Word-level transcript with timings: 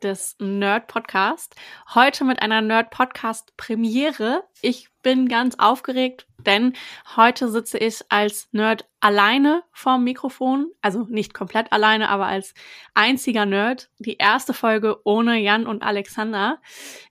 des 0.00 0.36
Nerd 0.38 0.86
Podcast. 0.86 1.54
Heute 1.94 2.24
mit 2.24 2.42
einer 2.42 2.60
Nerd 2.60 2.90
Podcast 2.90 3.56
Premiere. 3.56 4.44
Ich 4.62 4.88
bin 5.02 5.28
ganz 5.28 5.56
aufgeregt, 5.58 6.26
denn 6.38 6.74
heute 7.16 7.48
sitze 7.48 7.78
ich 7.78 8.02
als 8.08 8.48
Nerd 8.52 8.86
alleine 9.00 9.62
vorm 9.72 10.04
Mikrofon. 10.04 10.70
Also 10.80 11.06
nicht 11.08 11.34
komplett 11.34 11.72
alleine, 11.72 12.08
aber 12.08 12.26
als 12.26 12.54
einziger 12.94 13.46
Nerd. 13.46 13.90
Die 13.98 14.16
erste 14.16 14.54
Folge 14.54 15.00
ohne 15.04 15.38
Jan 15.38 15.66
und 15.66 15.82
Alexander. 15.82 16.60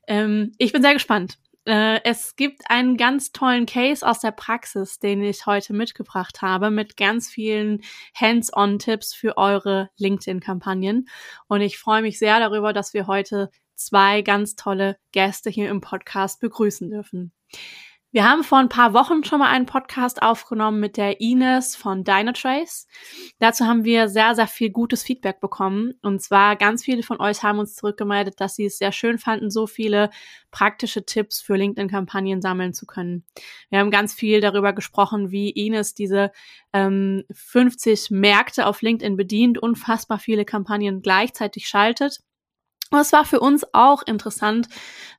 Ähm, 0.08 0.52
ich 0.58 0.72
bin 0.72 0.82
sehr 0.82 0.94
gespannt. 0.94 1.38
Äh, 1.70 2.02
es 2.04 2.36
gibt 2.36 2.64
einen 2.68 2.98
ganz 2.98 3.32
tollen 3.32 3.68
Case 3.68 4.06
aus 4.08 4.22
der 4.22 4.32
Praxis, 4.32 4.98
den 4.98 5.22
ich 5.22 5.46
heute 5.46 5.74
mitgebracht 5.74 6.42
habe, 6.42 6.72
mit 6.72 6.98
ganz 6.98 7.30
vielen 7.30 7.82
Hands-on-Tipps 8.16 9.14
für 9.14 9.38
eure 9.38 9.92
LinkedIn-Kampagnen. 9.98 11.08
Und 11.48 11.62
ich 11.62 11.78
freue 11.78 12.02
mich 12.02 12.18
sehr 12.18 12.40
darüber, 12.40 12.74
dass 12.74 12.96
wir 12.96 13.06
heute 13.06 13.52
zwei 13.76 14.24
ganz 14.24 14.56
tolle 14.56 14.98
Gäste 15.12 15.52
hier 15.52 15.70
im 15.70 15.80
Podcast 15.80 16.40
begrüßen 16.40 16.90
dürfen. 16.90 17.34
Wir 18.12 18.28
haben 18.28 18.44
vor 18.44 18.58
ein 18.58 18.70
paar 18.70 18.96
Wochen 18.96 19.24
schon 19.24 19.38
mal 19.38 19.52
einen 19.52 19.68
Podcast 19.68 20.24
aufgenommen 20.24 20.80
mit 20.80 20.98
der 20.98 21.22
Ines 21.22 21.76
von 21.76 22.04
Dynatrace. 22.04 22.88
Dazu 23.38 23.68
haben 23.68 23.84
wir 23.84 24.10
sehr, 24.10 24.34
sehr 24.34 24.48
viel 24.48 24.72
gutes 24.72 25.04
Feedback 25.04 25.40
bekommen. 25.40 25.94
Und 26.02 26.20
zwar 26.20 26.56
ganz 26.56 26.84
viele 26.84 27.04
von 27.04 27.22
euch 27.22 27.44
haben 27.44 27.60
uns 27.60 27.76
zurückgemeldet, 27.76 28.42
dass 28.42 28.56
sie 28.56 28.66
es 28.66 28.80
sehr 28.80 28.92
schön 28.92 29.20
fanden, 29.20 29.52
so 29.52 29.68
viele 29.68 30.10
praktische 30.50 31.06
Tipps 31.06 31.40
für 31.40 31.56
LinkedIn-Kampagnen 31.56 32.42
sammeln 32.42 32.74
zu 32.74 32.88
können. 32.88 33.26
Wir 33.70 33.78
haben 33.78 33.92
ganz 33.92 34.16
viel 34.16 34.42
darüber 34.42 34.74
gesprochen, 34.74 35.30
wie 35.30 35.52
Ines 35.52 35.94
diese 35.94 36.32
ähm, 36.74 37.26
50 37.30 38.10
Märkte 38.10 38.66
auf 38.66 38.82
LinkedIn 38.82 39.18
bedient, 39.18 39.60
unfassbar 39.60 40.18
viele 40.18 40.46
Kampagnen 40.46 41.04
gleichzeitig 41.04 41.70
schaltet 41.70 42.24
und 42.92 43.00
es 43.00 43.14
war 43.14 43.24
für 43.24 43.40
uns 43.40 43.66
auch 43.74 44.02
interessant, 44.04 44.68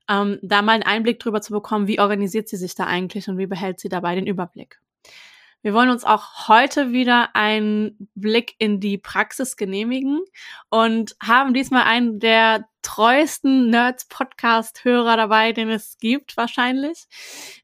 ähm, 0.08 0.38
da 0.42 0.62
mal 0.62 0.72
einen 0.72 0.82
Einblick 0.82 1.18
drüber 1.18 1.40
zu 1.40 1.52
bekommen, 1.52 1.86
wie 1.86 2.00
organisiert 2.00 2.48
sie 2.48 2.56
sich 2.56 2.74
da 2.74 2.84
eigentlich 2.86 3.28
und 3.28 3.38
wie 3.38 3.46
behält 3.46 3.80
sie 3.80 3.88
dabei 3.88 4.14
den 4.14 4.26
Überblick. 4.26 4.80
Wir 5.62 5.74
wollen 5.74 5.90
uns 5.90 6.04
auch 6.04 6.48
heute 6.48 6.92
wieder 6.92 7.36
einen 7.36 8.08
Blick 8.14 8.54
in 8.58 8.80
die 8.80 8.96
Praxis 8.96 9.56
genehmigen 9.56 10.20
und 10.70 11.14
haben 11.22 11.52
diesmal 11.52 11.82
einen 11.82 12.18
der 12.18 12.64
treuesten 12.80 13.68
Nerds-Podcast-Hörer 13.68 15.18
dabei, 15.18 15.52
den 15.52 15.68
es 15.68 15.98
gibt 15.98 16.38
wahrscheinlich. 16.38 17.04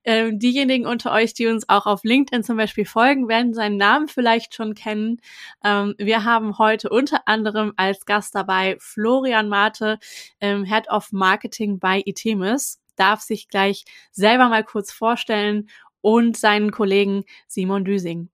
Ähm, 0.04 0.38
diejenigen 0.38 0.86
unter 0.86 1.10
euch, 1.10 1.32
die 1.32 1.46
uns 1.46 1.70
auch 1.70 1.86
auf 1.86 2.04
LinkedIn 2.04 2.44
zum 2.44 2.58
Beispiel 2.58 2.84
folgen, 2.84 3.28
werden 3.28 3.54
seinen 3.54 3.78
Namen 3.78 4.08
vielleicht 4.08 4.54
schon 4.54 4.74
kennen. 4.74 5.22
Ähm, 5.64 5.94
wir 5.96 6.24
haben 6.24 6.58
heute 6.58 6.90
unter 6.90 7.26
anderem 7.26 7.72
als 7.76 8.04
Gast 8.04 8.34
dabei 8.34 8.76
Florian 8.78 9.48
Mate, 9.48 9.98
ähm, 10.42 10.64
Head 10.64 10.90
of 10.90 11.12
Marketing 11.12 11.78
bei 11.78 12.02
Itemis 12.04 12.78
darf 12.96 13.20
sich 13.20 13.48
gleich 13.48 13.84
selber 14.10 14.48
mal 14.48 14.64
kurz 14.64 14.92
vorstellen 14.92 15.68
und 16.00 16.36
seinen 16.36 16.70
Kollegen 16.70 17.24
Simon 17.46 17.84
Düsing. 17.84 18.28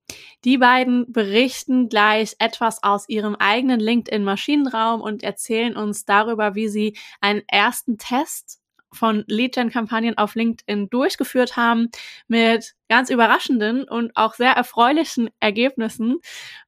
Die 0.45 0.59
beiden 0.59 1.11
berichten 1.11 1.89
gleich 1.89 2.37
etwas 2.39 2.83
aus 2.83 3.09
ihrem 3.09 3.35
eigenen 3.37 3.81
LinkedIn-Maschinenraum 3.81 5.01
und 5.01 5.23
erzählen 5.23 5.77
uns 5.77 6.05
darüber, 6.05 6.55
wie 6.55 6.69
sie 6.69 6.97
einen 7.21 7.43
ersten 7.49 7.99
Test 7.99 8.63
von 8.93 9.25
Lead-Gen-Kampagnen 9.27 10.19
auf 10.19 10.35
LinkedIn 10.35 10.91
durchgeführt 10.91 11.57
haben 11.57 11.89
mit 12.29 12.75
ganz 12.89 13.11
überraschenden 13.11 13.85
und 13.85 14.13
auch 14.17 14.35
sehr 14.35 14.53
erfreulichen 14.53 15.31
Ergebnissen. 15.41 16.19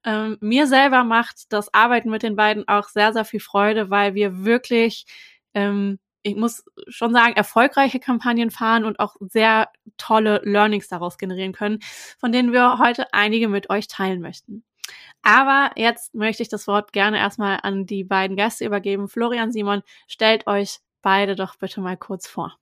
Ähm, 0.03 0.37
mir 0.41 0.67
selber 0.67 1.03
macht 1.03 1.53
das 1.53 1.73
Arbeiten 1.73 2.09
mit 2.09 2.23
den 2.23 2.35
beiden 2.35 2.67
auch 2.67 2.89
sehr, 2.89 3.13
sehr 3.13 3.25
viel 3.25 3.39
Freude, 3.39 3.89
weil 3.89 4.15
wir 4.15 4.43
wirklich 4.43 5.05
ähm, 5.53 5.99
ich 6.25 6.35
muss 6.35 6.65
schon 6.87 7.13
sagen, 7.13 7.35
erfolgreiche 7.35 7.99
Kampagnen 7.99 8.49
fahren 8.49 8.83
und 8.83 8.99
auch 8.99 9.15
sehr 9.19 9.69
tolle 9.97 10.41
Learnings 10.43 10.87
daraus 10.87 11.19
generieren 11.19 11.53
können, 11.53 11.79
von 12.17 12.31
denen 12.31 12.51
wir 12.51 12.79
heute 12.79 13.13
einige 13.13 13.47
mit 13.47 13.69
euch 13.69 13.87
teilen 13.87 14.21
möchten. 14.21 14.63
Aber 15.21 15.71
jetzt 15.75 16.15
möchte 16.15 16.41
ich 16.41 16.49
das 16.49 16.67
Wort 16.67 16.93
gerne 16.93 17.19
erstmal 17.19 17.59
an 17.61 17.85
die 17.85 18.03
beiden 18.03 18.35
Gäste 18.35 18.65
übergeben. 18.65 19.07
Florian, 19.07 19.51
Simon, 19.51 19.83
stellt 20.07 20.47
euch 20.47 20.79
beide 21.03 21.35
doch 21.35 21.57
bitte 21.57 21.79
mal 21.79 21.97
kurz 21.97 22.27
vor. 22.27 22.57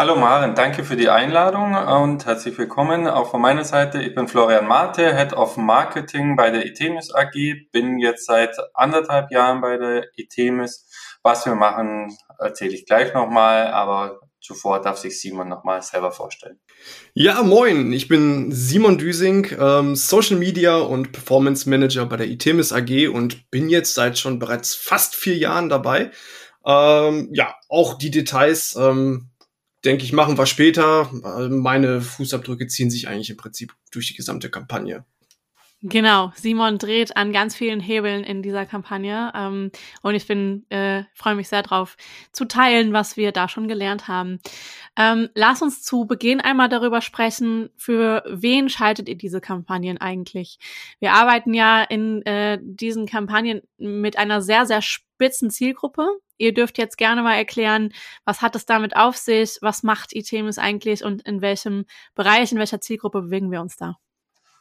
Hallo 0.00 0.16
Maren, 0.16 0.54
danke 0.54 0.82
für 0.82 0.96
die 0.96 1.10
Einladung 1.10 1.74
und 1.74 2.24
herzlich 2.24 2.56
willkommen 2.56 3.06
auch 3.06 3.32
von 3.32 3.42
meiner 3.42 3.64
Seite. 3.64 4.00
Ich 4.00 4.14
bin 4.14 4.28
Florian 4.28 4.66
Mate, 4.66 5.14
Head 5.14 5.34
of 5.34 5.58
Marketing 5.58 6.36
bei 6.36 6.50
der 6.50 6.64
Itemis 6.64 7.12
AG, 7.12 7.34
bin 7.70 7.98
jetzt 7.98 8.24
seit 8.24 8.56
anderthalb 8.72 9.30
Jahren 9.30 9.60
bei 9.60 9.76
der 9.76 10.06
Itemis. 10.16 10.88
Was 11.22 11.44
wir 11.44 11.54
machen, 11.54 12.16
erzähle 12.38 12.72
ich 12.72 12.86
gleich 12.86 13.12
nochmal, 13.12 13.66
aber 13.72 14.20
zuvor 14.40 14.80
darf 14.80 14.96
sich 14.96 15.20
Simon 15.20 15.50
nochmal 15.50 15.82
selber 15.82 16.12
vorstellen. 16.12 16.58
Ja, 17.12 17.42
moin, 17.42 17.92
ich 17.92 18.08
bin 18.08 18.52
Simon 18.52 18.96
Düsing, 18.96 19.48
ähm, 19.60 19.96
Social 19.96 20.36
Media 20.36 20.78
und 20.78 21.12
Performance 21.12 21.68
Manager 21.68 22.06
bei 22.06 22.16
der 22.16 22.28
Itemis 22.28 22.72
AG 22.72 23.08
und 23.08 23.50
bin 23.50 23.68
jetzt 23.68 23.92
seit 23.92 24.18
schon 24.18 24.38
bereits 24.38 24.74
fast 24.74 25.14
vier 25.14 25.36
Jahren 25.36 25.68
dabei. 25.68 26.10
Ähm, 26.64 27.28
ja, 27.32 27.54
auch 27.68 27.98
die 27.98 28.10
Details, 28.10 28.76
ähm, 28.76 29.29
denke 29.84 30.04
ich, 30.04 30.12
machen 30.12 30.38
wir 30.38 30.46
später. 30.46 31.10
Meine 31.50 32.00
Fußabdrücke 32.00 32.66
ziehen 32.66 32.90
sich 32.90 33.08
eigentlich 33.08 33.30
im 33.30 33.36
Prinzip 33.36 33.74
durch 33.90 34.08
die 34.08 34.14
gesamte 34.14 34.50
Kampagne. 34.50 35.04
Genau, 35.82 36.30
Simon 36.36 36.76
dreht 36.76 37.16
an 37.16 37.32
ganz 37.32 37.56
vielen 37.56 37.80
Hebeln 37.80 38.22
in 38.22 38.42
dieser 38.42 38.66
Kampagne 38.66 39.32
ähm, 39.34 39.70
und 40.02 40.14
ich 40.14 40.26
bin 40.26 40.66
äh, 40.68 41.04
freue 41.14 41.36
mich 41.36 41.48
sehr 41.48 41.62
drauf 41.62 41.96
zu 42.32 42.44
teilen, 42.44 42.92
was 42.92 43.16
wir 43.16 43.32
da 43.32 43.48
schon 43.48 43.66
gelernt 43.66 44.06
haben. 44.06 44.40
Ähm, 44.94 45.30
lass 45.34 45.62
uns 45.62 45.82
zu 45.82 46.04
Beginn 46.04 46.42
einmal 46.42 46.68
darüber 46.68 47.00
sprechen, 47.00 47.70
für 47.78 48.22
wen 48.28 48.68
schaltet 48.68 49.08
ihr 49.08 49.16
diese 49.16 49.40
Kampagnen 49.40 49.96
eigentlich? 49.96 50.58
Wir 50.98 51.14
arbeiten 51.14 51.54
ja 51.54 51.82
in 51.82 52.20
äh, 52.26 52.58
diesen 52.60 53.06
Kampagnen 53.06 53.62
mit 53.78 54.18
einer 54.18 54.42
sehr 54.42 54.66
sehr 54.66 54.82
spitzen 54.82 55.48
Zielgruppe. 55.48 56.06
Ihr 56.40 56.54
dürft 56.54 56.78
jetzt 56.78 56.96
gerne 56.96 57.22
mal 57.22 57.36
erklären, 57.36 57.92
was 58.24 58.40
hat 58.40 58.56
es 58.56 58.64
damit 58.64 58.96
auf 58.96 59.16
sich, 59.16 59.58
was 59.60 59.82
macht 59.82 60.14
Itemis 60.14 60.56
eigentlich 60.56 61.04
und 61.04 61.20
in 61.22 61.42
welchem 61.42 61.84
Bereich, 62.14 62.50
in 62.50 62.58
welcher 62.58 62.80
Zielgruppe 62.80 63.20
bewegen 63.20 63.52
wir 63.52 63.60
uns 63.60 63.76
da? 63.76 63.96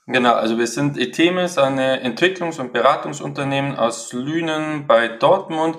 Genau, 0.06 0.34
also 0.34 0.58
wir 0.58 0.68
sind 0.68 0.98
Etemis, 0.98 1.58
eine 1.58 2.04
Entwicklungs- 2.04 2.60
und 2.60 2.74
Beratungsunternehmen 2.74 3.78
aus 3.78 4.12
Lünen 4.12 4.88
bei 4.88 5.08
Dortmund. 5.08 5.78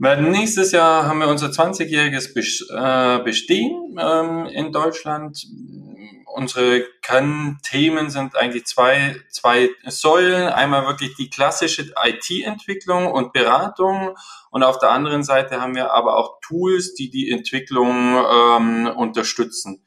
Werden 0.00 0.30
nächstes 0.30 0.72
Jahr 0.72 1.06
haben 1.06 1.20
wir 1.20 1.28
unser 1.28 1.48
20-jähriges 1.48 2.32
äh, 2.74 3.22
Bestehen 3.22 3.96
ähm, 4.00 4.46
in 4.46 4.72
Deutschland. 4.72 5.38
Unsere 6.36 6.84
Kernthemen 7.00 8.10
sind 8.10 8.36
eigentlich 8.36 8.66
zwei, 8.66 9.16
zwei 9.30 9.70
Säulen. 9.86 10.48
Einmal 10.48 10.86
wirklich 10.86 11.14
die 11.16 11.30
klassische 11.30 11.94
IT-Entwicklung 12.04 13.10
und 13.10 13.32
Beratung 13.32 14.14
und 14.50 14.62
auf 14.62 14.78
der 14.78 14.90
anderen 14.90 15.24
Seite 15.24 15.62
haben 15.62 15.74
wir 15.74 15.94
aber 15.94 16.18
auch 16.18 16.38
Tools, 16.42 16.92
die 16.92 17.08
die 17.08 17.30
Entwicklung 17.30 18.22
ähm, 18.30 18.86
unterstützen. 18.86 19.82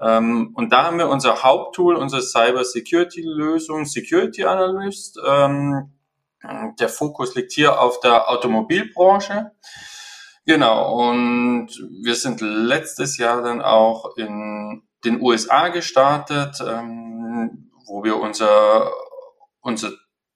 Ähm, 0.00 0.52
und 0.54 0.72
da 0.72 0.84
haben 0.84 0.98
wir 0.98 1.08
unser 1.08 1.42
Haupttool, 1.42 1.96
unsere 1.96 2.22
Cyber 2.22 2.62
Security 2.64 3.22
Lösung, 3.22 3.84
Security 3.84 4.44
Analyst. 4.44 5.18
Ähm, 5.26 5.90
der 6.78 6.88
Fokus 6.88 7.34
liegt 7.34 7.50
hier 7.50 7.80
auf 7.80 7.98
der 7.98 8.30
Automobilbranche. 8.30 9.50
Genau, 10.46 11.10
und 11.10 11.68
wir 12.00 12.14
sind 12.14 12.40
letztes 12.42 13.18
Jahr 13.18 13.42
dann 13.42 13.60
auch 13.60 14.16
in 14.16 14.84
den 15.04 15.20
USA 15.20 15.68
gestartet, 15.68 16.60
ähm, 16.66 17.70
wo 17.86 18.04
wir 18.04 18.16
unser, 18.16 18.90
unser 19.60 19.92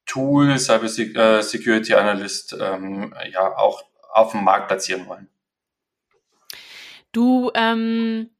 Tool 0.06 0.58
Cyber 0.58 0.86
äh, 0.86 1.42
Security 1.42 1.94
Analyst 1.94 2.56
ähm, 2.58 3.14
ja 3.30 3.56
auch 3.56 3.84
auf 4.12 4.32
dem 4.32 4.44
Markt 4.44 4.68
platzieren 4.68 5.06
wollen. 5.06 5.28
Du 7.12 7.50
ähm, 7.54 8.30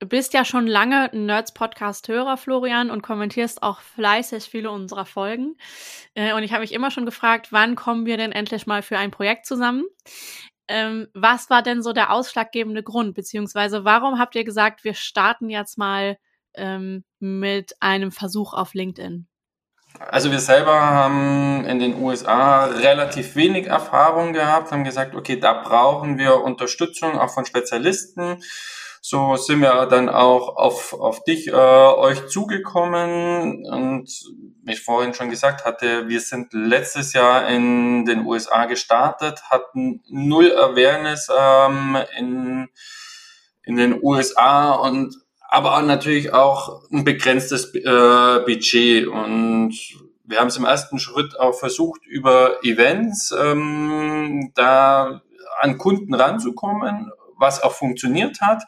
bist 0.00 0.34
ja 0.34 0.44
schon 0.44 0.66
lange 0.66 1.10
Nerds 1.12 1.52
Podcast-Hörer, 1.52 2.36
Florian, 2.36 2.90
und 2.90 3.02
kommentierst 3.02 3.62
auch 3.62 3.80
fleißig 3.80 4.44
viele 4.44 4.70
unserer 4.70 5.06
Folgen. 5.06 5.56
Äh, 6.14 6.34
und 6.34 6.42
ich 6.42 6.52
habe 6.52 6.62
mich 6.62 6.72
immer 6.72 6.90
schon 6.90 7.06
gefragt, 7.06 7.48
wann 7.52 7.76
kommen 7.76 8.04
wir 8.04 8.16
denn 8.16 8.32
endlich 8.32 8.66
mal 8.66 8.82
für 8.82 8.98
ein 8.98 9.10
Projekt 9.10 9.46
zusammen? 9.46 9.84
Ähm, 10.68 11.08
was 11.14 11.50
war 11.50 11.62
denn 11.62 11.82
so 11.82 11.92
der 11.92 12.12
ausschlaggebende 12.12 12.82
Grund? 12.82 13.14
Beziehungsweise 13.14 13.84
warum 13.84 14.18
habt 14.18 14.34
ihr 14.34 14.44
gesagt, 14.44 14.84
wir 14.84 14.94
starten 14.94 15.48
jetzt 15.48 15.78
mal 15.78 16.18
ähm, 16.54 17.04
mit 17.18 17.74
einem 17.80 18.12
Versuch 18.12 18.52
auf 18.52 18.74
LinkedIn? 18.74 19.26
Also 19.98 20.30
wir 20.30 20.40
selber 20.40 20.78
haben 20.78 21.64
in 21.64 21.78
den 21.78 22.00
USA 22.02 22.66
relativ 22.66 23.34
wenig 23.34 23.66
Erfahrung 23.66 24.32
gehabt, 24.32 24.70
haben 24.70 24.84
gesagt, 24.84 25.14
okay, 25.14 25.40
da 25.40 25.54
brauchen 25.54 26.18
wir 26.18 26.42
Unterstützung 26.42 27.18
auch 27.18 27.30
von 27.30 27.46
Spezialisten. 27.46 28.42
So 29.08 29.36
sind 29.36 29.60
wir 29.60 29.86
dann 29.86 30.08
auch 30.08 30.56
auf, 30.56 30.92
auf 30.92 31.22
dich, 31.22 31.46
äh, 31.46 31.52
euch 31.52 32.26
zugekommen. 32.26 33.64
Und 33.64 34.10
wie 34.64 34.72
ich 34.72 34.82
vorhin 34.82 35.14
schon 35.14 35.30
gesagt 35.30 35.64
hatte, 35.64 36.08
wir 36.08 36.18
sind 36.20 36.52
letztes 36.52 37.12
Jahr 37.12 37.48
in 37.48 38.04
den 38.04 38.26
USA 38.26 38.64
gestartet, 38.64 39.44
hatten 39.48 40.02
null 40.08 40.52
Awareness 40.52 41.28
ähm, 41.30 41.96
in, 42.18 42.68
in 43.62 43.76
den 43.76 44.02
USA 44.02 44.72
und 44.72 45.14
aber 45.40 45.80
natürlich 45.82 46.32
auch 46.32 46.82
ein 46.90 47.04
begrenztes 47.04 47.72
äh, 47.76 48.40
Budget. 48.44 49.06
Und 49.06 49.72
wir 50.24 50.40
haben 50.40 50.48
es 50.48 50.56
im 50.56 50.64
ersten 50.64 50.98
Schritt 50.98 51.38
auch 51.38 51.54
versucht, 51.54 52.04
über 52.06 52.56
Events 52.64 53.32
ähm, 53.40 54.50
da 54.56 55.22
an 55.60 55.78
Kunden 55.78 56.12
ranzukommen, 56.12 57.12
was 57.36 57.62
auch 57.62 57.72
funktioniert 57.72 58.40
hat. 58.40 58.64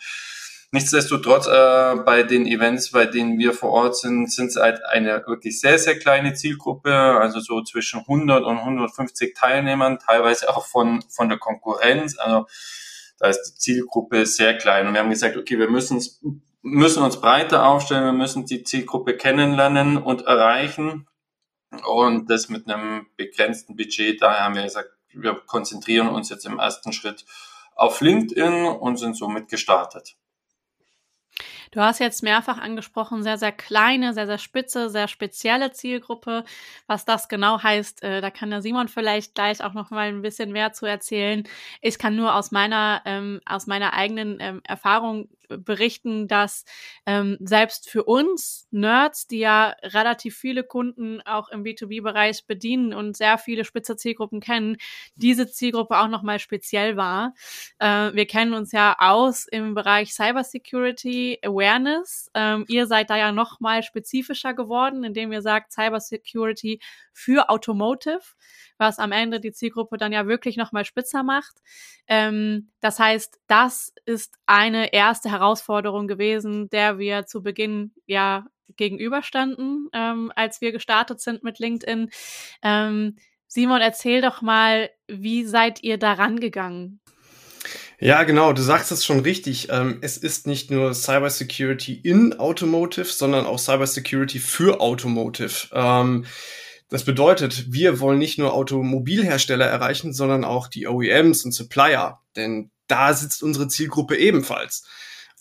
Nichtsdestotrotz 0.70 1.46
äh, 1.46 1.96
bei 2.04 2.22
den 2.24 2.46
Events, 2.46 2.90
bei 2.90 3.06
denen 3.06 3.38
wir 3.38 3.54
vor 3.54 3.70
Ort 3.70 3.96
sind, 3.96 4.30
sind 4.30 4.48
es 4.48 4.56
halt 4.56 4.84
eine 4.84 5.24
wirklich 5.26 5.60
sehr, 5.60 5.78
sehr 5.78 5.98
kleine 5.98 6.34
Zielgruppe, 6.34 6.92
also 6.92 7.40
so 7.40 7.62
zwischen 7.62 8.00
100 8.00 8.44
und 8.44 8.58
150 8.58 9.34
Teilnehmern, 9.34 9.98
teilweise 9.98 10.54
auch 10.54 10.66
von, 10.66 11.02
von 11.08 11.30
der 11.30 11.38
Konkurrenz. 11.38 12.18
Also 12.18 12.46
da 13.18 13.28
ist 13.28 13.42
die 13.44 13.58
Zielgruppe 13.58 14.26
sehr 14.26 14.58
klein. 14.58 14.86
Und 14.86 14.92
wir 14.92 15.00
haben 15.00 15.08
gesagt, 15.08 15.38
okay, 15.38 15.58
wir 15.58 15.70
müssen, 15.70 16.02
müssen 16.60 17.02
uns 17.02 17.18
breiter 17.18 17.66
aufstellen, 17.66 18.04
wir 18.04 18.12
müssen 18.12 18.44
die 18.44 18.62
Zielgruppe 18.62 19.16
kennenlernen 19.16 19.96
und 19.96 20.26
erreichen. 20.26 21.06
Und 21.86 22.28
das 22.30 22.50
mit 22.50 22.68
einem 22.68 23.06
begrenzten 23.16 23.74
Budget. 23.74 24.20
Daher 24.20 24.44
haben 24.44 24.54
wir 24.54 24.64
gesagt, 24.64 24.90
wir 25.14 25.34
konzentrieren 25.46 26.08
uns 26.08 26.28
jetzt 26.28 26.44
im 26.44 26.58
ersten 26.58 26.92
Schritt 26.92 27.24
auf 27.78 28.00
LinkedIn 28.00 28.66
und 28.66 28.96
sind 28.96 29.16
somit 29.16 29.48
gestartet. 29.48 30.16
Du 31.70 31.80
hast 31.80 32.00
jetzt 32.00 32.22
mehrfach 32.22 32.58
angesprochen, 32.58 33.22
sehr, 33.22 33.38
sehr 33.38 33.52
kleine, 33.52 34.14
sehr, 34.14 34.26
sehr 34.26 34.38
spitze, 34.38 34.88
sehr 34.90 35.06
spezielle 35.06 35.70
Zielgruppe. 35.70 36.44
Was 36.86 37.04
das 37.04 37.28
genau 37.28 37.62
heißt, 37.62 38.02
äh, 38.02 38.20
da 38.20 38.30
kann 38.30 38.50
der 38.50 38.62
Simon 38.62 38.88
vielleicht 38.88 39.34
gleich 39.34 39.62
auch 39.62 39.74
noch 39.74 39.90
mal 39.90 40.08
ein 40.08 40.22
bisschen 40.22 40.50
mehr 40.50 40.72
zu 40.72 40.86
erzählen. 40.86 41.44
Ich 41.82 41.98
kann 41.98 42.16
nur 42.16 42.34
aus 42.34 42.50
meiner, 42.50 43.02
ähm, 43.04 43.40
aus 43.46 43.66
meiner 43.66 43.92
eigenen 43.92 44.38
ähm, 44.40 44.60
Erfahrung 44.64 45.28
berichten, 45.48 46.28
dass 46.28 46.64
ähm, 47.06 47.36
selbst 47.40 47.88
für 47.88 48.04
uns 48.04 48.66
Nerds, 48.70 49.26
die 49.26 49.38
ja 49.38 49.74
relativ 49.82 50.36
viele 50.36 50.64
Kunden 50.64 51.20
auch 51.22 51.48
im 51.48 51.64
B2B-Bereich 51.64 52.46
bedienen 52.46 52.92
und 52.94 53.16
sehr 53.16 53.38
viele 53.38 53.64
spitze 53.64 53.96
Zielgruppen 53.96 54.40
kennen, 54.40 54.76
diese 55.16 55.50
Zielgruppe 55.50 55.98
auch 55.98 56.08
nochmal 56.08 56.38
speziell 56.38 56.96
war. 56.96 57.34
Äh, 57.78 58.12
wir 58.12 58.26
kennen 58.26 58.54
uns 58.54 58.72
ja 58.72 58.96
aus 58.98 59.46
im 59.46 59.74
Bereich 59.74 60.12
Cybersecurity 60.14 61.38
Awareness. 61.42 62.30
Ähm, 62.34 62.64
ihr 62.68 62.86
seid 62.86 63.10
da 63.10 63.16
ja 63.16 63.32
nochmal 63.32 63.82
spezifischer 63.82 64.54
geworden, 64.54 65.04
indem 65.04 65.32
ihr 65.32 65.42
sagt 65.42 65.72
Cybersecurity 65.72 66.80
für 67.18 67.50
Automotive 67.50 68.20
was 68.78 68.98
am 68.98 69.12
Ende 69.12 69.40
die 69.40 69.52
Zielgruppe 69.52 69.98
dann 69.98 70.12
ja 70.12 70.26
wirklich 70.26 70.56
nochmal 70.56 70.84
spitzer 70.84 71.22
macht. 71.22 71.56
Ähm, 72.06 72.70
das 72.80 72.98
heißt, 72.98 73.38
das 73.48 73.92
ist 74.06 74.36
eine 74.46 74.92
erste 74.92 75.30
Herausforderung 75.30 76.06
gewesen, 76.06 76.70
der 76.70 76.98
wir 76.98 77.26
zu 77.26 77.42
Beginn 77.42 77.92
ja 78.06 78.46
gegenüberstanden, 78.76 79.88
ähm, 79.92 80.32
als 80.36 80.60
wir 80.60 80.72
gestartet 80.72 81.20
sind 81.20 81.42
mit 81.42 81.58
LinkedIn. 81.58 82.10
Ähm, 82.62 83.16
Simon, 83.46 83.80
erzähl 83.80 84.20
doch 84.20 84.42
mal, 84.42 84.90
wie 85.08 85.44
seid 85.44 85.82
ihr 85.82 85.98
daran 85.98 86.38
gegangen? 86.38 87.00
Ja, 87.98 88.22
genau, 88.22 88.52
du 88.52 88.62
sagst 88.62 88.92
es 88.92 89.04
schon 89.04 89.20
richtig. 89.20 89.68
Ähm, 89.70 89.98
es 90.02 90.16
ist 90.18 90.46
nicht 90.46 90.70
nur 90.70 90.94
Cybersecurity 90.94 91.94
in 91.94 92.38
Automotive, 92.38 93.06
sondern 93.06 93.46
auch 93.46 93.58
Cybersecurity 93.58 94.38
für 94.38 94.80
Automotive. 94.80 95.68
Das 96.88 97.04
bedeutet, 97.04 97.72
wir 97.72 98.00
wollen 98.00 98.18
nicht 98.18 98.38
nur 98.38 98.54
Automobilhersteller 98.54 99.66
erreichen, 99.66 100.14
sondern 100.14 100.44
auch 100.44 100.68
die 100.68 100.86
OEMs 100.86 101.44
und 101.44 101.52
Supplier, 101.52 102.20
denn 102.34 102.70
da 102.86 103.12
sitzt 103.12 103.42
unsere 103.42 103.68
Zielgruppe 103.68 104.16
ebenfalls. 104.16 104.86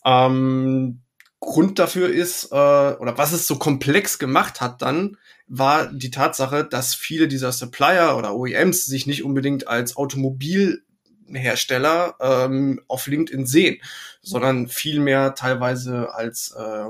Ähm, 0.04 1.04
Grund 1.40 1.80
dafür 1.80 2.10
ist, 2.10 2.52
äh, 2.52 2.56
oder 2.56 3.18
was 3.18 3.32
es 3.32 3.48
so 3.48 3.58
komplex 3.58 4.20
gemacht 4.20 4.60
hat 4.60 4.82
dann, 4.82 5.16
war 5.48 5.88
die 5.88 6.12
Tatsache, 6.12 6.66
dass 6.66 6.94
viele 6.96 7.30
dieser 7.30 7.54
Supplier 7.54 8.18
oder 8.18 8.36
OEMs 8.36 8.86
sich 8.86 9.08
nicht 9.08 9.24
unbedingt 9.24 9.68
als 9.68 9.96
Automobilhersteller 9.96 12.16
ähm, 12.20 12.82
auf 12.88 13.08
LinkedIn 13.08 13.46
sehen, 13.46 13.82
sondern 14.22 14.68
vielmehr 14.68 15.34
teilweise 15.36 16.14
als 16.14 16.54
äh, 16.58 16.84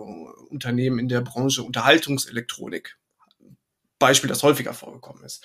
Unternehmen 0.50 0.98
in 0.98 1.10
der 1.10 1.22
Branche 1.22 1.62
Unterhaltungselektronik. 1.62 2.97
Beispiel, 4.00 4.30
das 4.30 4.44
häufiger 4.44 4.74
vorgekommen 4.74 5.24
ist. 5.24 5.44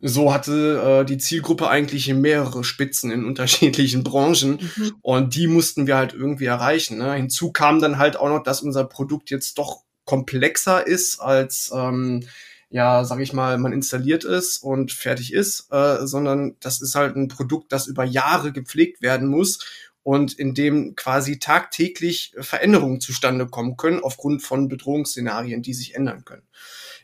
So 0.00 0.34
hatte 0.34 1.02
äh, 1.02 1.04
die 1.04 1.18
Zielgruppe 1.18 1.68
eigentlich 1.68 2.12
mehrere 2.12 2.64
Spitzen 2.64 3.10
in 3.10 3.24
unterschiedlichen 3.26 4.02
Branchen 4.02 4.70
mhm. 4.76 4.94
und 5.00 5.34
die 5.34 5.46
mussten 5.46 5.86
wir 5.86 5.96
halt 5.96 6.12
irgendwie 6.12 6.46
erreichen. 6.46 6.98
Ne? 6.98 7.14
Hinzu 7.14 7.52
kam 7.52 7.80
dann 7.80 7.98
halt 7.98 8.16
auch 8.16 8.28
noch, 8.28 8.42
dass 8.42 8.62
unser 8.62 8.84
Produkt 8.84 9.30
jetzt 9.30 9.58
doch 9.58 9.82
komplexer 10.04 10.84
ist 10.84 11.20
als 11.20 11.70
ähm, 11.72 12.24
ja, 12.72 13.04
sag 13.04 13.20
ich 13.20 13.34
mal, 13.34 13.58
man 13.58 13.72
installiert 13.72 14.24
es 14.24 14.56
und 14.56 14.92
fertig 14.92 15.32
ist, 15.32 15.70
äh, 15.70 16.06
sondern 16.06 16.56
das 16.60 16.80
ist 16.80 16.94
halt 16.94 17.16
ein 17.16 17.28
Produkt, 17.28 17.70
das 17.70 17.86
über 17.86 18.02
Jahre 18.02 18.50
gepflegt 18.50 19.02
werden 19.02 19.28
muss 19.28 19.58
und 20.02 20.32
in 20.32 20.54
dem 20.54 20.96
quasi 20.96 21.38
tagtäglich 21.38 22.34
Veränderungen 22.38 23.00
zustande 23.00 23.46
kommen 23.46 23.76
können 23.76 24.00
aufgrund 24.00 24.42
von 24.42 24.68
Bedrohungsszenarien, 24.68 25.60
die 25.60 25.74
sich 25.74 25.94
ändern 25.94 26.24
können. 26.24 26.44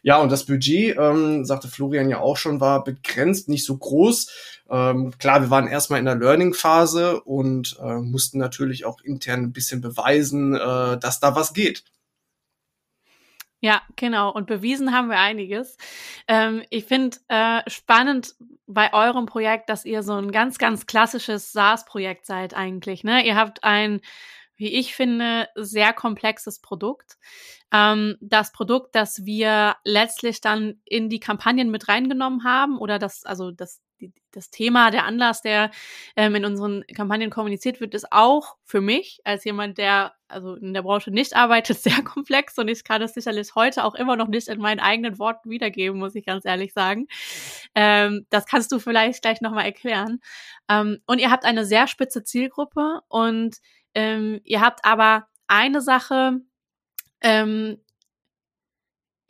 Ja, 0.02 0.18
und 0.18 0.30
das 0.30 0.46
Budget, 0.46 0.96
ähm, 0.98 1.44
sagte 1.44 1.68
Florian 1.68 2.08
ja 2.08 2.20
auch 2.20 2.36
schon, 2.36 2.60
war 2.60 2.84
begrenzt, 2.84 3.48
nicht 3.48 3.64
so 3.64 3.76
groß. 3.76 4.30
Ähm, 4.70 5.12
klar, 5.18 5.40
wir 5.42 5.50
waren 5.50 5.66
erstmal 5.66 5.98
in 5.98 6.04
der 6.04 6.16
Learning-Phase 6.16 7.20
und 7.22 7.78
äh, 7.82 7.96
mussten 7.96 8.38
natürlich 8.38 8.84
auch 8.84 9.00
intern 9.00 9.42
ein 9.44 9.52
bisschen 9.52 9.80
beweisen, 9.80 10.54
äh, 10.54 10.98
dass 10.98 11.20
da 11.20 11.34
was 11.34 11.52
geht. 11.52 11.84
Ja, 13.60 13.82
genau. 13.96 14.30
Und 14.32 14.46
bewiesen 14.46 14.92
haben 14.92 15.08
wir 15.08 15.18
einiges. 15.18 15.76
Ähm, 16.28 16.62
ich 16.70 16.84
finde 16.84 17.16
äh, 17.26 17.68
spannend 17.68 18.36
bei 18.68 18.92
eurem 18.92 19.26
Projekt, 19.26 19.68
dass 19.68 19.84
ihr 19.84 20.04
so 20.04 20.12
ein 20.12 20.30
ganz, 20.30 20.58
ganz 20.58 20.86
klassisches 20.86 21.52
SaaS-Projekt 21.52 22.24
seid 22.24 22.54
eigentlich. 22.54 23.02
Ne? 23.02 23.26
Ihr 23.26 23.34
habt 23.34 23.64
ein 23.64 24.00
wie 24.58 24.74
ich 24.74 24.94
finde, 24.94 25.48
sehr 25.54 25.92
komplexes 25.92 26.60
Produkt. 26.60 27.16
Ähm, 27.72 28.16
das 28.20 28.52
Produkt, 28.52 28.94
das 28.94 29.24
wir 29.24 29.76
letztlich 29.84 30.40
dann 30.40 30.80
in 30.84 31.08
die 31.08 31.20
Kampagnen 31.20 31.70
mit 31.70 31.88
reingenommen 31.88 32.44
haben 32.44 32.78
oder 32.78 32.98
das, 32.98 33.24
also 33.24 33.52
das, 33.52 33.80
das 34.32 34.50
Thema, 34.50 34.90
der 34.90 35.04
Anlass, 35.04 35.42
der 35.42 35.70
ähm, 36.16 36.34
in 36.34 36.44
unseren 36.44 36.84
Kampagnen 36.94 37.30
kommuniziert 37.30 37.80
wird, 37.80 37.94
ist 37.94 38.12
auch 38.12 38.56
für 38.64 38.80
mich 38.80 39.20
als 39.24 39.44
jemand, 39.44 39.78
der 39.78 40.14
also 40.28 40.56
in 40.56 40.74
der 40.74 40.82
Branche 40.82 41.10
nicht 41.10 41.34
arbeitet, 41.36 41.78
sehr 41.82 42.02
komplex 42.02 42.58
und 42.58 42.68
ich 42.68 42.84
kann 42.84 43.00
es 43.00 43.14
sicherlich 43.14 43.54
heute 43.54 43.84
auch 43.84 43.94
immer 43.94 44.16
noch 44.16 44.28
nicht 44.28 44.48
in 44.48 44.60
meinen 44.60 44.80
eigenen 44.80 45.18
Worten 45.18 45.50
wiedergeben, 45.50 45.98
muss 45.98 46.14
ich 46.14 46.26
ganz 46.26 46.44
ehrlich 46.44 46.72
sagen. 46.72 47.06
Ähm, 47.74 48.26
das 48.30 48.46
kannst 48.46 48.72
du 48.72 48.80
vielleicht 48.80 49.22
gleich 49.22 49.40
nochmal 49.40 49.66
erklären. 49.66 50.20
Ähm, 50.68 50.98
und 51.06 51.20
ihr 51.20 51.30
habt 51.30 51.44
eine 51.44 51.64
sehr 51.64 51.86
spitze 51.86 52.24
Zielgruppe 52.24 53.00
und 53.08 53.56
ähm, 53.94 54.40
ihr 54.44 54.60
habt 54.60 54.84
aber 54.84 55.28
eine 55.46 55.80
Sache, 55.80 56.40
ähm, 57.20 57.78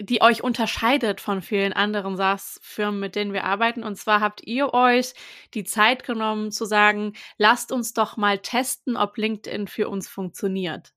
die 0.01 0.23
euch 0.23 0.45
unterscheidet 0.45 1.21
von 1.21 1.43
vielen 1.43 1.73
anderen 1.73 2.17
SaaS-Firmen, 2.17 3.01
mit 3.01 3.17
denen 3.17 3.33
wir 3.33 3.45
arbeiten. 3.45 3.83
Und 3.83 3.97
zwar 3.97 4.21
habt 4.21 4.47
ihr 4.47 4.73
euch 4.73 5.13
die 5.55 5.65
Zeit 5.65 6.05
genommen 6.05 6.53
zu 6.53 6.67
sagen, 6.67 7.15
lasst 7.37 7.73
uns 7.73 7.95
doch 7.95 8.17
mal 8.17 8.39
testen, 8.39 8.97
ob 8.97 9.17
LinkedIn 9.17 9.67
für 9.67 9.89
uns 9.89 10.09
funktioniert. 10.09 10.93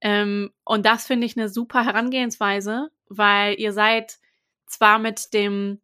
Ähm, 0.00 0.50
und 0.64 0.84
das 0.84 1.06
finde 1.06 1.26
ich 1.26 1.36
eine 1.36 1.48
super 1.48 1.84
Herangehensweise, 1.84 2.90
weil 3.08 3.58
ihr 3.58 3.72
seid 3.72 4.18
zwar 4.66 4.98
mit 4.98 5.32
dem, 5.32 5.80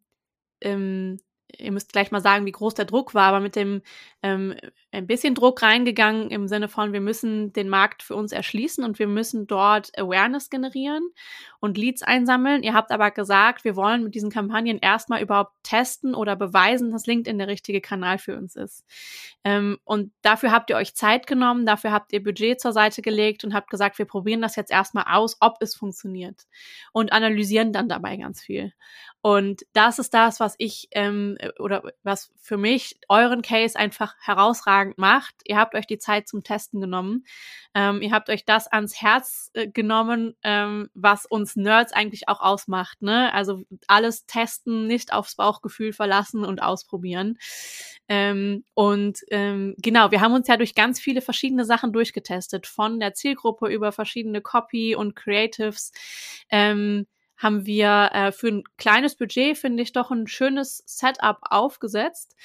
ähm, 0.61 1.19
ihr 1.57 1.71
müsst 1.71 1.91
gleich 1.91 2.11
mal 2.11 2.21
sagen, 2.21 2.45
wie 2.45 2.51
groß 2.51 2.75
der 2.75 2.85
Druck 2.85 3.15
war, 3.15 3.29
aber 3.29 3.39
mit 3.39 3.55
dem 3.55 3.81
ähm, 4.21 4.55
ein 4.91 5.05
bisschen 5.05 5.35
Druck 5.35 5.61
reingegangen 5.61 6.31
im 6.31 6.47
Sinne 6.47 6.67
von, 6.67 6.93
wir 6.93 7.01
müssen 7.01 7.53
den 7.53 7.69
Markt 7.69 8.01
für 8.01 8.15
uns 8.15 8.31
erschließen 8.31 8.83
und 8.83 8.97
wir 8.97 9.07
müssen 9.07 9.45
dort 9.45 9.95
Awareness 9.97 10.49
generieren 10.49 11.07
und 11.59 11.77
Leads 11.77 12.01
einsammeln. 12.01 12.63
Ihr 12.63 12.73
habt 12.73 12.91
aber 12.91 13.11
gesagt, 13.11 13.63
wir 13.63 13.75
wollen 13.75 14.03
mit 14.03 14.15
diesen 14.15 14.31
Kampagnen 14.31 14.79
erstmal 14.79 15.21
überhaupt 15.21 15.53
testen 15.61 16.15
oder 16.15 16.35
beweisen, 16.35 16.91
dass 16.91 17.05
LinkedIn 17.05 17.37
der 17.37 17.47
richtige 17.47 17.81
Kanal 17.81 18.17
für 18.17 18.35
uns 18.35 18.55
ist. 18.55 18.83
Ähm, 19.43 19.77
und 19.83 20.11
dafür 20.23 20.51
habt 20.51 20.71
ihr 20.71 20.75
euch 20.75 20.95
Zeit 20.95 21.27
genommen, 21.27 21.67
dafür 21.67 21.91
habt 21.91 22.11
ihr 22.11 22.23
Budget 22.23 22.59
zur 22.59 22.73
Seite 22.73 23.03
gelegt 23.03 23.43
und 23.43 23.53
habt 23.53 23.69
gesagt, 23.69 23.99
wir 23.99 24.05
probieren 24.05 24.41
das 24.41 24.55
jetzt 24.55 24.71
erstmal 24.71 25.05
aus, 25.07 25.37
ob 25.39 25.57
es 25.59 25.75
funktioniert 25.75 26.47
und 26.93 27.13
analysieren 27.13 27.73
dann 27.73 27.89
dabei 27.89 28.17
ganz 28.17 28.41
viel. 28.41 28.73
Und 29.21 29.63
das 29.73 29.99
ist 29.99 30.13
das, 30.13 30.39
was 30.39 30.55
ich 30.59 30.87
ähm, 30.91 31.37
oder 31.59 31.83
was 32.03 32.31
für 32.39 32.55
mich 32.55 32.97
euren 33.09 33.41
Case 33.41 33.77
einfach 33.77 34.15
herausragend 34.21 34.78
macht. 34.97 35.35
Ihr 35.45 35.57
habt 35.57 35.75
euch 35.75 35.87
die 35.87 35.97
Zeit 35.97 36.27
zum 36.27 36.43
Testen 36.43 36.81
genommen. 36.81 37.25
Ähm, 37.73 38.01
ihr 38.01 38.11
habt 38.11 38.29
euch 38.29 38.45
das 38.45 38.67
ans 38.67 39.01
Herz 39.01 39.51
äh, 39.53 39.67
genommen, 39.67 40.35
ähm, 40.43 40.89
was 40.93 41.25
uns 41.25 41.55
Nerds 41.55 41.93
eigentlich 41.93 42.27
auch 42.27 42.41
ausmacht. 42.41 43.01
Ne? 43.01 43.33
Also 43.33 43.63
alles 43.87 44.25
testen, 44.25 44.87
nicht 44.87 45.13
aufs 45.13 45.35
Bauchgefühl 45.35 45.93
verlassen 45.93 46.43
und 46.43 46.61
ausprobieren. 46.61 47.37
Ähm, 48.07 48.65
und 48.73 49.19
ähm, 49.29 49.75
genau, 49.77 50.11
wir 50.11 50.21
haben 50.21 50.33
uns 50.33 50.47
ja 50.47 50.57
durch 50.57 50.73
ganz 50.73 50.99
viele 50.99 51.21
verschiedene 51.21 51.65
Sachen 51.65 51.93
durchgetestet, 51.93 52.65
von 52.65 52.99
der 52.99 53.13
Zielgruppe 53.13 53.67
über 53.67 53.91
verschiedene 53.91 54.41
Copy 54.41 54.95
und 54.95 55.15
Creatives. 55.15 55.91
Ähm, 56.49 57.05
haben 57.39 57.65
wir 57.65 58.09
äh, 58.13 58.31
für 58.31 58.49
ein 58.49 58.63
kleines 58.77 59.15
Budget, 59.15 59.57
finde 59.57 59.81
ich, 59.81 59.93
doch 59.93 60.11
ein 60.11 60.27
schönes 60.27 60.83
Setup 60.85 61.37
aufgesetzt. 61.41 62.35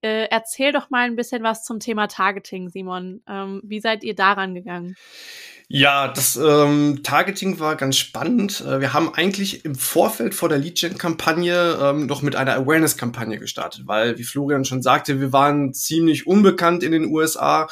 Äh, 0.00 0.28
erzähl 0.30 0.72
doch 0.72 0.90
mal 0.90 1.06
ein 1.06 1.16
bisschen 1.16 1.42
was 1.42 1.64
zum 1.64 1.80
Thema 1.80 2.06
Targeting, 2.06 2.70
Simon. 2.70 3.20
Ähm, 3.28 3.60
wie 3.64 3.80
seid 3.80 4.04
ihr 4.04 4.14
daran 4.14 4.54
gegangen? 4.54 4.96
Ja, 5.66 6.08
das 6.08 6.36
ähm, 6.36 7.00
Targeting 7.02 7.58
war 7.58 7.74
ganz 7.74 7.96
spannend. 7.96 8.60
Äh, 8.60 8.80
wir 8.80 8.92
haben 8.92 9.12
eigentlich 9.12 9.64
im 9.64 9.74
Vorfeld 9.74 10.34
vor 10.34 10.48
der 10.48 10.58
Lead-Gen-Kampagne 10.58 11.78
ähm, 11.82 12.06
noch 12.06 12.22
mit 12.22 12.36
einer 12.36 12.54
Awareness-Kampagne 12.54 13.38
gestartet, 13.38 13.86
weil, 13.86 14.18
wie 14.18 14.24
Florian 14.24 14.64
schon 14.64 14.82
sagte, 14.82 15.20
wir 15.20 15.32
waren 15.32 15.74
ziemlich 15.74 16.28
unbekannt 16.28 16.84
in 16.84 16.92
den 16.92 17.06
USA 17.06 17.66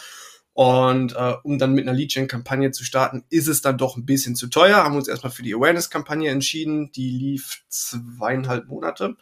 und 0.55 1.17
äh, 1.17 1.35
um 1.43 1.59
dann 1.59 1.73
mit 1.73 1.87
einer 1.87 1.97
Lead-Gen-Kampagne 1.97 2.73
zu 2.73 2.85
starten, 2.85 3.25
ist 3.31 3.49
es 3.49 3.63
dann 3.63 3.79
doch 3.79 3.97
ein 3.97 4.05
bisschen 4.05 4.37
zu 4.37 4.49
teuer. 4.49 4.85
Haben 4.85 4.97
uns 4.97 5.09
erstmal 5.09 5.33
für 5.33 5.43
die 5.43 5.55
Awareness-Kampagne 5.55 6.31
entschieden. 6.31 6.93
Die 6.93 7.11
lief 7.11 7.65
zweieinhalb 7.69 8.69
Monate. 8.69 9.17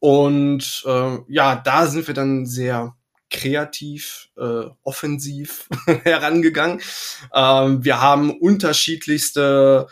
Und 0.00 0.82
äh, 0.86 1.18
ja, 1.28 1.56
da 1.56 1.86
sind 1.86 2.06
wir 2.06 2.14
dann 2.14 2.46
sehr 2.46 2.96
kreativ, 3.30 4.28
äh, 4.36 4.64
offensiv 4.82 5.68
herangegangen. 6.02 6.80
Ähm, 7.32 7.84
wir 7.84 8.00
haben 8.00 8.36
unterschiedlichste 8.36 9.86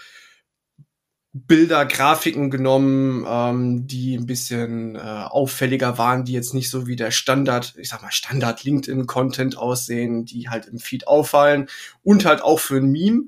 Bilder, 1.37 1.85
Grafiken 1.85 2.49
genommen, 2.49 3.27
ähm, 3.29 3.89
die 3.89 4.15
ein 4.15 4.25
bisschen 4.25 4.95
äh, 4.95 5.01
auffälliger 5.01 5.99
waren, 5.99 6.25
die 6.25 6.33
jetzt 6.33 6.55
nicht 6.55 6.71
so 6.71 6.87
wie 6.87 6.95
der 6.95 7.11
Standard, 7.11 7.75
ich 7.77 7.89
sag 7.89 8.03
mal, 8.03 8.13
Standard 8.13 8.63
LinkedIn-Content 8.63 9.59
aussehen, 9.59 10.25
die 10.27 10.49
halt 10.49 10.67
im 10.67 10.79
Feed 10.79 11.09
auffallen 11.09 11.69
und 12.05 12.25
halt 12.25 12.41
auch 12.41 12.61
für 12.61 12.77
ein 12.77 12.93
Meme. 12.93 13.25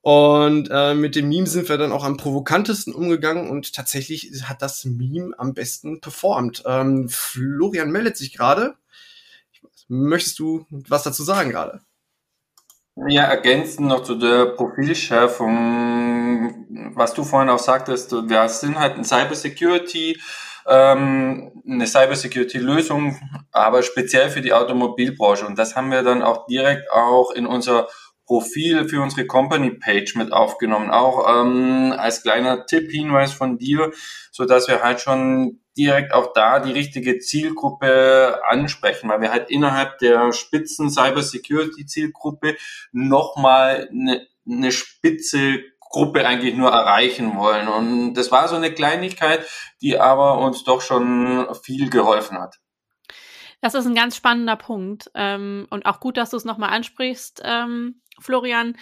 Und 0.00 0.68
äh, 0.70 0.94
mit 0.94 1.16
dem 1.16 1.28
Meme 1.28 1.46
sind 1.46 1.68
wir 1.68 1.76
dann 1.76 1.92
auch 1.92 2.04
am 2.04 2.16
provokantesten 2.16 2.94
umgegangen 2.94 3.50
und 3.50 3.74
tatsächlich 3.74 4.30
hat 4.44 4.62
das 4.62 4.86
Meme 4.86 5.34
am 5.36 5.52
besten 5.52 6.00
performt. 6.00 6.62
Ähm, 6.66 7.10
Florian 7.10 7.90
meldet 7.90 8.16
sich 8.16 8.32
gerade. 8.32 8.74
Möchtest 9.88 10.38
du 10.38 10.64
was 10.70 11.02
dazu 11.02 11.22
sagen 11.24 11.50
gerade? 11.50 11.82
Ja, 12.96 13.24
ergänzend 13.24 13.88
noch 13.88 14.04
zu 14.04 14.14
der 14.14 14.46
Profilschärfung, 14.46 16.92
was 16.94 17.12
du 17.12 17.24
vorhin 17.24 17.50
auch 17.50 17.58
sagtest, 17.58 18.12
wir 18.12 18.48
sind 18.48 18.78
halt 18.78 18.96
ein 18.96 19.04
Cybersecurity, 19.04 20.20
ähm, 20.68 21.50
eine 21.68 21.86
Cybersecurity-Lösung, 21.88 23.18
aber 23.50 23.82
speziell 23.82 24.30
für 24.30 24.42
die 24.42 24.52
Automobilbranche. 24.52 25.44
Und 25.44 25.58
das 25.58 25.74
haben 25.74 25.90
wir 25.90 26.04
dann 26.04 26.22
auch 26.22 26.46
direkt 26.46 26.88
auch 26.92 27.32
in 27.32 27.46
unser 27.46 27.88
Profil 28.26 28.88
für 28.88 29.02
unsere 29.02 29.26
Company-Page 29.26 30.16
mit 30.16 30.32
aufgenommen. 30.32 30.90
Auch 30.90 31.28
ähm, 31.28 31.94
als 31.96 32.22
kleiner 32.22 32.66
Tipp, 32.66 32.90
Hinweis 32.90 33.32
von 33.32 33.58
dir, 33.58 33.92
so 34.30 34.44
dass 34.44 34.68
wir 34.68 34.82
halt 34.82 35.00
schon 35.00 35.60
direkt 35.76 36.12
auch 36.12 36.32
da 36.32 36.60
die 36.60 36.72
richtige 36.72 37.18
Zielgruppe 37.18 38.40
ansprechen, 38.48 39.08
weil 39.08 39.20
wir 39.20 39.32
halt 39.32 39.50
innerhalb 39.50 39.98
der 39.98 40.32
Spitzen 40.32 40.90
Cybersecurity 40.90 41.86
Zielgruppe 41.86 42.56
nochmal 42.92 43.88
eine, 43.90 44.26
eine 44.46 44.72
spitze 44.72 45.60
Gruppe 45.80 46.26
eigentlich 46.26 46.54
nur 46.54 46.70
erreichen 46.70 47.36
wollen. 47.36 47.68
Und 47.68 48.14
das 48.14 48.32
war 48.32 48.48
so 48.48 48.56
eine 48.56 48.72
Kleinigkeit, 48.72 49.46
die 49.80 49.98
aber 49.98 50.38
uns 50.38 50.64
doch 50.64 50.80
schon 50.80 51.46
viel 51.62 51.90
geholfen 51.90 52.38
hat. 52.38 52.58
Das 53.60 53.74
ist 53.74 53.86
ein 53.86 53.94
ganz 53.94 54.14
spannender 54.16 54.56
Punkt. 54.56 55.10
Ähm, 55.14 55.66
und 55.70 55.86
auch 55.86 55.98
gut, 55.98 56.16
dass 56.18 56.30
du 56.30 56.36
es 56.36 56.44
nochmal 56.44 56.70
ansprichst, 56.70 57.40
ähm, 57.44 58.02
Florian. 58.20 58.76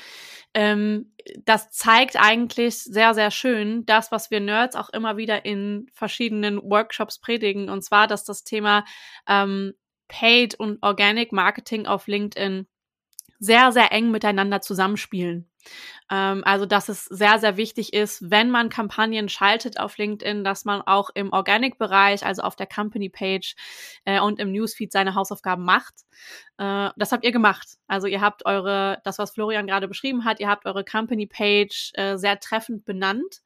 Ähm, 0.55 1.15
das 1.45 1.71
zeigt 1.71 2.17
eigentlich 2.17 2.83
sehr, 2.83 3.15
sehr 3.15 3.31
schön 3.31 3.87
das, 3.87 4.13
was 4.13 4.31
wir 4.31 4.41
Nerds 4.41 4.77
auch 4.77 4.91
immer 4.91 5.17
wieder 5.17 5.45
in 5.45 5.87
verschiedenen 5.93 6.59
Workshops 6.63 7.19
predigen. 7.19 7.69
Und 7.69 7.83
zwar, 7.83 8.07
dass 8.07 8.25
das 8.25 8.45
Thema 8.45 8.85
ähm, 9.29 9.73
Paid 10.09 10.55
und 10.57 10.83
Organic 10.83 11.33
Marketing 11.33 11.87
auf 11.87 12.07
LinkedIn 12.07 12.67
sehr, 13.39 13.73
sehr 13.73 13.91
eng 13.93 14.11
miteinander 14.11 14.61
zusammenspielen. 14.61 15.49
Ähm, 16.11 16.43
also, 16.45 16.67
dass 16.67 16.89
es 16.89 17.05
sehr, 17.07 17.39
sehr 17.39 17.57
wichtig 17.57 17.93
ist, 17.93 18.31
wenn 18.31 18.51
man 18.51 18.69
Kampagnen 18.69 19.29
schaltet 19.29 19.79
auf 19.81 19.99
LinkedIn, 19.99 20.45
dass 20.45 20.65
man 20.65 20.83
auch 20.83 21.11
im 21.15 21.33
Organic-Bereich, 21.33 22.25
also 22.25 22.43
auf 22.43 22.57
der 22.57 22.67
Company-Page 22.67 23.57
äh, 24.05 24.21
und 24.21 24.39
im 24.39 24.53
Newsfeed 24.53 24.93
seine 24.93 25.15
Hausaufgaben 25.15 25.65
macht. 25.65 25.95
Äh, 26.63 26.91
das 26.97 27.11
habt 27.11 27.25
ihr 27.25 27.33
gemacht. 27.33 27.77
Also 27.89 28.07
ihr 28.07 28.21
habt 28.21 28.47
eure, 28.47 29.01
das, 29.03 29.19
was 29.19 29.33
Florian 29.33 29.67
gerade 29.67 29.89
beschrieben 29.89 30.25
hat, 30.25 30.39
ihr 30.39 30.49
habt 30.49 30.65
eure 30.65 30.85
Company-Page 30.85 31.93
äh, 31.95 32.17
sehr 32.17 32.39
treffend 32.39 32.85
benannt. 32.85 33.41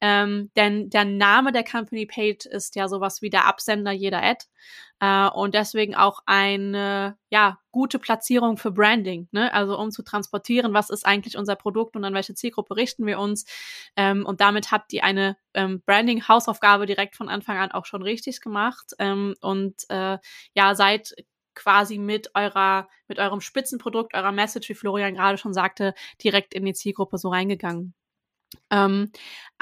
Ähm, 0.00 0.52
denn 0.54 0.88
der 0.88 1.04
Name 1.04 1.50
der 1.50 1.64
Company-Page 1.64 2.46
ist 2.46 2.76
ja 2.76 2.86
sowas 2.86 3.20
wie 3.20 3.30
der 3.30 3.46
Absender 3.46 3.90
jeder 3.90 4.22
Ad. 4.22 4.44
Äh, 5.00 5.28
und 5.30 5.54
deswegen 5.54 5.96
auch 5.96 6.20
eine 6.26 7.16
ja, 7.30 7.58
gute 7.72 7.98
Platzierung 7.98 8.56
für 8.56 8.70
Branding, 8.70 9.28
ne? 9.32 9.52
Also 9.52 9.76
um 9.76 9.90
zu 9.90 10.04
transportieren, 10.04 10.72
was 10.72 10.90
ist 10.90 11.04
eigentlich 11.04 11.36
unser 11.36 11.56
Produkt 11.56 11.96
und 11.96 12.04
an 12.04 12.14
welche 12.14 12.34
Zielgruppe 12.34 12.76
richten 12.76 13.06
wir 13.06 13.18
uns. 13.18 13.44
Ähm, 13.96 14.24
und 14.24 14.40
damit 14.40 14.70
habt 14.70 14.92
ihr 14.92 15.02
eine 15.02 15.36
ähm, 15.54 15.82
Branding-Hausaufgabe 15.84 16.86
direkt 16.86 17.16
von 17.16 17.28
Anfang 17.28 17.56
an 17.58 17.72
auch 17.72 17.86
schon 17.86 18.02
richtig 18.02 18.40
gemacht. 18.40 18.92
Ähm, 19.00 19.34
und 19.40 19.74
äh, 19.88 20.18
ja, 20.54 20.74
seid 20.76 21.12
quasi 21.54 21.98
mit 21.98 22.34
eurer, 22.34 22.88
mit 23.08 23.18
eurem 23.18 23.40
Spitzenprodukt, 23.40 24.14
eurer 24.14 24.32
Message, 24.32 24.68
wie 24.68 24.74
Florian 24.74 25.14
gerade 25.14 25.38
schon 25.38 25.54
sagte, 25.54 25.94
direkt 26.22 26.54
in 26.54 26.64
die 26.64 26.74
Zielgruppe 26.74 27.18
so 27.18 27.28
reingegangen. 27.28 27.94
Ähm, 28.72 29.12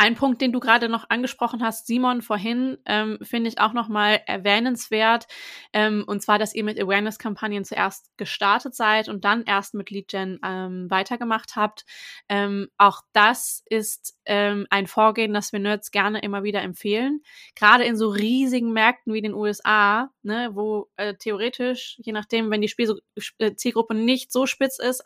ein 0.01 0.15
Punkt, 0.15 0.41
den 0.41 0.51
du 0.51 0.61
gerade 0.61 0.89
noch 0.89 1.11
angesprochen 1.11 1.63
hast, 1.63 1.87
Simon, 1.87 2.23
vorhin, 2.23 2.79
ähm, 2.87 3.19
finde 3.21 3.51
ich 3.51 3.61
auch 3.61 3.75
nochmal 3.75 4.23
erwähnenswert. 4.25 5.27
Ähm, 5.75 6.05
und 6.07 6.23
zwar, 6.23 6.39
dass 6.39 6.55
ihr 6.55 6.65
mit 6.65 6.81
Awareness-Kampagnen 6.81 7.67
zuerst 7.67 8.11
gestartet 8.17 8.75
seid 8.75 9.11
und 9.11 9.27
dann 9.27 9.45
erst 9.45 9.75
mit 9.75 9.91
Lead-Gen 9.91 10.41
ähm, 10.43 10.87
weitergemacht 10.89 11.55
habt. 11.55 11.85
Ähm, 12.31 12.69
auch 12.79 13.03
das 13.13 13.63
ist 13.69 14.17
ähm, 14.25 14.67
ein 14.71 14.87
Vorgehen, 14.87 15.35
das 15.35 15.53
wir 15.53 15.61
Nerds 15.61 15.91
gerne 15.91 16.21
immer 16.21 16.45
wieder 16.45 16.63
empfehlen. 16.63 17.21
Gerade 17.55 17.85
in 17.85 17.95
so 17.99 18.09
riesigen 18.09 18.73
Märkten 18.73 19.13
wie 19.13 19.21
den 19.21 19.35
USA, 19.35 20.09
ne, 20.23 20.49
wo 20.55 20.89
äh, 20.97 21.13
theoretisch, 21.13 21.99
je 21.99 22.15
nachdem, 22.15 22.51
wenn 22.51 22.63
die 22.63 22.69
Spiel 22.69 23.03
äh, 23.37 23.55
Zielgruppe 23.55 23.95
nicht 23.95 24.33
so 24.33 24.47
spitz 24.47 24.79
ist, 24.79 25.03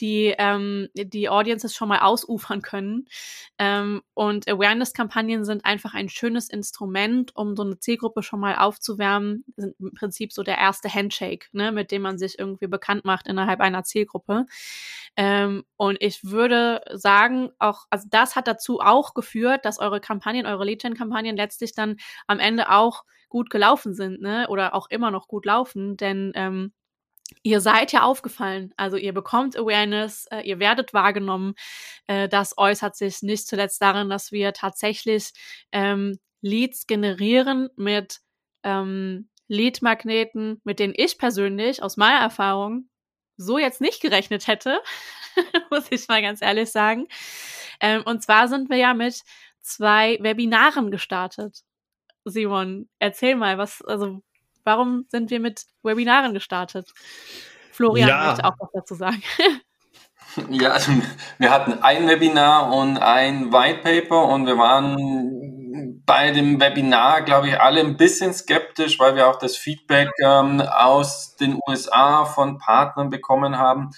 die, 0.00 0.34
die 0.94 1.28
Audiences 1.28 1.74
schon 1.74 1.88
mal 1.88 1.98
ausufern 1.98 2.62
können. 2.62 3.06
Ähm, 3.58 4.02
und 4.14 4.48
Awareness-Kampagnen 4.48 5.44
sind 5.44 5.64
einfach 5.64 5.94
ein 5.94 6.08
schönes 6.08 6.48
Instrument, 6.50 7.34
um 7.34 7.56
so 7.56 7.62
eine 7.62 7.78
Zielgruppe 7.78 8.22
schon 8.22 8.40
mal 8.40 8.56
aufzuwärmen. 8.56 9.44
Sind 9.56 9.74
im 9.78 9.94
Prinzip 9.94 10.32
so 10.32 10.42
der 10.42 10.58
erste 10.58 10.92
Handshake, 10.92 11.46
ne, 11.52 11.72
mit 11.72 11.90
dem 11.90 12.02
man 12.02 12.18
sich 12.18 12.38
irgendwie 12.38 12.66
bekannt 12.66 13.04
macht 13.04 13.26
innerhalb 13.26 13.60
einer 13.60 13.84
Zielgruppe. 13.84 14.46
Ähm, 15.16 15.64
und 15.76 15.98
ich 16.00 16.24
würde 16.24 16.82
sagen, 16.92 17.50
auch, 17.58 17.86
also 17.90 18.06
das 18.10 18.36
hat 18.36 18.48
dazu 18.48 18.80
auch 18.80 19.14
geführt, 19.14 19.64
dass 19.64 19.78
eure 19.78 20.00
Kampagnen, 20.00 20.46
eure 20.46 20.64
Lead-Gen-Kampagnen 20.64 21.36
letztlich 21.36 21.74
dann 21.74 21.96
am 22.26 22.38
Ende 22.38 22.70
auch 22.70 23.04
gut 23.28 23.50
gelaufen 23.50 23.94
sind, 23.94 24.20
ne? 24.20 24.46
Oder 24.48 24.74
auch 24.74 24.88
immer 24.90 25.10
noch 25.10 25.28
gut 25.28 25.46
laufen, 25.46 25.96
denn 25.96 26.32
ähm, 26.34 26.72
ihr 27.42 27.60
seid 27.60 27.92
ja 27.92 28.02
aufgefallen. 28.02 28.72
Also 28.76 28.96
ihr 28.96 29.12
bekommt 29.12 29.56
Awareness, 29.56 30.26
äh, 30.30 30.40
ihr 30.40 30.58
werdet 30.58 30.94
wahrgenommen. 30.94 31.54
Äh, 32.06 32.28
das 32.28 32.56
äußert 32.58 32.96
sich 32.96 33.22
nicht 33.22 33.46
zuletzt 33.46 33.80
darin, 33.82 34.08
dass 34.10 34.32
wir 34.32 34.52
tatsächlich 34.52 35.32
ähm, 35.72 36.18
Leads 36.40 36.86
generieren 36.86 37.68
mit 37.76 38.20
ähm, 38.62 39.28
Lead-Magneten, 39.48 40.60
mit 40.64 40.78
denen 40.78 40.94
ich 40.96 41.18
persönlich 41.18 41.82
aus 41.82 41.96
meiner 41.96 42.20
Erfahrung 42.20 42.88
so 43.36 43.58
jetzt 43.58 43.80
nicht 43.80 44.00
gerechnet 44.00 44.46
hätte, 44.46 44.80
muss 45.70 45.86
ich 45.90 46.08
mal 46.08 46.22
ganz 46.22 46.42
ehrlich 46.42 46.70
sagen. 46.70 47.06
Ähm, 47.80 48.02
und 48.04 48.22
zwar 48.22 48.48
sind 48.48 48.70
wir 48.70 48.76
ja 48.76 48.94
mit 48.94 49.22
zwei 49.60 50.18
Webinaren 50.20 50.90
gestartet. 50.90 51.62
Simon, 52.24 52.88
erzähl 52.98 53.36
mal, 53.36 53.58
was, 53.58 53.82
also 53.82 54.22
warum 54.66 55.06
sind 55.08 55.30
wir 55.30 55.40
mit 55.40 55.64
Webinaren 55.82 56.34
gestartet? 56.34 56.92
Florian 57.72 58.08
ja. 58.08 58.26
möchte 58.26 58.44
auch 58.44 58.54
was 58.58 58.70
dazu 58.74 58.94
sagen. 58.94 59.22
Ja, 60.50 60.72
also 60.72 60.92
wir 61.38 61.50
hatten 61.50 61.82
ein 61.82 62.06
Webinar 62.08 62.70
und 62.70 62.98
ein 62.98 63.54
White 63.54 63.80
Paper 63.82 64.24
und 64.26 64.46
wir 64.46 64.58
waren 64.58 66.02
bei 66.04 66.30
dem 66.30 66.60
Webinar, 66.60 67.22
glaube 67.22 67.48
ich, 67.48 67.58
alle 67.58 67.80
ein 67.80 67.96
bisschen 67.96 68.34
skeptisch, 68.34 68.98
weil 68.98 69.16
wir 69.16 69.28
auch 69.28 69.38
das 69.38 69.56
Feedback 69.56 70.10
ähm, 70.22 70.60
aus 70.60 71.36
den 71.36 71.58
USA 71.66 72.26
von 72.26 72.58
Partnern 72.58 73.08
bekommen 73.08 73.56
haben, 73.56 73.92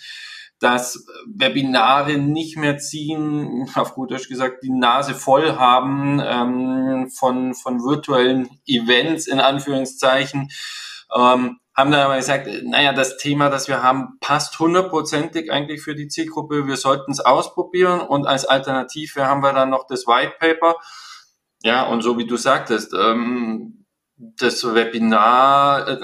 dass 0.60 1.06
Webinare 1.26 2.18
nicht 2.18 2.56
mehr 2.56 2.78
ziehen, 2.78 3.68
auf 3.74 3.94
gut 3.94 4.10
Deutsch 4.10 4.28
gesagt, 4.28 4.62
die 4.62 4.70
Nase 4.70 5.14
voll 5.14 5.56
haben 5.56 6.20
ähm, 6.24 7.10
von, 7.10 7.54
von 7.54 7.84
virtuellen 7.84 8.48
Events 8.66 9.26
in 9.26 9.40
Anführungszeichen. 9.40 10.50
Ähm, 11.14 11.58
haben 11.78 11.92
dann 11.92 12.00
aber 12.00 12.16
gesagt, 12.16 12.48
naja, 12.64 12.92
das 12.92 13.18
Thema, 13.18 13.50
das 13.50 13.68
wir 13.68 13.84
haben, 13.84 14.18
passt 14.18 14.58
hundertprozentig 14.58 15.52
eigentlich 15.52 15.80
für 15.80 15.94
die 15.94 16.08
Zielgruppe. 16.08 16.66
Wir 16.66 16.76
sollten 16.76 17.12
es 17.12 17.20
ausprobieren 17.20 18.00
und 18.00 18.26
als 18.26 18.44
Alternative 18.44 19.26
haben 19.26 19.44
wir 19.44 19.52
dann 19.52 19.70
noch 19.70 19.86
das 19.86 20.08
White 20.08 20.34
Paper. 20.40 20.74
Ja, 21.62 21.86
und 21.86 22.02
so 22.02 22.18
wie 22.18 22.26
du 22.26 22.36
sagtest, 22.36 22.92
ähm, 22.94 23.86
das 24.16 24.74
Webinar, 24.74 25.86
äh, 25.86 26.00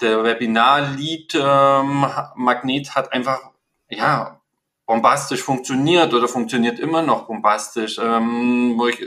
der 0.00 0.22
Webinar-Lead-Magnet 0.22 2.86
ähm, 2.86 2.94
hat 2.94 3.12
einfach, 3.12 3.40
ja, 3.88 4.40
bombastisch 4.86 5.42
funktioniert 5.42 6.14
oder 6.14 6.28
funktioniert 6.28 6.78
immer 6.78 7.02
noch 7.02 7.26
bombastisch, 7.26 7.98
ähm, 7.98 8.74
wo 8.76 8.88
ich 8.88 9.02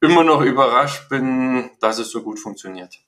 immer 0.00 0.24
noch 0.24 0.42
überrascht 0.42 1.08
bin, 1.08 1.70
dass 1.80 1.98
es 1.98 2.10
so 2.10 2.22
gut 2.22 2.38
funktioniert. 2.38 2.98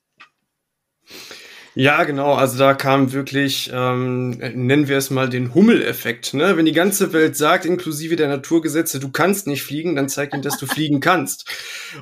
Ja, 1.74 2.04
genau. 2.04 2.34
Also 2.34 2.58
da 2.58 2.74
kam 2.74 3.12
wirklich, 3.12 3.70
ähm, 3.72 4.30
nennen 4.32 4.88
wir 4.88 4.98
es 4.98 5.08
mal 5.08 5.30
den 5.30 5.54
Hummeleffekt. 5.54 6.34
Ne? 6.34 6.58
Wenn 6.58 6.66
die 6.66 6.72
ganze 6.72 7.14
Welt 7.14 7.34
sagt, 7.34 7.64
inklusive 7.64 8.14
der 8.14 8.28
Naturgesetze, 8.28 9.00
du 9.00 9.10
kannst 9.10 9.46
nicht 9.46 9.62
fliegen, 9.62 9.96
dann 9.96 10.10
zeig 10.10 10.34
ihnen, 10.34 10.42
dass 10.42 10.58
du 10.58 10.66
fliegen 10.66 11.00
kannst. 11.00 11.50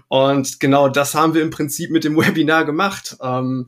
Und 0.09 0.59
genau 0.59 0.89
das 0.89 1.15
haben 1.15 1.35
wir 1.35 1.43
im 1.43 1.51
Prinzip 1.51 1.93
mit 1.93 2.03
dem 2.03 2.17
Webinar 2.17 2.65
gemacht. 2.65 3.17
Ähm, 3.23 3.67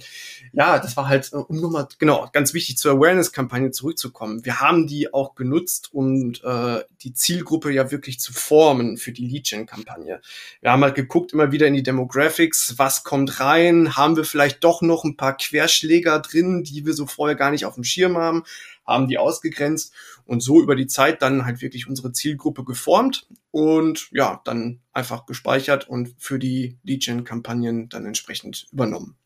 ja, 0.52 0.78
das 0.78 0.96
war 0.96 1.08
halt, 1.08 1.32
äh, 1.32 1.36
um 1.36 1.60
nochmal, 1.60 1.88
genau, 1.98 2.28
ganz 2.32 2.52
wichtig 2.52 2.76
zur 2.76 2.92
Awareness-Kampagne 2.92 3.70
zurückzukommen. 3.70 4.44
Wir 4.44 4.60
haben 4.60 4.86
die 4.86 5.12
auch 5.12 5.34
genutzt, 5.34 5.88
um 5.92 6.32
äh, 6.44 6.80
die 7.00 7.14
Zielgruppe 7.14 7.72
ja 7.72 7.90
wirklich 7.90 8.20
zu 8.20 8.32
formen 8.32 8.98
für 8.98 9.12
die 9.12 9.26
Lead-Gen-Kampagne. 9.26 10.20
Wir 10.60 10.70
haben 10.70 10.82
halt 10.82 10.94
geguckt 10.94 11.32
immer 11.32 11.52
wieder 11.52 11.66
in 11.66 11.74
die 11.74 11.82
Demographics, 11.82 12.74
was 12.76 13.02
kommt 13.02 13.40
rein, 13.40 13.96
haben 13.96 14.16
wir 14.16 14.24
vielleicht 14.24 14.62
doch 14.62 14.82
noch 14.82 15.04
ein 15.04 15.16
paar 15.16 15.36
Querschläger 15.36 16.18
drin, 16.20 16.64
die 16.64 16.84
wir 16.84 16.92
so 16.92 17.06
vorher 17.06 17.36
gar 17.36 17.50
nicht 17.50 17.64
auf 17.64 17.74
dem 17.74 17.84
Schirm 17.84 18.18
haben, 18.18 18.44
haben 18.86 19.08
die 19.08 19.16
ausgegrenzt 19.16 19.94
und 20.26 20.40
so 20.42 20.60
über 20.60 20.76
die 20.76 20.86
Zeit 20.86 21.22
dann 21.22 21.46
halt 21.46 21.62
wirklich 21.62 21.88
unsere 21.88 22.12
Zielgruppe 22.12 22.64
geformt 22.64 23.26
und 23.50 24.08
ja, 24.12 24.42
dann 24.44 24.80
einfach 24.92 25.24
gespeichert 25.24 25.88
und 25.88 26.14
für 26.18 26.38
die 26.38 26.76
Lead-Gen-Kampagnen 26.82 27.88
dann 27.88 28.04
entsprechend 28.04 28.66
übernommen. 28.70 29.16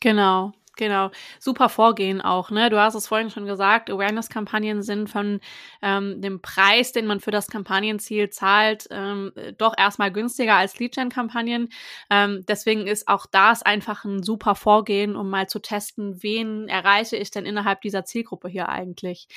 Genau. 0.00 0.52
Genau, 0.80 1.10
super 1.38 1.68
Vorgehen 1.68 2.22
auch. 2.22 2.50
Ne? 2.50 2.70
Du 2.70 2.80
hast 2.80 2.94
es 2.94 3.06
vorhin 3.06 3.28
schon 3.28 3.44
gesagt, 3.44 3.90
Awareness-Kampagnen 3.90 4.82
sind 4.82 5.10
von 5.10 5.40
ähm, 5.82 6.22
dem 6.22 6.40
Preis, 6.40 6.92
den 6.92 7.04
man 7.04 7.20
für 7.20 7.30
das 7.30 7.48
Kampagnenziel 7.48 8.30
zahlt, 8.30 8.88
ähm, 8.90 9.30
doch 9.58 9.74
erstmal 9.76 10.10
günstiger 10.10 10.54
als 10.54 10.78
Lead-Gen-Kampagnen. 10.78 11.68
Ähm, 12.08 12.46
deswegen 12.48 12.86
ist 12.86 13.08
auch 13.08 13.26
das 13.26 13.62
einfach 13.62 14.06
ein 14.06 14.22
super 14.22 14.54
Vorgehen, 14.54 15.16
um 15.16 15.28
mal 15.28 15.48
zu 15.48 15.58
testen, 15.58 16.22
wen 16.22 16.66
erreiche 16.66 17.18
ich 17.18 17.30
denn 17.30 17.44
innerhalb 17.44 17.82
dieser 17.82 18.06
Zielgruppe 18.06 18.48
hier 18.48 18.70
eigentlich. 18.70 19.28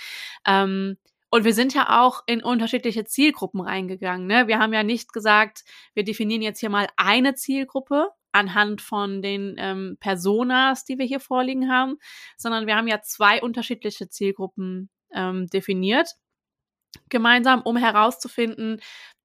Ähm, 0.48 0.96
und 1.30 1.44
wir 1.44 1.54
sind 1.54 1.74
ja 1.74 2.06
auch 2.06 2.24
in 2.26 2.42
unterschiedliche 2.42 3.04
Zielgruppen 3.04 3.60
reingegangen. 3.60 4.28
Ne? 4.28 4.48
Wir 4.48 4.60
haben 4.60 4.72
ja 4.72 4.84
nicht 4.84 5.12
gesagt, 5.12 5.66
wir 5.94 6.06
definieren 6.06 6.42
jetzt 6.42 6.62
hier 6.62 6.70
mal 6.70 6.88
eine 6.96 7.36
Zielgruppe 7.36 8.12
anhand 8.34 8.82
von 8.82 9.22
den 9.22 9.56
ähm, 9.58 9.98
Personas, 10.00 10.86
die 10.86 10.98
wir 10.98 11.06
hier 11.06 11.20
vorliegen 11.20 11.72
haben, 11.72 11.98
sondern 12.38 12.68
wir 12.68 12.76
haben 12.76 12.88
ja 12.88 13.02
zwei 13.02 13.42
unterschiedliche 13.42 14.10
Zielgruppen 14.10 14.90
ähm, 15.14 15.48
definiert, 15.48 16.10
gemeinsam, 17.10 17.62
um 17.62 17.78
herauszufinden, 17.78 18.82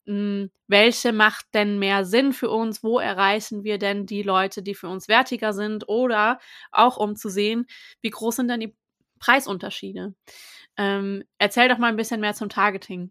mh, 0.06 0.14
hm, 0.14 0.50
welche 0.68 1.12
macht 1.12 1.46
denn 1.54 1.78
mehr 1.78 2.04
Sinn 2.04 2.32
für 2.32 2.50
uns, 2.50 2.82
wo 2.84 2.98
erreichen 2.98 3.64
wir 3.64 3.78
denn 3.78 4.06
die 4.06 4.22
Leute, 4.22 4.62
die 4.62 4.74
für 4.74 4.88
uns 4.88 5.08
wertiger 5.08 5.52
sind 5.52 5.88
oder 5.88 6.38
auch 6.70 6.98
um 6.98 7.16
zu 7.16 7.30
sehen, 7.30 7.66
wie 8.02 8.10
groß 8.10 8.36
sind 8.36 8.48
denn 8.48 8.60
die 8.60 8.76
Preisunterschiede. 9.18 10.14
Ähm, 10.76 11.24
erzähl 11.38 11.68
doch 11.68 11.78
mal 11.78 11.88
ein 11.88 11.96
bisschen 11.96 12.20
mehr 12.20 12.34
zum 12.34 12.48
Targeting. 12.48 13.10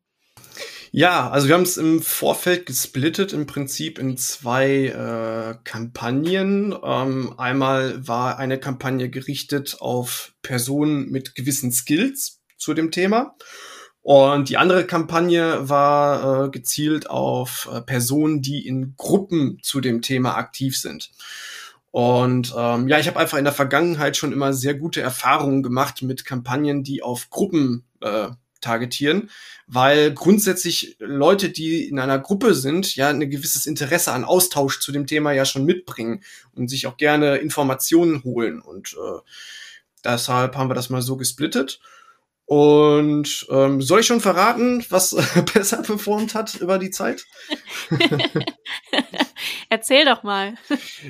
Ja, 0.92 1.30
also 1.30 1.48
wir 1.48 1.56
haben 1.56 1.64
es 1.64 1.78
im 1.78 2.02
Vorfeld 2.02 2.66
gesplittet, 2.66 3.34
im 3.34 3.46
Prinzip 3.46 4.00
in 4.00 4.18
zwei 4.18 4.88
äh, 4.88 5.56
Kampagnen. 5.64 6.76
Ähm, 6.84 7.34
einmal 7.38 8.08
war 8.08 8.38
eine 8.38 8.60
Kampagne 8.60 9.10
gerichtet 9.10 9.78
auf 9.80 10.34
Personen 10.42 11.10
mit 11.10 11.36
gewissen 11.36 11.72
Skills 11.72 12.42
zu 12.58 12.74
dem 12.74 12.92
Thema. 12.92 13.36
Und 14.02 14.48
die 14.48 14.56
andere 14.58 14.86
Kampagne 14.86 15.68
war 15.68 16.46
äh, 16.46 16.50
gezielt 16.50 17.10
auf 17.10 17.70
äh, 17.74 17.82
Personen, 17.82 18.42
die 18.42 18.66
in 18.66 18.96
Gruppen 18.96 19.60
zu 19.62 19.82
dem 19.82 20.02
Thema 20.02 20.36
aktiv 20.38 20.78
sind. 20.78 21.12
Und 21.92 22.54
ähm, 22.56 22.88
ja, 22.88 23.00
ich 23.00 23.08
habe 23.08 23.20
einfach 23.20 23.38
in 23.38 23.44
der 23.44 23.54
Vergangenheit 23.54 24.16
schon 24.16 24.32
immer 24.32 24.54
sehr 24.54 24.76
gute 24.76 25.02
Erfahrungen 25.02 25.64
gemacht 25.64 26.04
mit 26.04 26.24
Kampagnen, 26.24 26.84
die 26.84 27.04
auf 27.04 27.30
Gruppen 27.30 27.84
äh, 28.02 28.30
targetieren, 28.68 29.30
weil 29.66 30.14
grundsätzlich 30.14 30.98
Leute, 31.00 31.50
die 31.50 31.88
in 31.88 32.00
einer 32.00 32.20
Gruppe 32.20 32.54
sind, 32.54 32.96
ja 32.96 33.10
ein 33.10 33.30
gewisses 33.30 33.66
Interesse 33.66 34.12
an 34.12 34.26
Austausch 34.26 34.80
zu 34.80 34.92
dem 34.92 35.08
Thema 35.08 35.32
ja 35.32 35.46
schon 35.46 35.66
mitbringen 35.66 36.24
und 36.54 36.70
sich 36.70 36.86
auch 36.88 36.98
gerne 36.98 37.38
Informationen 37.38 38.24
holen. 38.24 38.62
Und 38.62 38.94
äh, 38.94 39.20
deshalb 40.04 40.56
haben 40.56 40.70
wir 40.70 40.76
das 40.76 40.90
mal 40.90 41.02
so 41.02 41.18
gesplittet. 41.18 41.80
Und 42.48 43.46
ähm, 43.50 43.82
soll 43.82 44.00
ich 44.00 44.06
schon 44.06 44.22
verraten, 44.22 44.82
was 44.90 45.14
besser 45.54 45.82
performt 45.82 46.34
hat 46.34 46.56
über 46.56 46.80
die 46.80 46.92
Zeit? 46.92 47.26
Erzähl 49.70 50.06
doch 50.06 50.24
mal. 50.24 50.56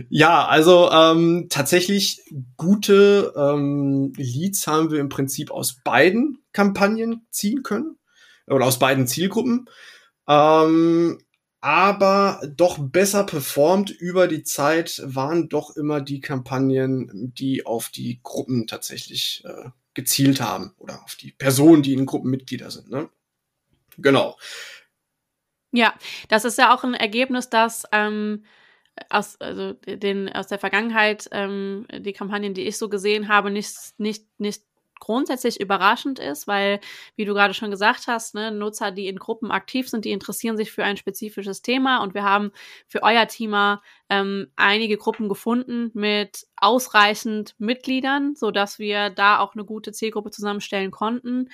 Ja, 0.10 0.48
also 0.48 0.90
ähm, 0.92 1.46
tatsächlich 1.48 2.24
gute 2.58 3.34
ähm, 3.38 4.14
Leads 4.18 4.66
haben 4.66 4.90
wir 4.90 5.00
im 5.00 5.10
Prinzip 5.10 5.52
aus 5.52 5.78
beiden 5.84 6.40
Kampagnen 6.54 7.28
ziehen 7.30 7.62
können 7.62 8.00
oder 8.48 8.66
aus 8.66 8.80
beiden 8.80 9.06
Zielgruppen. 9.06 9.70
Ähm, 10.28 11.20
aber 11.62 12.42
doch 12.56 12.80
besser 12.80 13.24
performt 13.24 13.92
über 13.92 14.28
die 14.28 14.42
Zeit 14.42 15.04
waren 15.06 15.50
doch 15.50 15.76
immer 15.76 16.02
die 16.02 16.20
Kampagnen, 16.20 17.32
die 17.38 17.64
auf 17.64 17.90
die 17.90 18.22
Gruppen 18.24 18.66
tatsächlich 18.66 19.44
äh, 19.46 19.70
gezielt 19.98 20.40
haben 20.40 20.76
oder 20.78 21.04
auf 21.04 21.16
die 21.16 21.32
Personen, 21.32 21.82
die 21.82 21.94
in 21.94 22.06
Gruppenmitglieder 22.06 22.70
sind. 22.70 22.92
Ne? 22.92 23.10
Genau. 23.98 24.38
Ja, 25.72 25.96
das 26.30 26.46
ist 26.46 26.60
ja 26.60 26.74
auch 26.74 26.84
ein 26.84 26.94
Ergebnis, 26.94 27.50
dass 27.50 27.84
ähm, 27.92 28.46
aus, 29.10 29.42
also 29.42 29.74
den, 29.74 30.32
aus 30.32 30.46
der 30.46 30.60
Vergangenheit 30.60 31.28
ähm, 31.32 31.88
die 31.92 32.14
Kampagnen, 32.14 32.54
die 32.54 32.68
ich 32.68 32.78
so 32.78 32.90
gesehen 32.90 33.28
habe, 33.28 33.50
nicht, 33.50 33.76
nicht, 33.98 34.28
nicht 34.38 34.62
grundsätzlich 35.00 35.60
überraschend 35.60 36.20
ist, 36.20 36.48
weil, 36.48 36.80
wie 37.16 37.26
du 37.26 37.34
gerade 37.34 37.56
schon 37.56 37.72
gesagt 37.72 38.06
hast, 38.06 38.36
ne, 38.36 38.52
Nutzer, 38.52 38.92
die 38.92 39.08
in 39.08 39.18
Gruppen 39.18 39.50
aktiv 39.50 39.90
sind, 39.90 40.06
die 40.06 40.12
interessieren 40.12 40.58
sich 40.58 40.72
für 40.72 40.84
ein 40.84 40.98
spezifisches 40.98 41.64
Thema 41.64 42.04
und 42.04 42.14
wir 42.14 42.24
haben 42.24 42.52
für 42.88 43.02
euer 43.02 43.28
Thema 43.28 43.82
ähm, 44.10 44.48
einige 44.56 44.98
Gruppen 44.98 45.30
gefunden 45.30 45.92
mit 45.94 46.48
ausreichend 46.60 47.56
Mitgliedern, 47.60 48.36
so 48.36 48.52
dass 48.52 48.80
wir 48.80 49.10
da 49.10 49.40
auch 49.40 49.54
eine 49.54 49.64
gute 49.64 49.92
Zielgruppe 49.92 50.32
zusammenstellen 50.32 50.92
konnten. 50.92 51.50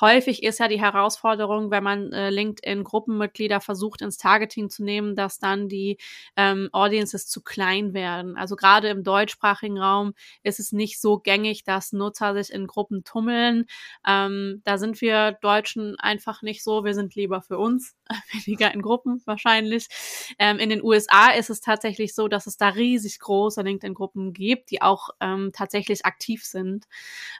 Häufig 0.00 0.42
ist 0.42 0.60
ja 0.60 0.68
die 0.68 0.80
Herausforderung, 0.80 1.70
wenn 1.70 1.84
man 1.84 2.12
äh, 2.12 2.30
LinkedIn-Gruppenmitglieder 2.30 3.60
versucht 3.60 4.00
ins 4.00 4.16
Targeting 4.16 4.70
zu 4.70 4.82
nehmen, 4.82 5.14
dass 5.14 5.38
dann 5.38 5.68
die 5.68 5.98
ähm, 6.36 6.70
Audiences 6.72 7.28
zu 7.28 7.42
klein 7.42 7.92
werden. 7.92 8.36
Also 8.36 8.56
gerade 8.56 8.88
im 8.88 9.04
deutschsprachigen 9.04 9.78
Raum 9.78 10.14
ist 10.42 10.58
es 10.58 10.72
nicht 10.72 11.00
so 11.00 11.18
gängig, 11.18 11.64
dass 11.64 11.92
Nutzer 11.92 12.34
sich 12.34 12.52
in 12.52 12.66
Gruppen 12.66 13.04
tummeln. 13.04 13.66
Ähm, 14.06 14.62
da 14.64 14.78
sind 14.78 15.00
wir 15.02 15.32
Deutschen 15.42 15.96
einfach 15.98 16.40
nicht 16.40 16.62
so. 16.62 16.84
Wir 16.84 16.94
sind 16.94 17.14
lieber 17.14 17.42
für 17.42 17.58
uns, 17.58 17.94
weniger 18.46 18.72
in 18.72 18.80
Gruppen 18.80 19.20
wahrscheinlich. 19.26 19.88
Ähm, 20.38 20.58
in 20.58 20.70
den 20.70 20.82
USA 20.82 21.32
ist 21.32 21.50
es 21.50 21.60
tatsächlich 21.60 21.95
tatsächlich 21.96 22.14
so, 22.14 22.28
dass 22.28 22.46
es 22.46 22.56
da 22.56 22.68
riesig 22.68 23.18
große 23.20 23.62
LinkedIn-Gruppen 23.62 24.32
gibt, 24.32 24.70
die 24.70 24.82
auch 24.82 25.10
ähm, 25.20 25.50
tatsächlich 25.52 26.04
aktiv 26.04 26.44
sind. 26.44 26.86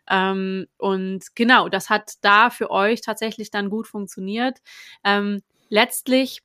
Ähm, 0.09 0.67
und 0.79 1.35
genau, 1.35 1.69
das 1.69 1.91
hat 1.91 2.15
da 2.23 2.51
für 2.51 2.71
euch 2.71 3.03
tatsächlich 3.03 3.51
dann 3.51 3.69
gut 3.71 3.87
funktioniert. 3.87 4.59
Ähm, 5.05 5.43
letztlich 5.69 6.43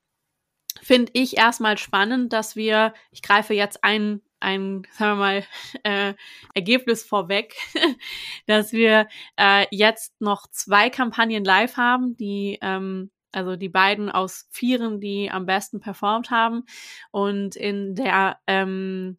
finde 0.82 1.12
ich 1.14 1.38
erstmal 1.38 1.78
spannend, 1.78 2.34
dass 2.34 2.56
wir, 2.56 2.94
ich 3.12 3.22
greife 3.22 3.54
jetzt 3.54 3.84
ein, 3.84 4.22
ein, 4.42 4.84
sagen 4.98 5.12
wir 5.12 5.16
mal, 5.16 5.44
äh, 5.84 6.14
Ergebnis 6.54 7.04
vorweg, 7.04 7.56
dass 8.48 8.74
wir 8.74 9.08
äh, 9.38 9.68
jetzt 9.72 10.20
noch 10.20 10.48
zwei 10.52 10.90
Kampagnen 10.90 11.46
live 11.46 11.78
haben, 11.78 12.18
die 12.18 12.60
ähm, 12.62 13.10
also 13.32 13.56
die 13.56 13.70
beiden 13.70 14.10
aus 14.10 14.48
vieren, 14.52 15.00
die 15.00 15.30
am 15.32 15.46
besten 15.46 15.80
performt 15.80 16.32
haben. 16.32 16.64
Und 17.12 17.56
in 17.56 17.96
der 17.96 18.40
ähm, 18.48 19.16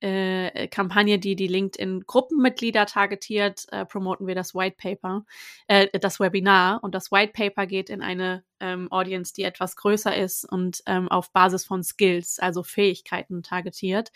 äh, 0.00 0.68
Kampagne, 0.68 1.18
die 1.18 1.34
die 1.34 1.48
LinkedIn-Gruppenmitglieder 1.48 2.86
targetiert, 2.86 3.66
äh, 3.72 3.84
promoten 3.84 4.26
wir 4.26 4.34
das 4.34 4.54
White 4.54 4.76
Paper, 4.78 5.24
äh, 5.66 5.98
das 5.98 6.20
Webinar. 6.20 6.82
Und 6.82 6.94
das 6.94 7.10
White 7.10 7.32
Paper 7.32 7.66
geht 7.66 7.90
in 7.90 8.00
eine 8.02 8.44
ähm, 8.60 8.90
Audience, 8.92 9.32
die 9.34 9.42
etwas 9.42 9.76
größer 9.76 10.16
ist 10.16 10.44
und 10.44 10.82
ähm, 10.86 11.08
auf 11.08 11.32
Basis 11.32 11.64
von 11.64 11.82
Skills, 11.82 12.38
also 12.38 12.62
Fähigkeiten 12.62 13.42
targetiert. 13.42 14.12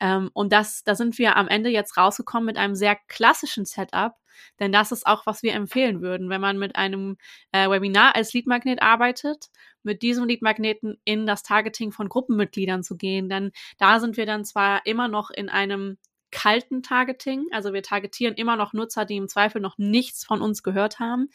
Ähm, 0.00 0.30
und 0.34 0.52
das, 0.52 0.84
da 0.84 0.94
sind 0.94 1.18
wir 1.18 1.36
am 1.36 1.48
Ende 1.48 1.70
jetzt 1.70 1.96
rausgekommen 1.96 2.46
mit 2.46 2.58
einem 2.58 2.74
sehr 2.74 2.96
klassischen 3.08 3.64
Setup, 3.64 4.14
denn 4.60 4.72
das 4.72 4.92
ist 4.92 5.06
auch, 5.06 5.26
was 5.26 5.42
wir 5.42 5.54
empfehlen 5.54 6.00
würden, 6.02 6.28
wenn 6.28 6.40
man 6.40 6.58
mit 6.58 6.76
einem 6.76 7.16
äh, 7.52 7.68
Webinar 7.68 8.14
als 8.16 8.32
Leadmagnet 8.32 8.82
arbeitet, 8.82 9.48
mit 9.82 10.02
diesem 10.02 10.26
Leadmagneten 10.26 10.98
in 11.04 11.26
das 11.26 11.42
Targeting 11.42 11.92
von 11.92 12.08
Gruppenmitgliedern 12.08 12.82
zu 12.82 12.96
gehen. 12.96 13.28
Denn 13.28 13.52
da 13.78 14.00
sind 14.00 14.16
wir 14.16 14.26
dann 14.26 14.44
zwar 14.44 14.86
immer 14.86 15.08
noch 15.08 15.30
in 15.30 15.48
einem 15.48 15.98
kalten 16.32 16.82
Targeting. 16.82 17.46
Also 17.52 17.72
wir 17.72 17.82
targetieren 17.82 18.34
immer 18.34 18.56
noch 18.56 18.72
Nutzer, 18.72 19.04
die 19.04 19.16
im 19.16 19.28
Zweifel 19.28 19.60
noch 19.60 19.78
nichts 19.78 20.24
von 20.24 20.42
uns 20.42 20.64
gehört 20.64 20.98
haben. 20.98 21.28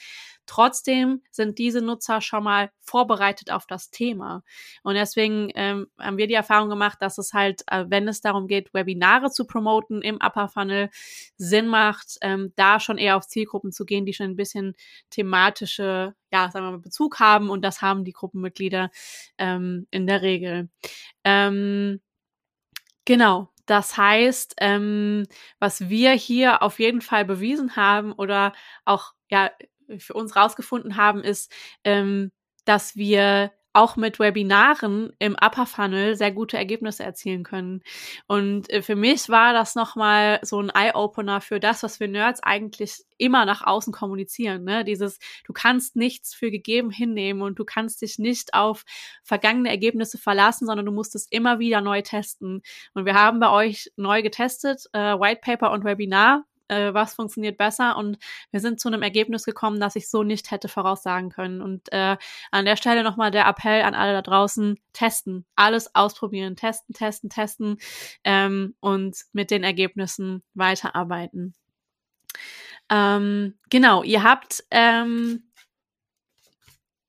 Trotzdem 0.48 1.22
sind 1.30 1.58
diese 1.60 1.82
Nutzer 1.82 2.20
schon 2.22 2.44
mal 2.44 2.72
vorbereitet 2.82 3.52
auf 3.52 3.68
das 3.68 3.92
Thema. 3.92 4.44
Und 4.82 4.96
deswegen 4.96 5.52
ähm, 5.56 5.88
haben 6.00 6.18
wir 6.18 6.28
die 6.28 6.34
Erfahrung 6.34 6.70
gemacht, 6.70 6.98
dass 7.02 7.18
es 7.18 7.34
halt, 7.34 7.64
äh, 7.68 7.86
wenn 7.90 8.08
es 8.08 8.22
darum 8.22 8.48
geht, 8.48 8.74
Webinare 8.74 9.30
zu 9.30 9.46
promoten 9.46 10.02
im 10.02 10.16
Upper 10.16 10.48
Funnel, 10.48 10.90
Sinn 11.38 11.68
macht, 11.68 12.18
ähm, 12.22 12.54
da 12.56 12.80
schon 12.80 12.98
eher 12.98 13.18
auf 13.18 13.28
Zielgruppen 13.28 13.72
zu 13.72 13.86
gehen, 13.86 14.06
die 14.06 14.14
schon 14.14 14.28
ein 14.28 14.36
bisschen 14.36 14.76
thematische, 15.10 16.16
ja, 16.32 16.50
sagen 16.50 16.66
wir 16.66 16.72
mal, 16.72 16.80
Bezug 16.80 17.20
haben. 17.20 17.50
Und 17.50 17.64
das 17.64 17.82
haben 17.82 18.04
die 18.04 18.14
Gruppenmitglieder 18.14 18.90
ähm, 19.38 19.86
in 19.92 20.08
der 20.08 20.22
Regel. 20.22 20.70
Ähm, 21.24 22.02
genau. 23.06 23.50
Das 23.68 23.98
heißt, 23.98 24.56
ähm, 24.60 25.26
was 25.60 25.90
wir 25.90 26.12
hier 26.14 26.64
auf 26.64 26.80
jeden 26.80 27.02
Fall 27.02 27.26
bewiesen 27.26 27.76
haben 27.76 28.14
oder 28.14 28.54
auch 28.86 29.14
ja 29.30 29.52
für 30.00 30.14
uns 30.14 30.36
rausgefunden 30.36 30.98
haben, 30.98 31.24
ist, 31.24 31.52
ähm, 31.84 32.32
dass 32.66 32.96
wir 32.98 33.52
auch 33.78 33.96
mit 33.96 34.20
Webinaren 34.20 35.14
im 35.20 35.36
Upper 35.40 35.68
Funnel 35.68 36.16
sehr 36.16 36.32
gute 36.32 36.58
Ergebnisse 36.58 37.04
erzielen 37.04 37.44
können. 37.44 37.84
Und 38.28 38.70
äh, 38.72 38.82
für 38.82 38.96
mich 38.96 39.30
war 39.30 39.54
das 39.54 39.76
nochmal 39.76 40.40
so 40.42 40.60
ein 40.60 40.70
Eye-Opener 40.70 41.42
für 41.42 41.60
das, 41.60 41.84
was 41.84 42.00
wir 42.00 42.08
Nerds 42.08 42.42
eigentlich 42.42 43.04
immer 43.18 43.46
nach 43.46 43.66
außen 43.66 43.94
kommunizieren. 43.94 44.64
Ne? 44.64 44.84
Dieses, 44.84 45.20
du 45.46 45.54
kannst 45.54 45.96
nichts 45.96 46.34
für 46.34 46.50
gegeben 46.50 46.90
hinnehmen 46.90 47.42
und 47.44 47.60
du 47.60 47.66
kannst 47.66 48.02
dich 48.02 48.18
nicht 48.18 48.54
auf 48.54 48.84
vergangene 49.24 49.70
Ergebnisse 49.70 50.18
verlassen, 50.18 50.66
sondern 50.66 50.86
du 50.86 50.92
musst 50.92 51.16
es 51.16 51.28
immer 51.30 51.60
wieder 51.60 51.82
neu 51.82 52.02
testen. 52.02 52.64
Und 52.94 53.06
wir 53.06 53.14
haben 53.14 53.40
bei 53.40 53.50
euch 53.50 53.92
neu 53.96 54.24
getestet, 54.24 54.86
äh, 54.94 55.00
White 55.00 55.42
Paper 55.44 55.72
und 55.72 55.84
Webinar 55.84 56.46
äh, 56.68 56.94
was 56.94 57.14
funktioniert 57.14 57.58
besser 57.58 57.98
und 57.98 58.18
wir 58.52 58.60
sind 58.60 58.80
zu 58.80 58.88
einem 58.88 59.02
Ergebnis 59.02 59.44
gekommen, 59.44 59.80
das 59.80 59.96
ich 59.96 60.10
so 60.10 60.24
nicht 60.24 60.52
hätte 60.52 60.68
voraussagen 60.68 61.30
können. 61.30 61.62
Und 61.62 61.92
äh, 61.92 62.18
an 62.52 62.66
der 62.66 62.76
Stelle 62.76 63.04
nochmal 63.04 63.32
der 63.32 63.48
Appell 63.48 63.82
an 63.84 63.96
alle 63.96 64.14
da 64.14 64.22
draußen, 64.22 64.80
testen, 64.94 65.46
alles 65.56 65.96
ausprobieren, 65.96 66.56
testen, 66.56 66.94
testen, 66.94 67.30
testen 67.30 67.78
ähm, 68.24 68.76
und 68.80 69.18
mit 69.34 69.52
den 69.52 69.64
Ergebnissen 69.64 70.44
weiterarbeiten. 70.54 71.54
Ähm, 72.90 73.56
genau, 73.70 74.04
ihr 74.04 74.24
habt 74.24 74.64
ähm, 74.72 75.44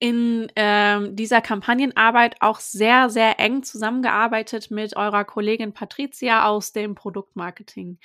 in 0.00 0.50
ähm, 0.54 1.16
dieser 1.16 1.40
Kampagnenarbeit 1.40 2.36
auch 2.40 2.60
sehr, 2.60 3.10
sehr 3.10 3.40
eng 3.40 3.62
zusammengearbeitet 3.62 4.70
mit 4.70 4.96
eurer 4.96 5.24
Kollegin 5.24 5.72
Patricia 5.72 6.46
aus 6.46 6.72
dem 6.72 6.94
Produktmarketing. 6.94 7.98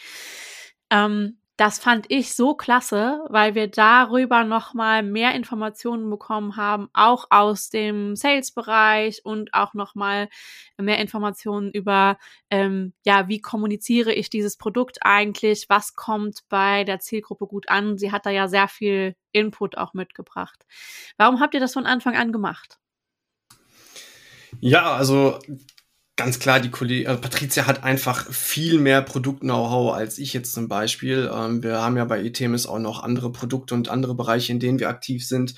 Ähm, 0.89 1.37
das 1.55 1.77
fand 1.77 2.07
ich 2.09 2.33
so 2.33 2.55
klasse, 2.55 3.23
weil 3.29 3.53
wir 3.53 3.67
darüber 3.67 4.43
nochmal 4.43 5.03
mehr 5.03 5.35
Informationen 5.35 6.09
bekommen 6.09 6.55
haben, 6.55 6.89
auch 6.93 7.27
aus 7.29 7.69
dem 7.69 8.15
Sales-Bereich 8.15 9.23
und 9.23 9.53
auch 9.53 9.75
nochmal 9.75 10.29
mehr 10.77 10.97
Informationen 10.97 11.69
über, 11.71 12.17
ähm, 12.49 12.93
ja, 13.05 13.27
wie 13.27 13.39
kommuniziere 13.39 14.13
ich 14.13 14.31
dieses 14.31 14.57
Produkt 14.57 14.99
eigentlich, 15.01 15.65
was 15.69 15.93
kommt 15.93 16.39
bei 16.49 16.85
der 16.85 16.99
Zielgruppe 16.99 17.45
gut 17.45 17.69
an. 17.69 17.99
Sie 17.99 18.11
hat 18.11 18.25
da 18.25 18.31
ja 18.31 18.47
sehr 18.47 18.67
viel 18.67 19.15
Input 19.31 19.77
auch 19.77 19.93
mitgebracht. 19.93 20.65
Warum 21.17 21.39
habt 21.39 21.53
ihr 21.53 21.59
das 21.59 21.73
von 21.73 21.85
Anfang 21.85 22.15
an 22.15 22.31
gemacht? 22.31 22.79
Ja, 24.59 24.93
also 24.93 25.39
ganz 26.15 26.39
klar, 26.39 26.59
die 26.59 26.71
Kollegin, 26.71 27.07
also 27.07 27.21
Patricia 27.21 27.65
hat 27.65 27.83
einfach 27.83 28.31
viel 28.31 28.79
mehr 28.79 29.01
Produkt-Know-how 29.01 29.93
als 29.93 30.17
ich 30.17 30.33
jetzt 30.33 30.53
zum 30.53 30.67
Beispiel. 30.67 31.31
Ähm, 31.33 31.63
wir 31.63 31.81
haben 31.81 31.97
ja 31.97 32.05
bei 32.05 32.23
eTemis 32.23 32.67
auch 32.67 32.79
noch 32.79 33.03
andere 33.03 33.31
Produkte 33.31 33.73
und 33.73 33.89
andere 33.89 34.15
Bereiche, 34.15 34.51
in 34.51 34.59
denen 34.59 34.79
wir 34.79 34.89
aktiv 34.89 35.25
sind. 35.27 35.55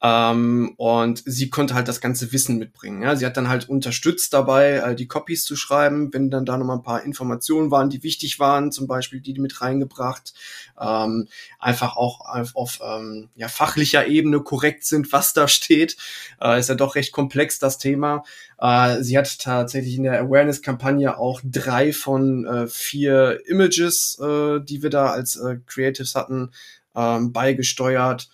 Ähm, 0.00 0.74
und 0.76 1.22
sie 1.26 1.50
konnte 1.50 1.74
halt 1.74 1.88
das 1.88 2.00
ganze 2.00 2.32
Wissen 2.32 2.56
mitbringen. 2.56 3.02
Ja? 3.02 3.16
Sie 3.16 3.26
hat 3.26 3.36
dann 3.36 3.48
halt 3.48 3.68
unterstützt 3.68 4.32
dabei, 4.32 4.74
äh, 4.74 4.94
die 4.94 5.08
Copies 5.08 5.44
zu 5.44 5.56
schreiben, 5.56 6.14
wenn 6.14 6.30
dann 6.30 6.44
da 6.44 6.56
noch 6.56 6.66
mal 6.66 6.76
ein 6.76 6.84
paar 6.84 7.02
Informationen 7.02 7.72
waren, 7.72 7.90
die 7.90 8.04
wichtig 8.04 8.38
waren, 8.38 8.70
zum 8.70 8.86
Beispiel 8.86 9.20
die, 9.20 9.32
die 9.32 9.40
mit 9.40 9.60
reingebracht, 9.60 10.34
ähm, 10.80 11.26
einfach 11.58 11.96
auch 11.96 12.20
auf, 12.20 12.54
auf 12.54 12.78
ähm, 12.80 13.28
ja, 13.34 13.48
fachlicher 13.48 14.06
Ebene 14.06 14.40
korrekt 14.40 14.84
sind, 14.84 15.12
was 15.12 15.32
da 15.32 15.48
steht. 15.48 15.96
Äh, 16.40 16.60
ist 16.60 16.68
ja 16.68 16.76
doch 16.76 16.94
recht 16.94 17.10
komplex, 17.10 17.58
das 17.58 17.78
Thema. 17.78 18.22
Äh, 18.60 19.02
sie 19.02 19.18
hat 19.18 19.40
tatsächlich 19.40 19.96
in 19.96 20.04
der 20.04 20.20
Awareness-Kampagne 20.20 21.18
auch 21.18 21.40
drei 21.42 21.92
von 21.92 22.46
äh, 22.46 22.68
vier 22.68 23.40
Images, 23.46 24.16
äh, 24.20 24.60
die 24.60 24.80
wir 24.84 24.90
da 24.90 25.10
als 25.10 25.34
äh, 25.34 25.56
Creatives 25.66 26.14
hatten, 26.14 26.52
ähm, 26.94 27.32
beigesteuert. 27.32 28.28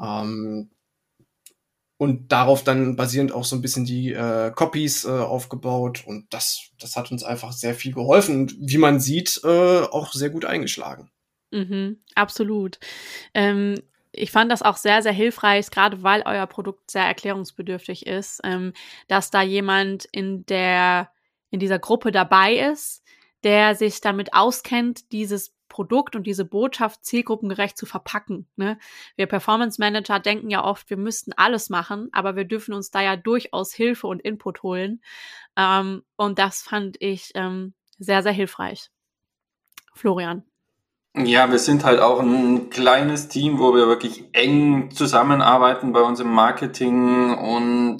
Ähm, 0.00 0.70
und 1.96 2.32
darauf 2.32 2.64
dann 2.64 2.96
basierend 2.96 3.32
auch 3.32 3.44
so 3.44 3.56
ein 3.56 3.62
bisschen 3.62 3.84
die 3.84 4.12
äh, 4.12 4.50
Copies 4.50 5.04
äh, 5.04 5.10
aufgebaut 5.10 6.04
und 6.06 6.32
das, 6.32 6.70
das 6.80 6.96
hat 6.96 7.10
uns 7.12 7.22
einfach 7.22 7.52
sehr 7.52 7.74
viel 7.74 7.92
geholfen 7.92 8.42
und 8.42 8.56
wie 8.58 8.78
man 8.78 9.00
sieht, 9.00 9.40
äh, 9.44 9.80
auch 9.82 10.12
sehr 10.12 10.30
gut 10.30 10.44
eingeschlagen. 10.44 11.10
Mhm, 11.52 12.00
absolut. 12.14 12.78
Ähm, 13.32 13.76
ich 14.10 14.30
fand 14.30 14.50
das 14.50 14.62
auch 14.62 14.76
sehr, 14.76 15.02
sehr 15.02 15.12
hilfreich, 15.12 15.70
gerade 15.70 16.02
weil 16.02 16.22
euer 16.24 16.46
Produkt 16.46 16.90
sehr 16.90 17.04
erklärungsbedürftig 17.04 18.06
ist, 18.06 18.40
ähm, 18.44 18.72
dass 19.08 19.30
da 19.30 19.42
jemand 19.42 20.04
in 20.12 20.46
der, 20.46 21.10
in 21.50 21.60
dieser 21.60 21.78
Gruppe 21.78 22.12
dabei 22.12 22.54
ist, 22.54 23.02
der 23.44 23.74
sich 23.74 24.00
damit 24.00 24.32
auskennt, 24.34 25.12
dieses 25.12 25.54
Produkt 25.74 26.14
und 26.14 26.24
diese 26.24 26.44
Botschaft 26.44 27.04
zielgruppengerecht 27.04 27.76
zu 27.76 27.84
verpacken. 27.84 28.46
Ne? 28.54 28.78
Wir 29.16 29.26
Performance 29.26 29.80
Manager 29.80 30.20
denken 30.20 30.48
ja 30.48 30.62
oft, 30.62 30.88
wir 30.88 30.96
müssten 30.96 31.32
alles 31.32 31.68
machen, 31.68 32.10
aber 32.12 32.36
wir 32.36 32.44
dürfen 32.44 32.74
uns 32.74 32.92
da 32.92 33.02
ja 33.02 33.16
durchaus 33.16 33.74
Hilfe 33.74 34.06
und 34.06 34.22
Input 34.22 34.62
holen. 34.62 35.02
Ähm, 35.56 36.04
und 36.14 36.38
das 36.38 36.62
fand 36.62 36.96
ich 37.00 37.32
ähm, 37.34 37.74
sehr, 37.98 38.22
sehr 38.22 38.30
hilfreich. 38.30 38.90
Florian. 39.94 40.44
Ja, 41.16 41.50
wir 41.50 41.58
sind 41.58 41.84
halt 41.84 41.98
auch 41.98 42.20
ein 42.20 42.70
kleines 42.70 43.26
Team, 43.26 43.58
wo 43.58 43.74
wir 43.74 43.88
wirklich 43.88 44.28
eng 44.32 44.92
zusammenarbeiten 44.92 45.92
bei 45.92 46.02
uns 46.02 46.20
im 46.20 46.30
Marketing 46.30 47.34
und 47.34 47.98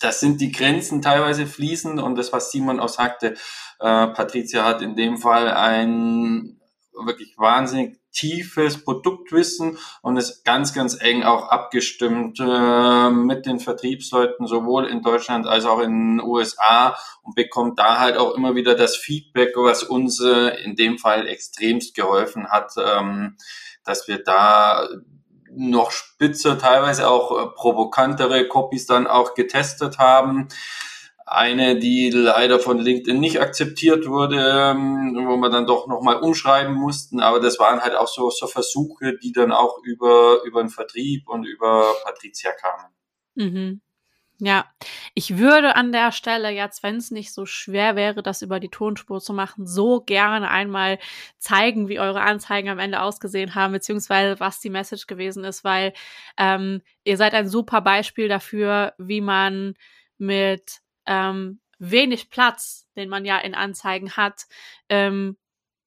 das 0.00 0.20
sind 0.20 0.42
die 0.42 0.52
Grenzen 0.52 1.00
teilweise 1.00 1.46
fließend 1.46 1.98
und 1.98 2.16
das, 2.16 2.30
was 2.34 2.52
Simon 2.52 2.78
auch 2.78 2.90
sagte, 2.90 3.36
äh, 3.80 4.06
Patricia 4.08 4.64
hat 4.64 4.82
in 4.82 4.96
dem 4.96 5.16
Fall 5.16 5.50
ein 5.50 6.55
wirklich 7.04 7.36
wahnsinnig 7.36 7.98
tiefes 8.12 8.82
Produktwissen 8.82 9.78
und 10.00 10.16
ist 10.16 10.44
ganz, 10.44 10.72
ganz 10.72 11.00
eng 11.00 11.22
auch 11.22 11.48
abgestimmt 11.48 12.40
äh, 12.40 13.10
mit 13.10 13.44
den 13.44 13.60
Vertriebsleuten, 13.60 14.46
sowohl 14.46 14.86
in 14.86 15.02
Deutschland 15.02 15.46
als 15.46 15.66
auch 15.66 15.80
in 15.80 16.18
den 16.18 16.26
USA 16.26 16.96
und 17.22 17.34
bekommt 17.34 17.78
da 17.78 17.98
halt 17.98 18.16
auch 18.16 18.34
immer 18.34 18.54
wieder 18.54 18.74
das 18.74 18.96
Feedback, 18.96 19.52
was 19.56 19.82
uns 19.82 20.20
äh, 20.20 20.62
in 20.64 20.76
dem 20.76 20.98
Fall 20.98 21.26
extremst 21.28 21.94
geholfen 21.94 22.48
hat, 22.48 22.72
ähm, 22.78 23.36
dass 23.84 24.08
wir 24.08 24.24
da 24.24 24.88
noch 25.56 25.90
spitzer, 25.90 26.58
teilweise 26.58 27.08
auch 27.08 27.30
äh, 27.32 27.46
provokantere 27.54 28.48
Copies 28.48 28.86
dann 28.86 29.06
auch 29.06 29.34
getestet 29.34 29.98
haben. 29.98 30.48
Eine, 31.26 31.76
die 31.78 32.10
leider 32.10 32.60
von 32.60 32.78
LinkedIn 32.78 33.18
nicht 33.18 33.40
akzeptiert 33.40 34.06
wurde, 34.06 34.38
ähm, 34.38 35.16
wo 35.26 35.36
wir 35.36 35.50
dann 35.50 35.66
doch 35.66 35.88
nochmal 35.88 36.16
umschreiben 36.16 36.74
mussten. 36.74 37.20
Aber 37.20 37.40
das 37.40 37.58
waren 37.58 37.80
halt 37.80 37.96
auch 37.96 38.06
so, 38.06 38.30
so 38.30 38.46
Versuche, 38.46 39.18
die 39.18 39.32
dann 39.32 39.50
auch 39.50 39.78
über, 39.82 40.42
über 40.44 40.62
den 40.62 40.70
Vertrieb 40.70 41.28
und 41.28 41.44
über 41.44 41.92
Patricia 42.04 42.52
kamen. 42.52 42.94
Mhm. 43.34 43.80
Ja, 44.38 44.66
ich 45.14 45.38
würde 45.38 45.76
an 45.76 45.92
der 45.92 46.12
Stelle 46.12 46.50
jetzt, 46.50 46.82
wenn 46.82 46.96
es 46.96 47.10
nicht 47.10 47.32
so 47.32 47.46
schwer 47.46 47.96
wäre, 47.96 48.22
das 48.22 48.42
über 48.42 48.60
die 48.60 48.68
Tonspur 48.68 49.18
zu 49.18 49.32
machen, 49.32 49.66
so 49.66 50.02
gerne 50.02 50.50
einmal 50.50 50.98
zeigen, 51.38 51.88
wie 51.88 51.98
eure 51.98 52.20
Anzeigen 52.20 52.68
am 52.68 52.78
Ende 52.78 53.00
ausgesehen 53.00 53.54
haben, 53.54 53.72
beziehungsweise 53.72 54.38
was 54.38 54.60
die 54.60 54.68
Message 54.68 55.06
gewesen 55.06 55.42
ist, 55.42 55.64
weil 55.64 55.94
ähm, 56.36 56.82
ihr 57.02 57.16
seid 57.16 57.32
ein 57.32 57.48
super 57.48 57.80
Beispiel 57.80 58.28
dafür, 58.28 58.92
wie 58.98 59.22
man 59.22 59.74
mit 60.18 60.82
ähm, 61.06 61.60
wenig 61.78 62.30
Platz, 62.30 62.88
den 62.96 63.08
man 63.08 63.24
ja 63.24 63.38
in 63.38 63.54
Anzeigen 63.54 64.12
hat, 64.16 64.46
ähm, 64.88 65.36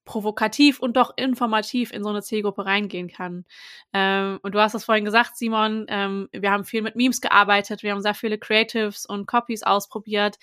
provokativ 0.10 0.80
und 0.80 0.98
doch 0.98 1.14
informativ 1.18 1.94
in 1.94 2.02
so 2.02 2.10
eine 2.10 2.24
Zielgruppe 2.24 2.66
reingehen 2.66 3.10
kann. 3.10 3.46
Ähm, 3.94 4.40
und 4.42 4.56
du 4.56 4.60
hast 4.60 4.74
es 4.74 4.84
vorhin 4.84 5.06
gesagt, 5.06 5.38
Simon, 5.38 5.86
ähm, 5.88 6.30
wir 6.32 6.50
haben 6.50 6.66
viel 6.66 6.82
mit 6.82 6.96
Memes 6.96 7.22
gearbeitet, 7.22 7.84
wir 7.84 7.92
haben 7.92 8.02
sehr 8.02 8.16
viele 8.16 8.40
Creatives 8.40 9.06
und 9.06 9.28
Copies 9.28 9.62
ausprobiert 9.62 10.40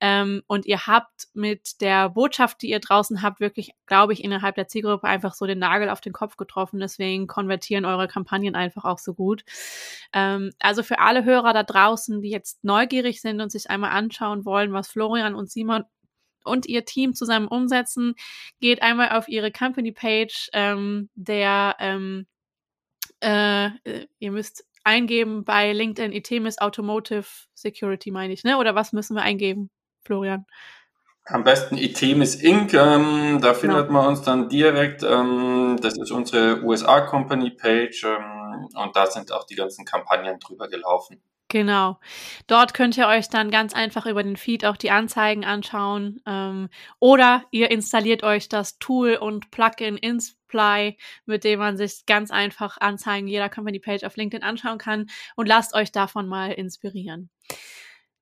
ähm, 0.00 0.42
und 0.46 0.66
ihr 0.66 0.86
habt 0.86 1.26
mit 1.34 1.80
der 1.80 2.10
Botschaft, 2.10 2.62
die 2.62 2.70
ihr 2.70 2.78
draußen 2.78 3.20
habt, 3.20 3.40
wirklich, 3.40 3.74
glaube 3.86 4.12
ich, 4.12 4.22
innerhalb 4.22 4.54
der 4.54 4.68
Zielgruppe 4.68 5.08
einfach 5.08 5.34
so 5.34 5.46
den 5.46 5.58
Nagel 5.58 5.90
auf 5.90 6.00
den 6.00 6.12
Kopf 6.12 6.36
getroffen. 6.36 6.78
Deswegen 6.78 7.26
konvertieren 7.26 7.86
eure 7.86 8.06
Kampagnen 8.06 8.54
einfach 8.54 8.84
auch 8.84 8.98
so 8.98 9.14
gut. 9.14 9.42
Ähm, 10.12 10.52
also 10.60 10.84
für 10.84 11.00
alle 11.00 11.24
Hörer 11.24 11.52
da 11.52 11.64
draußen, 11.64 12.22
die 12.22 12.30
jetzt 12.30 12.62
neugierig 12.62 13.20
sind 13.20 13.40
und 13.40 13.50
sich 13.50 13.68
einmal 13.68 13.90
anschauen 13.90 14.44
wollen, 14.44 14.72
was 14.72 14.86
Florian 14.86 15.34
und 15.34 15.50
Simon 15.50 15.82
und 16.48 16.66
ihr 16.66 16.84
Team 16.84 17.14
zusammen 17.14 17.48
umsetzen, 17.48 18.14
geht 18.60 18.82
einmal 18.82 19.10
auf 19.10 19.28
ihre 19.28 19.52
Company 19.52 19.92
Page, 19.92 20.48
ähm, 20.52 21.08
der 21.14 21.76
ähm, 21.78 22.26
äh, 23.20 23.66
äh, 23.66 24.06
ihr 24.18 24.32
müsst 24.32 24.64
eingeben 24.84 25.44
bei 25.44 25.72
LinkedIn 25.72 26.12
Itemis 26.12 26.58
Automotive 26.58 27.26
Security, 27.54 28.10
meine 28.10 28.32
ich, 28.32 28.44
ne? 28.44 28.58
Oder 28.58 28.74
was 28.74 28.92
müssen 28.92 29.16
wir 29.16 29.22
eingeben, 29.22 29.70
Florian? 30.04 30.46
Am 31.24 31.44
besten 31.44 31.76
Itemis 31.76 32.36
Inc. 32.36 32.72
Ähm, 32.72 33.40
da 33.42 33.52
findet 33.52 33.88
genau. 33.88 34.00
man 34.00 34.08
uns 34.08 34.22
dann 34.22 34.48
direkt. 34.48 35.02
Ähm, 35.02 35.78
das 35.82 35.98
ist 35.98 36.10
unsere 36.10 36.62
USA 36.62 37.02
Company 37.02 37.50
Page 37.50 38.04
ähm, 38.04 38.68
und 38.74 38.96
da 38.96 39.06
sind 39.06 39.30
auch 39.32 39.44
die 39.44 39.56
ganzen 39.56 39.84
Kampagnen 39.84 40.38
drüber 40.38 40.68
gelaufen. 40.68 41.20
Genau. 41.48 41.98
Dort 42.46 42.74
könnt 42.74 42.98
ihr 42.98 43.08
euch 43.08 43.30
dann 43.30 43.50
ganz 43.50 43.72
einfach 43.72 44.04
über 44.04 44.22
den 44.22 44.36
Feed 44.36 44.66
auch 44.66 44.76
die 44.76 44.90
Anzeigen 44.90 45.46
anschauen. 45.46 46.20
Ähm, 46.26 46.68
oder 47.00 47.42
ihr 47.50 47.70
installiert 47.70 48.22
euch 48.22 48.50
das 48.50 48.78
Tool 48.78 49.14
und 49.14 49.50
Plugin 49.50 49.96
Insply, 49.96 50.98
mit 51.24 51.44
dem 51.44 51.58
man 51.58 51.78
sich 51.78 52.04
ganz 52.04 52.30
einfach 52.30 52.76
Anzeigen 52.78 53.28
jeder 53.28 53.48
Company 53.48 53.78
Page 53.78 54.04
auf 54.04 54.16
LinkedIn 54.16 54.44
anschauen 54.44 54.76
kann 54.76 55.06
und 55.36 55.46
lasst 55.46 55.74
euch 55.74 55.90
davon 55.90 56.28
mal 56.28 56.52
inspirieren. 56.52 57.30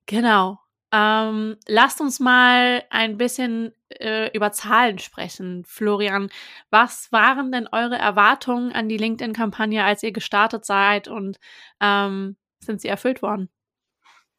Genau. 0.07 0.61
Ähm, 0.93 1.57
lasst 1.67 2.01
uns 2.01 2.21
mal 2.21 2.85
ein 2.91 3.19
bisschen 3.19 3.75
äh, 3.89 4.31
über 4.33 4.53
Zahlen 4.53 5.01
sprechen. 5.01 5.65
Florian, 5.67 6.31
was 6.71 7.11
waren 7.11 7.51
denn 7.51 7.67
eure 7.67 7.97
Erwartungen 7.97 8.73
an 8.73 8.89
die 8.89 8.97
LinkedIn-Kampagne, 8.97 9.83
als 9.83 10.05
ihr 10.05 10.13
gestartet 10.13 10.65
seid 10.65 11.09
und 11.09 11.39
ähm, 11.81 12.37
sind 12.67 12.81
sie 12.81 12.89
erfüllt 12.89 13.23
worden? 13.23 13.49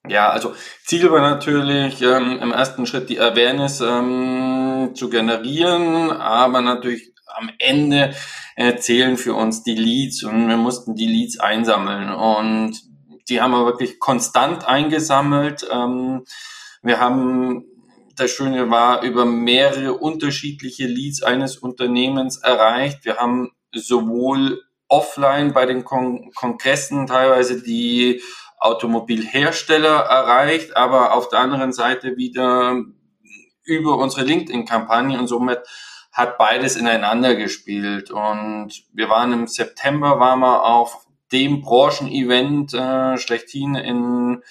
Ja, 0.08 0.30
also 0.30 0.54
Ziel 0.86 1.12
war 1.12 1.22
natürlich 1.22 2.02
ähm, 2.02 2.40
im 2.42 2.52
ersten 2.52 2.86
Schritt 2.86 3.10
die 3.10 3.20
Awareness 3.20 3.82
ähm, 3.82 4.92
zu 4.94 5.10
generieren, 5.10 6.12
aber 6.12 6.62
natürlich 6.62 7.13
am 7.36 7.50
Ende 7.60 8.13
äh, 8.56 8.78
zählen 8.78 9.18
für 9.18 9.34
uns 9.34 9.63
die 9.63 9.76
Leads 9.76 10.24
und 10.24 10.48
wir 10.48 10.58
mussten 10.58 10.96
die 10.96 11.08
Leads 11.08 11.40
einsammeln 11.40 12.10
und 12.10 12.82
die 13.30 13.42
haben 13.42 13.52
wir 13.52 13.66
wirklich 13.66 14.00
konstant 14.00 14.66
eingesammelt. 14.66 15.68
Ähm, 15.70 16.24
wir 16.82 17.00
haben 17.00 17.66
das 18.16 18.32
Schöne 18.32 18.70
war, 18.70 19.04
über 19.04 19.26
mehrere 19.26 19.94
unterschiedliche 19.94 20.88
Leads 20.88 21.22
eines 21.22 21.58
Unternehmens 21.58 22.38
erreicht. 22.38 23.06
Wir 23.06 23.18
haben 23.18 23.52
sowohl 23.74 24.62
offline 24.88 25.54
bei 25.54 25.65
den 25.65 25.84
Kon 25.84 26.32
Kongressen 26.36 27.08
teilweise 27.08 27.62
die 27.62 28.21
Automobilhersteller 28.60 30.00
erreicht, 30.00 30.76
aber 30.76 31.13
auf 31.13 31.30
der 31.30 31.39
anderen 31.39 31.73
Seite 31.73 32.17
wieder 32.17 32.84
über 33.63 33.97
unsere 33.97 34.23
LinkedIn-Kampagne 34.26 35.19
und 35.19 35.28
somit 35.28 35.60
hat 36.12 36.38
beides 36.39 36.76
ineinander 36.76 37.36
gespielt. 37.36 38.10
Und 38.10 38.71
wir 38.93 39.10
waren 39.10 39.34
im 39.34 39.47
September, 39.47 40.19
waren 40.19 40.39
wir 40.39 40.65
auf 40.65 41.06
dem 41.32 41.62
Branchen-Event 41.62 42.73
äh, 42.73 43.17
schlechthin 43.17 43.76
in, 43.76 44.41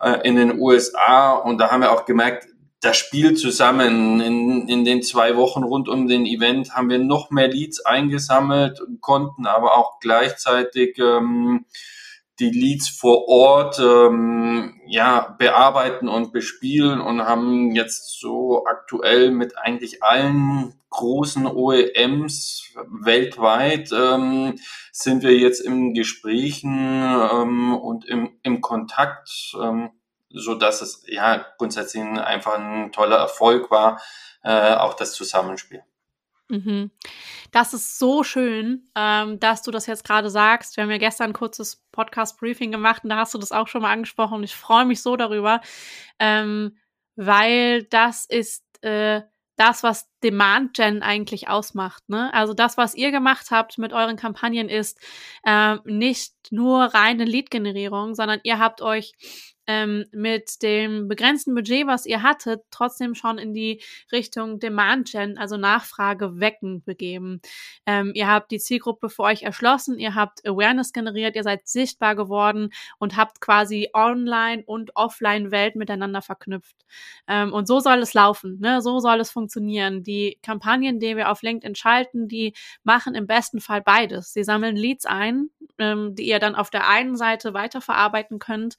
äh, 0.00 0.20
in 0.28 0.36
den 0.36 0.60
USA 0.60 1.32
und 1.32 1.58
da 1.58 1.70
haben 1.70 1.80
wir 1.80 1.90
auch 1.90 2.04
gemerkt, 2.04 2.46
das 2.82 2.96
Spiel 2.96 3.34
zusammen. 3.34 4.20
In, 4.20 4.68
in 4.68 4.84
den 4.84 5.02
zwei 5.02 5.36
Wochen 5.36 5.62
rund 5.62 5.88
um 5.88 6.08
den 6.08 6.26
Event 6.26 6.74
haben 6.74 6.90
wir 6.90 6.98
noch 6.98 7.30
mehr 7.30 7.48
Leads 7.48 7.80
eingesammelt, 7.86 8.82
konnten 9.00 9.46
aber 9.46 9.78
auch 9.78 10.00
gleichzeitig 10.00 10.98
ähm, 10.98 11.64
die 12.40 12.50
Leads 12.50 12.88
vor 12.88 13.28
Ort 13.28 13.78
ähm, 13.78 14.80
ja 14.86 15.34
bearbeiten 15.38 16.08
und 16.08 16.32
bespielen 16.32 17.00
und 17.00 17.22
haben 17.22 17.70
jetzt 17.72 18.18
so 18.18 18.64
aktuell 18.66 19.30
mit 19.30 19.56
eigentlich 19.56 20.02
allen 20.02 20.74
großen 20.90 21.46
OEMs 21.46 22.74
weltweit 23.04 23.90
ähm, 23.92 24.58
sind 24.90 25.22
wir 25.22 25.36
jetzt 25.38 25.60
im 25.60 25.94
Gesprächen 25.94 27.00
ähm, 27.32 27.76
und 27.76 28.06
im, 28.06 28.30
im 28.42 28.60
Kontakt. 28.60 29.54
Ähm, 29.62 29.90
so 30.34 30.54
dass 30.54 30.82
es 30.82 31.04
ja 31.06 31.44
grundsätzlich 31.58 32.02
einfach 32.02 32.58
ein 32.58 32.92
toller 32.92 33.16
Erfolg 33.16 33.70
war, 33.70 34.00
äh, 34.42 34.74
auch 34.74 34.94
das 34.94 35.12
Zusammenspiel. 35.12 35.82
Mhm. 36.48 36.90
Das 37.50 37.72
ist 37.72 37.98
so 37.98 38.22
schön, 38.24 38.88
ähm, 38.94 39.40
dass 39.40 39.62
du 39.62 39.70
das 39.70 39.86
jetzt 39.86 40.04
gerade 40.04 40.30
sagst. 40.30 40.76
Wir 40.76 40.84
haben 40.84 40.90
ja 40.90 40.98
gestern 40.98 41.30
ein 41.30 41.34
kurzes 41.34 41.82
Podcast-Briefing 41.92 42.70
gemacht 42.70 43.04
und 43.04 43.10
da 43.10 43.16
hast 43.16 43.32
du 43.34 43.38
das 43.38 43.52
auch 43.52 43.68
schon 43.68 43.82
mal 43.82 43.92
angesprochen 43.92 44.36
und 44.36 44.44
ich 44.44 44.54
freue 44.54 44.84
mich 44.84 45.02
so 45.02 45.16
darüber, 45.16 45.60
ähm, 46.18 46.76
weil 47.16 47.84
das 47.84 48.26
ist 48.26 48.64
äh, 48.82 49.22
das, 49.56 49.82
was 49.82 50.08
Demand 50.22 50.74
Gen 50.74 51.02
eigentlich 51.02 51.48
ausmacht. 51.48 52.08
Ne? 52.08 52.32
Also 52.34 52.54
das, 52.54 52.76
was 52.76 52.94
ihr 52.94 53.10
gemacht 53.10 53.50
habt 53.50 53.78
mit 53.78 53.92
euren 53.92 54.16
Kampagnen, 54.16 54.68
ist 54.68 54.98
äh, 55.44 55.76
nicht 55.84 56.34
nur 56.50 56.84
reine 56.84 57.24
Lead-Generierung, 57.24 58.14
sondern 58.14 58.40
ihr 58.44 58.58
habt 58.58 58.82
euch 58.82 59.12
ähm, 59.66 60.04
mit 60.12 60.62
dem 60.62 61.08
begrenzten 61.08 61.54
Budget, 61.54 61.86
was 61.86 62.06
ihr 62.06 62.22
hattet, 62.22 62.62
trotzdem 62.70 63.14
schon 63.14 63.38
in 63.38 63.54
die 63.54 63.80
Richtung 64.10 64.58
Demand 64.58 65.10
Gen, 65.10 65.38
also 65.38 65.56
Nachfrage 65.56 66.40
wecken, 66.40 66.82
begeben. 66.84 67.40
Ähm, 67.86 68.12
ihr 68.14 68.28
habt 68.28 68.50
die 68.50 68.58
Zielgruppe 68.58 69.08
für 69.08 69.22
euch 69.22 69.42
erschlossen, 69.42 69.98
ihr 69.98 70.14
habt 70.14 70.46
Awareness 70.46 70.92
generiert, 70.92 71.36
ihr 71.36 71.44
seid 71.44 71.68
sichtbar 71.68 72.16
geworden 72.16 72.70
und 72.98 73.16
habt 73.16 73.40
quasi 73.40 73.90
Online- 73.94 74.64
und 74.66 74.96
Offline-Welt 74.96 75.76
miteinander 75.76 76.22
verknüpft. 76.22 76.76
Ähm, 77.28 77.52
und 77.52 77.66
so 77.66 77.80
soll 77.80 77.98
es 77.98 78.14
laufen, 78.14 78.58
ne? 78.60 78.82
so 78.82 78.98
soll 78.98 79.20
es 79.20 79.30
funktionieren. 79.30 80.02
Die 80.02 80.38
Kampagnen, 80.42 80.98
die 80.98 81.16
wir 81.16 81.30
auf 81.30 81.42
LinkedIn 81.42 81.74
schalten, 81.74 82.28
die 82.28 82.54
machen 82.82 83.14
im 83.14 83.26
besten 83.26 83.60
Fall 83.60 83.82
beides. 83.82 84.32
Sie 84.32 84.44
sammeln 84.44 84.76
Leads 84.76 85.06
ein, 85.06 85.50
ähm, 85.78 86.14
die 86.14 86.26
ihr 86.26 86.38
dann 86.38 86.54
auf 86.54 86.70
der 86.70 86.88
einen 86.88 87.16
Seite 87.16 87.54
weiterverarbeiten 87.54 88.38
könnt. 88.38 88.76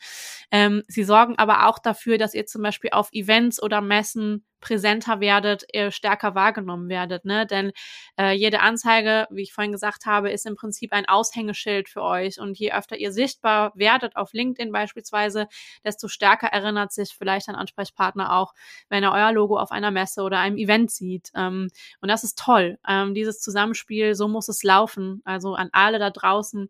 Ähm, 0.51 0.72
sie 0.87 1.03
sorgen 1.03 1.37
aber 1.37 1.67
auch 1.67 1.79
dafür, 1.79 2.17
dass 2.17 2.33
ihr 2.33 2.45
zum 2.45 2.61
Beispiel 2.61 2.91
auf 2.91 3.09
Events 3.13 3.61
oder 3.61 3.81
Messen 3.81 4.45
präsenter 4.63 5.19
werdet, 5.19 5.65
ihr 5.73 5.91
stärker 5.91 6.35
wahrgenommen 6.35 6.87
werdet. 6.87 7.25
Ne? 7.25 7.45
Denn 7.45 7.73
äh, 8.17 8.31
jede 8.31 8.61
Anzeige, 8.61 9.27
wie 9.29 9.41
ich 9.41 9.53
vorhin 9.53 9.73
gesagt 9.73 10.05
habe, 10.05 10.31
ist 10.31 10.45
im 10.45 10.55
Prinzip 10.55 10.93
ein 10.93 11.05
Aushängeschild 11.05 11.89
für 11.89 12.01
euch. 12.01 12.39
Und 12.39 12.57
je 12.57 12.71
öfter 12.71 12.95
ihr 12.95 13.11
sichtbar 13.11 13.73
werdet 13.75 14.15
auf 14.15 14.31
LinkedIn 14.31 14.71
beispielsweise, 14.71 15.47
desto 15.83 16.07
stärker 16.07 16.47
erinnert 16.47 16.93
sich 16.93 17.13
vielleicht 17.13 17.49
ein 17.49 17.55
Ansprechpartner 17.55 18.33
auch, 18.33 18.53
wenn 18.87 19.03
er 19.03 19.11
euer 19.11 19.33
Logo 19.33 19.59
auf 19.59 19.71
einer 19.71 19.91
Messe 19.91 20.21
oder 20.23 20.39
einem 20.39 20.57
Event 20.57 20.91
sieht. 20.91 21.29
Ähm, 21.35 21.67
und 21.99 22.07
das 22.07 22.23
ist 22.23 22.39
toll. 22.39 22.79
Ähm, 22.87 23.13
dieses 23.13 23.41
Zusammenspiel, 23.41 24.15
so 24.15 24.29
muss 24.29 24.47
es 24.47 24.63
laufen. 24.63 25.21
Also 25.25 25.55
an 25.55 25.69
alle 25.73 25.99
da 25.99 26.09
draußen, 26.09 26.69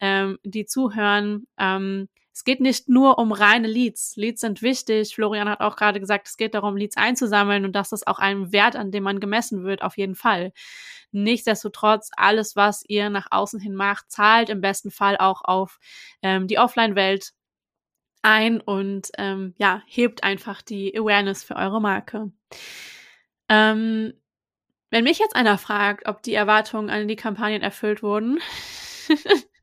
ähm, 0.00 0.38
die 0.44 0.64
zuhören. 0.64 1.46
Ähm, 1.58 2.08
es 2.34 2.42
geht 2.42 2.60
nicht 2.60 2.88
nur 2.88 3.18
um 3.18 3.30
reine 3.30 3.68
Leads. 3.68 4.16
Leads 4.16 4.40
sind 4.40 4.60
wichtig. 4.60 5.14
Florian 5.14 5.48
hat 5.48 5.60
auch 5.60 5.76
gerade 5.76 6.00
gesagt, 6.00 6.26
es 6.26 6.36
geht 6.36 6.54
darum, 6.54 6.76
Leads 6.76 6.96
einzusammeln 6.96 7.64
und 7.64 7.72
das 7.72 7.92
ist 7.92 8.08
auch 8.08 8.18
ein 8.18 8.50
Wert, 8.50 8.74
an 8.74 8.90
dem 8.90 9.04
man 9.04 9.20
gemessen 9.20 9.62
wird, 9.62 9.82
auf 9.82 9.96
jeden 9.96 10.16
Fall. 10.16 10.52
Nichtsdestotrotz, 11.12 12.10
alles, 12.16 12.56
was 12.56 12.84
ihr 12.88 13.08
nach 13.08 13.28
außen 13.30 13.60
hin 13.60 13.76
macht, 13.76 14.10
zahlt 14.10 14.48
im 14.48 14.60
besten 14.60 14.90
Fall 14.90 15.16
auch 15.16 15.44
auf 15.44 15.78
ähm, 16.22 16.48
die 16.48 16.58
Offline-Welt 16.58 17.30
ein 18.22 18.60
und 18.60 19.10
ähm, 19.16 19.54
ja, 19.58 19.82
hebt 19.86 20.24
einfach 20.24 20.60
die 20.60 20.98
Awareness 20.98 21.44
für 21.44 21.54
eure 21.54 21.80
Marke. 21.80 22.32
Ähm, 23.48 24.12
wenn 24.90 25.04
mich 25.04 25.20
jetzt 25.20 25.36
einer 25.36 25.56
fragt, 25.56 26.08
ob 26.08 26.20
die 26.22 26.34
Erwartungen 26.34 26.90
an 26.90 27.06
die 27.06 27.16
Kampagnen 27.16 27.62
erfüllt 27.62 28.02
wurden, 28.02 28.40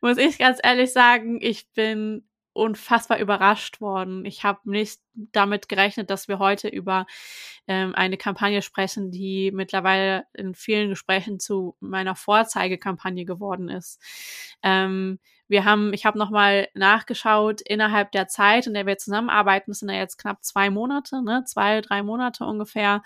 muss 0.00 0.18
ich 0.18 0.38
ganz 0.38 0.58
ehrlich 0.62 0.92
sagen, 0.92 1.38
ich 1.40 1.70
bin 1.72 2.24
unfassbar 2.52 3.18
überrascht 3.18 3.80
worden. 3.80 4.24
Ich 4.24 4.44
habe 4.44 4.58
nicht 4.64 5.00
damit 5.14 5.68
gerechnet, 5.68 6.10
dass 6.10 6.28
wir 6.28 6.38
heute 6.38 6.68
über 6.68 7.06
ähm, 7.68 7.94
eine 7.94 8.16
Kampagne 8.16 8.62
sprechen, 8.62 9.10
die 9.10 9.52
mittlerweile 9.52 10.24
in 10.32 10.54
vielen 10.54 10.90
Gesprächen 10.90 11.38
zu 11.38 11.76
meiner 11.80 12.16
Vorzeigekampagne 12.16 13.24
geworden 13.24 13.68
ist. 13.68 14.00
Ähm, 14.62 15.20
wir 15.50 15.64
haben, 15.64 15.92
ich 15.92 16.06
habe 16.06 16.16
nochmal 16.18 16.68
nachgeschaut, 16.74 17.60
innerhalb 17.60 18.12
der 18.12 18.28
Zeit, 18.28 18.68
in 18.68 18.74
der 18.74 18.86
wir 18.86 18.98
zusammenarbeiten, 18.98 19.72
das 19.72 19.80
sind 19.80 19.90
ja 19.90 19.96
jetzt 19.96 20.16
knapp 20.16 20.44
zwei 20.44 20.70
Monate, 20.70 21.24
ne, 21.24 21.42
zwei, 21.44 21.80
drei 21.80 22.04
Monate 22.04 22.44
ungefähr, 22.44 23.02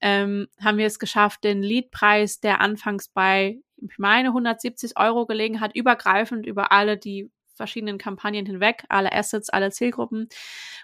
ähm, 0.00 0.46
haben 0.60 0.78
wir 0.78 0.86
es 0.86 1.00
geschafft, 1.00 1.42
den 1.42 1.62
Leadpreis, 1.62 2.38
der 2.38 2.60
anfangs 2.60 3.08
bei, 3.08 3.58
ich 3.82 3.98
meine, 3.98 4.28
170 4.28 4.98
Euro 4.98 5.26
gelegen 5.26 5.60
hat, 5.60 5.74
übergreifend 5.74 6.46
über 6.46 6.72
alle 6.72 6.96
die 6.96 7.30
verschiedenen 7.54 7.98
Kampagnen 7.98 8.46
hinweg, 8.46 8.84
alle 8.88 9.12
Assets, 9.12 9.50
alle 9.50 9.70
Zielgruppen, 9.70 10.28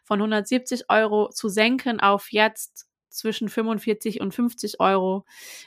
von 0.05 0.19
170 0.21 0.91
Euro 0.91 1.31
zu 1.31 1.49
senken 1.49 2.01
auf 2.01 2.33
jetzt 2.33 2.87
zwischen 3.09 3.49
45 3.49 4.21
und 4.21 4.35
50 4.35 4.79
Euro 4.81 5.25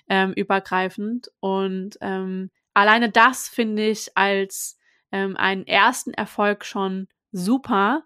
ähm, 0.07 0.33
übergreifend. 0.33 1.31
Und 1.39 1.97
ähm, 2.01 2.51
alleine 2.73 3.09
das 3.09 3.49
finde 3.49 3.87
ich 3.87 4.15
als 4.15 4.77
ähm, 5.11 5.35
einen 5.35 5.65
ersten 5.65 6.13
Erfolg 6.13 6.63
schon 6.63 7.07
super. 7.31 8.03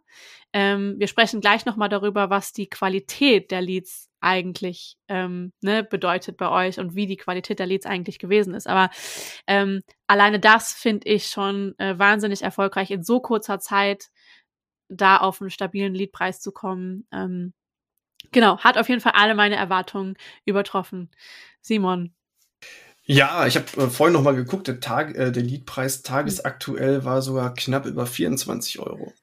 Ähm, 0.53 0.95
wir 0.97 1.07
sprechen 1.07 1.41
gleich 1.41 1.65
nochmal 1.65 1.89
darüber, 1.89 2.29
was 2.29 2.53
die 2.53 2.69
Qualität 2.69 3.51
der 3.51 3.61
Leads 3.61 4.09
eigentlich 4.19 4.97
ähm, 5.09 5.51
ne, 5.61 5.83
bedeutet 5.83 6.37
bei 6.37 6.49
euch 6.49 6.79
und 6.79 6.95
wie 6.95 7.07
die 7.07 7.17
Qualität 7.17 7.59
der 7.59 7.65
Leads 7.65 7.85
eigentlich 7.85 8.19
gewesen 8.19 8.53
ist. 8.53 8.67
Aber 8.67 8.89
ähm, 9.47 9.81
alleine 10.07 10.39
das 10.39 10.73
finde 10.73 11.07
ich 11.09 11.27
schon 11.27 11.77
äh, 11.77 11.99
wahnsinnig 11.99 12.41
erfolgreich, 12.41 12.91
in 12.91 13.03
so 13.03 13.19
kurzer 13.19 13.59
Zeit 13.59 14.09
da 14.89 15.17
auf 15.17 15.41
einen 15.41 15.49
stabilen 15.49 15.93
Leadpreis 15.93 16.39
zu 16.39 16.51
kommen. 16.51 17.07
Ähm, 17.11 17.53
genau, 18.31 18.59
hat 18.59 18.77
auf 18.77 18.89
jeden 18.89 19.01
Fall 19.01 19.13
alle 19.15 19.35
meine 19.35 19.55
Erwartungen 19.55 20.15
übertroffen. 20.45 21.11
Simon, 21.61 22.13
ja, 23.05 23.45
ich 23.45 23.55
habe 23.55 23.65
äh, 23.77 23.89
vorhin 23.89 24.13
noch 24.13 24.23
mal 24.23 24.35
geguckt, 24.35 24.67
der, 24.67 24.79
Tag, 24.79 25.15
äh, 25.15 25.31
der 25.31 25.43
Liedpreis 25.43 26.03
tagesaktuell 26.03 27.03
war 27.03 27.21
sogar 27.21 27.53
knapp 27.53 27.85
über 27.85 28.05
24 28.05 28.79
Euro. 28.79 29.13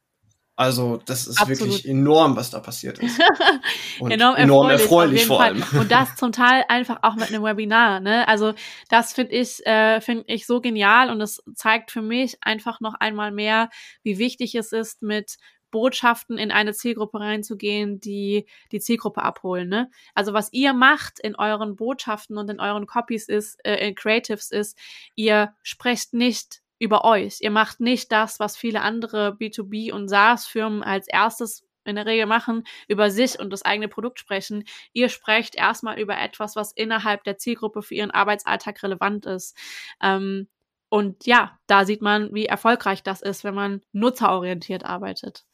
Also 0.61 0.99
das 1.07 1.27
ist 1.27 1.41
Absolut. 1.41 1.61
wirklich 1.61 1.89
enorm, 1.89 2.37
was 2.37 2.51
da 2.51 2.61
passiert 2.61 2.99
ist. 2.99 3.19
Und 3.99 4.11
enorm, 4.11 4.37
enorm 4.37 4.69
erfreulich, 4.69 5.23
erfreulich 5.23 5.25
vor 5.25 5.41
allem. 5.41 5.81
Und 5.81 5.91
das 5.91 6.17
zum 6.17 6.33
Teil 6.33 6.65
einfach 6.69 6.99
auch 7.01 7.15
mit 7.15 7.29
einem 7.29 7.43
Webinar. 7.43 8.01
Ne? 8.01 8.29
Also 8.29 8.53
das 8.91 9.15
finde 9.15 9.33
ich, 9.33 9.65
äh, 9.65 10.03
finde 10.03 10.25
ich 10.27 10.45
so 10.45 10.61
genial 10.61 11.09
und 11.09 11.23
es 11.23 11.43
zeigt 11.55 11.91
für 11.91 12.03
mich 12.03 12.37
einfach 12.43 12.81
noch 12.81 12.93
einmal 13.01 13.33
mehr, 13.33 13.71
wie 14.03 14.19
wichtig 14.19 14.55
es 14.55 14.73
ist, 14.73 15.01
mit 15.01 15.37
Botschaften 15.71 16.39
in 16.39 16.51
eine 16.51 16.73
Zielgruppe 16.73 17.21
reinzugehen, 17.21 18.01
die 18.01 18.47
die 18.73 18.81
Zielgruppe 18.81 19.23
abholen. 19.23 19.69
Ne? 19.69 19.91
Also 20.15 20.33
was 20.33 20.53
ihr 20.53 20.73
macht 20.73 21.21
in 21.21 21.37
euren 21.37 21.77
Botschaften 21.77 22.39
und 22.39 22.51
in 22.51 22.61
euren 22.61 22.87
Copies 22.87 23.29
ist, 23.29 23.65
äh, 23.65 23.89
in 23.89 23.95
Creatives 23.95 24.51
ist, 24.51 24.79
ihr 25.15 25.55
sprecht 25.63 26.15
nicht 26.15 26.63
über 26.79 27.05
euch. 27.05 27.39
Ihr 27.41 27.51
macht 27.51 27.81
nicht 27.81 28.11
das, 28.11 28.41
was 28.41 28.57
viele 28.57 28.81
andere 28.83 29.37
B2B 29.39 29.93
und 29.93 30.09
SaaS-Firmen 30.09 30.83
als 30.83 31.07
erstes 31.09 31.65
in 31.85 31.97
der 31.97 32.07
Regel 32.07 32.27
machen, 32.27 32.65
über 32.89 33.11
sich 33.11 33.39
und 33.39 33.51
das 33.51 33.63
eigene 33.63 33.89
Produkt 33.89 34.19
sprechen. 34.19 34.65
Ihr 34.93 35.09
sprecht 35.09 35.55
erstmal 35.55 35.99
über 35.99 36.19
etwas, 36.19 36.57
was 36.57 36.73
innerhalb 36.73 37.25
der 37.25 37.39
Zielgruppe 37.39 37.83
für 37.83 37.95
ihren 37.95 38.11
Arbeitsalltag 38.11 38.83
relevant 38.83 39.27
ist. 39.27 39.57
Ähm, 40.03 40.49
und 40.91 41.25
ja, 41.25 41.57
da 41.67 41.85
sieht 41.85 42.03
man, 42.03 42.35
wie 42.35 42.47
erfolgreich 42.47 43.03
das 43.03 43.23
ist, 43.23 43.45
wenn 43.45 43.55
man 43.55 43.81
nutzerorientiert 43.93 44.85
arbeitet. 44.85 45.45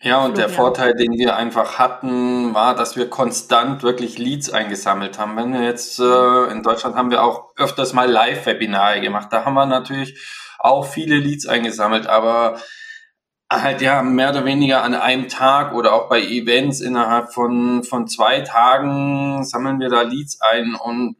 Ja, 0.00 0.24
und 0.24 0.36
der 0.36 0.48
Vorteil, 0.48 0.94
den 0.94 1.12
wir 1.12 1.36
einfach 1.36 1.78
hatten, 1.78 2.54
war, 2.54 2.74
dass 2.74 2.96
wir 2.96 3.08
konstant 3.08 3.82
wirklich 3.82 4.18
Leads 4.18 4.50
eingesammelt 4.50 5.18
haben. 5.18 5.36
Wenn 5.36 5.52
wir 5.52 5.62
jetzt 5.62 6.00
äh, 6.00 6.44
in 6.50 6.62
Deutschland 6.62 6.96
haben 6.96 7.10
wir 7.10 7.22
auch 7.22 7.50
öfters 7.56 7.92
mal 7.92 8.10
Live-Webinare 8.10 9.00
gemacht. 9.00 9.28
Da 9.30 9.44
haben 9.44 9.54
wir 9.54 9.66
natürlich 9.66 10.20
auch 10.58 10.86
viele 10.86 11.16
Leads 11.18 11.46
eingesammelt, 11.46 12.08
aber 12.08 12.60
halt 13.48 13.80
ja 13.80 14.02
mehr 14.02 14.30
oder 14.30 14.44
weniger 14.44 14.82
an 14.82 14.94
einem 14.94 15.28
Tag 15.28 15.72
oder 15.74 15.92
auch 15.92 16.08
bei 16.08 16.20
Events 16.20 16.80
innerhalb 16.80 17.32
von, 17.32 17.84
von 17.84 18.08
zwei 18.08 18.40
Tagen 18.40 19.44
sammeln 19.44 19.78
wir 19.78 19.88
da 19.88 20.02
Leads 20.02 20.40
ein 20.40 20.74
und 20.74 21.16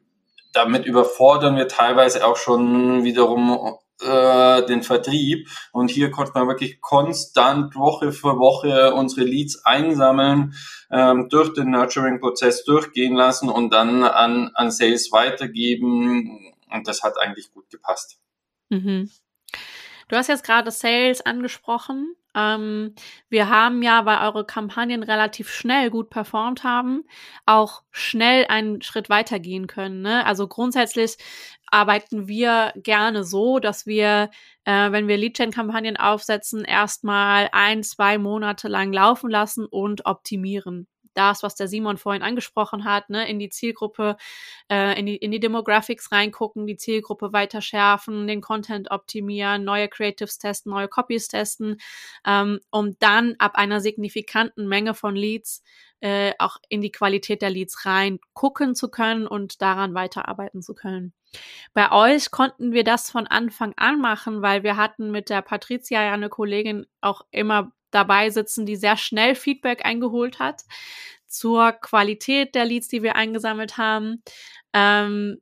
damit 0.53 0.87
überfordern 0.87 1.57
wir 1.57 1.69
teilweise 1.69 2.27
auch 2.27 2.37
schon 2.37 3.05
wiederum 3.05 3.77
äh, 4.03 4.67
den 4.67 4.83
Vertrieb. 4.83 5.49
Und 5.73 5.91
hier 5.91 6.11
konnte 6.11 6.33
man 6.35 6.49
wirklich 6.49 6.81
konstant 6.81 7.75
Woche 7.77 8.13
für 8.13 8.39
Woche 8.39 8.95
unsere 8.95 9.25
Leads 9.27 9.65
einsammeln, 9.65 10.55
ähm, 10.91 11.29
durch 11.29 11.53
den 11.53 11.71
Nurturing-Prozess 11.71 12.65
durchgehen 12.65 13.15
lassen 13.15 13.49
und 13.49 13.73
dann 13.73 14.05
an, 14.05 14.51
an 14.55 14.71
Sales 14.71 15.13
weitergeben. 15.13 16.53
Und 16.71 16.89
das 16.89 17.03
hat 17.03 17.19
eigentlich 17.19 17.53
gut 17.53 17.71
gepasst. 17.71 18.19
Mhm. 18.71 19.11
Du 20.09 20.17
hast 20.17 20.29
jetzt 20.29 20.45
gerade 20.45 20.71
Sales 20.71 21.25
angesprochen. 21.25 22.15
Ähm, 22.35 22.95
wir 23.29 23.49
haben 23.49 23.83
ja, 23.83 24.05
weil 24.07 24.19
eure 24.19 24.47
Kampagnen 24.47 25.03
relativ 25.03 25.51
schnell 25.51 25.91
gut 25.91 26.11
performt 26.11 26.65
haben, 26.65 27.05
auch 27.47 27.83
schnell 27.91 28.47
einen 28.49 28.83
Schritt 28.83 29.11
weitergehen 29.11 29.67
können. 29.67 30.03
Ne? 30.03 30.25
Also 30.27 30.49
grundsätzlich 30.49 31.17
arbeiten 31.67 32.29
wir 32.29 32.73
gerne 32.77 33.25
so, 33.25 33.59
dass 33.59 33.87
wir, 33.87 34.31
äh, 34.65 34.93
wenn 34.93 35.09
wir 35.09 35.17
Lead-Gen-Kampagnen 35.17 35.97
aufsetzen, 35.97 36.65
erstmal 36.65 37.49
ein, 37.53 37.83
zwei 37.83 38.19
Monate 38.19 38.69
lang 38.69 38.93
laufen 38.93 39.31
lassen 39.31 39.67
und 39.67 40.07
optimieren 40.07 40.87
das, 41.15 41.43
was 41.43 41.55
der 41.55 41.69
Simon 41.69 41.97
vorhin 41.97 42.23
angesprochen 42.23 42.85
hat, 42.85 43.11
ne, 43.11 43.29
in 43.29 43.39
die 43.39 43.49
Zielgruppe, 43.49 44.17
äh, 44.71 44.99
in, 44.99 45.07
die, 45.07 45.17
in 45.17 45.31
die 45.31 45.41
Demographics 45.41 46.13
reingucken, 46.13 46.67
die 46.67 46.77
Zielgruppe 46.77 47.33
weiter 47.33 47.61
schärfen, 47.61 48.27
den 48.27 48.41
Content 48.41 48.91
optimieren, 48.91 49.65
neue 49.65 49.89
Creatives 49.89 50.39
testen, 50.39 50.73
neue 50.73 50.89
Copies 50.89 51.29
testen, 51.29 51.81
ähm, 52.27 52.61
um 52.71 52.99
dann 52.99 53.35
ab 53.39 53.53
einer 53.55 53.81
signifikanten 53.81 54.69
Menge 54.69 54.95
von 54.95 55.17
Leads 55.17 55.63
äh, 56.03 56.35
auch 56.39 56.57
in 56.69 56.81
die 56.81 56.91
Qualität 56.91 57.43
der 57.43 57.51
Leads 57.51 57.87
rein 57.87 58.19
gucken 58.35 58.75
zu 58.75 58.91
können 58.91 59.27
und 59.27 59.63
daran 59.63 59.95
weiterarbeiten 59.95 60.61
zu 60.61 60.75
können. 60.75 61.13
Bei 61.73 61.93
euch 61.93 62.31
konnten 62.31 62.73
wir 62.73 62.85
das 62.85 63.11
von 63.11 63.27
Anfang 63.27 63.73
an 63.77 64.01
machen, 64.01 64.43
weil 64.43 64.65
wir 64.65 64.77
hatten 64.77 65.11
mit 65.13 65.31
der 65.31 65.43
Patricia 65.43 66.03
ja 66.03 66.13
eine 66.13 66.29
Kollegin 66.29 66.87
auch 67.01 67.23
immer 67.31 67.73
dabei 67.93 68.31
sitzen, 68.31 68.67
die 68.67 68.77
sehr 68.77 68.97
schnell 68.97 69.35
Feedback 69.35 69.85
eingeholt 69.85 70.39
hat 70.39 70.63
zur 71.27 71.73
Qualität 71.73 72.55
der 72.55 72.65
Leads, 72.65 72.89
die 72.89 73.03
wir 73.03 73.17
eingesammelt 73.17 73.79
haben. 73.79 74.23
Ähm, 74.73 75.39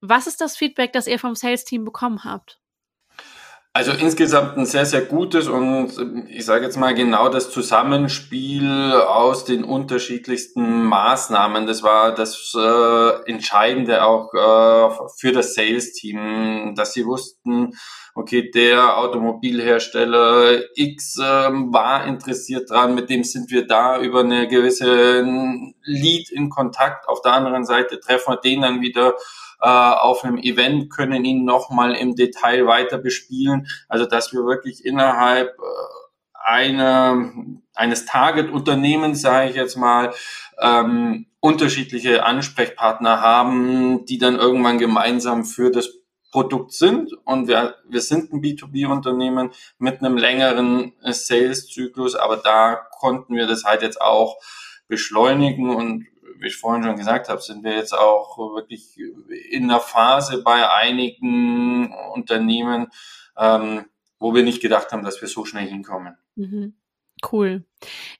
was 0.00 0.26
ist 0.26 0.40
das 0.40 0.56
Feedback, 0.56 0.92
das 0.92 1.06
ihr 1.06 1.18
vom 1.18 1.34
Sales-Team 1.34 1.84
bekommen 1.84 2.24
habt? 2.24 2.60
Also 3.74 3.92
insgesamt 3.92 4.56
ein 4.56 4.66
sehr, 4.66 4.86
sehr 4.86 5.02
gutes 5.02 5.46
und 5.46 6.26
ich 6.28 6.44
sage 6.44 6.64
jetzt 6.64 6.76
mal 6.76 6.94
genau 6.94 7.28
das 7.28 7.50
Zusammenspiel 7.50 8.92
aus 9.06 9.44
den 9.44 9.62
unterschiedlichsten 9.62 10.84
Maßnahmen. 10.86 11.66
Das 11.66 11.82
war 11.82 12.12
das 12.12 12.54
äh, 12.58 13.30
Entscheidende 13.30 14.02
auch 14.02 14.34
äh, 14.34 15.08
für 15.18 15.32
das 15.32 15.54
Sales-Team, 15.54 16.74
dass 16.74 16.92
sie 16.92 17.06
wussten, 17.06 17.74
okay, 18.18 18.50
der 18.50 18.98
Automobilhersteller 18.98 20.60
X 20.74 21.18
ähm, 21.22 21.72
war 21.72 22.04
interessiert 22.04 22.68
dran, 22.68 22.96
mit 22.96 23.10
dem 23.10 23.22
sind 23.22 23.50
wir 23.50 23.66
da 23.66 24.00
über 24.00 24.20
eine 24.20 24.48
gewisse 24.48 25.24
Lead 25.84 26.30
in 26.30 26.50
Kontakt. 26.50 27.08
Auf 27.08 27.22
der 27.22 27.34
anderen 27.34 27.64
Seite 27.64 28.00
treffen 28.00 28.32
wir 28.32 28.40
den 28.40 28.62
dann 28.62 28.80
wieder 28.80 29.14
äh, 29.60 29.68
auf 29.68 30.24
einem 30.24 30.38
Event, 30.38 30.90
können 30.90 31.24
ihn 31.24 31.44
nochmal 31.44 31.94
im 31.94 32.16
Detail 32.16 32.66
weiter 32.66 32.98
bespielen. 32.98 33.68
Also 33.88 34.04
dass 34.04 34.32
wir 34.32 34.44
wirklich 34.44 34.84
innerhalb 34.84 35.50
äh, 35.50 36.42
einer, 36.44 37.32
eines 37.74 38.04
Target-Unternehmens, 38.06 39.20
sage 39.20 39.50
ich 39.50 39.56
jetzt 39.56 39.76
mal, 39.76 40.12
ähm, 40.60 41.26
unterschiedliche 41.38 42.24
Ansprechpartner 42.24 43.20
haben, 43.20 44.06
die 44.06 44.18
dann 44.18 44.34
irgendwann 44.34 44.78
gemeinsam 44.78 45.44
für 45.44 45.70
das 45.70 45.98
Produkt 46.30 46.72
sind 46.72 47.12
und 47.24 47.48
wir, 47.48 47.76
wir 47.88 48.00
sind 48.00 48.32
ein 48.32 48.42
B2B-Unternehmen 48.42 49.50
mit 49.78 50.00
einem 50.00 50.18
längeren 50.18 50.92
äh, 51.02 51.12
Sales-Zyklus, 51.12 52.14
aber 52.14 52.36
da 52.36 52.74
konnten 52.74 53.34
wir 53.34 53.46
das 53.46 53.64
halt 53.64 53.82
jetzt 53.82 54.00
auch 54.00 54.36
beschleunigen 54.88 55.74
und 55.74 56.06
wie 56.40 56.48
ich 56.48 56.56
vorhin 56.56 56.84
schon 56.84 56.96
gesagt 56.96 57.28
habe, 57.28 57.40
sind 57.40 57.64
wir 57.64 57.74
jetzt 57.74 57.92
auch 57.92 58.38
wirklich 58.54 58.96
in 59.50 59.68
der 59.68 59.80
Phase 59.80 60.42
bei 60.42 60.70
einigen 60.70 61.92
Unternehmen, 62.14 62.88
ähm, 63.36 63.86
wo 64.18 64.34
wir 64.34 64.42
nicht 64.42 64.62
gedacht 64.62 64.92
haben, 64.92 65.04
dass 65.04 65.20
wir 65.20 65.28
so 65.28 65.44
schnell 65.44 65.66
hinkommen. 65.66 66.16
Mhm. 66.36 66.74
Cool. 67.22 67.64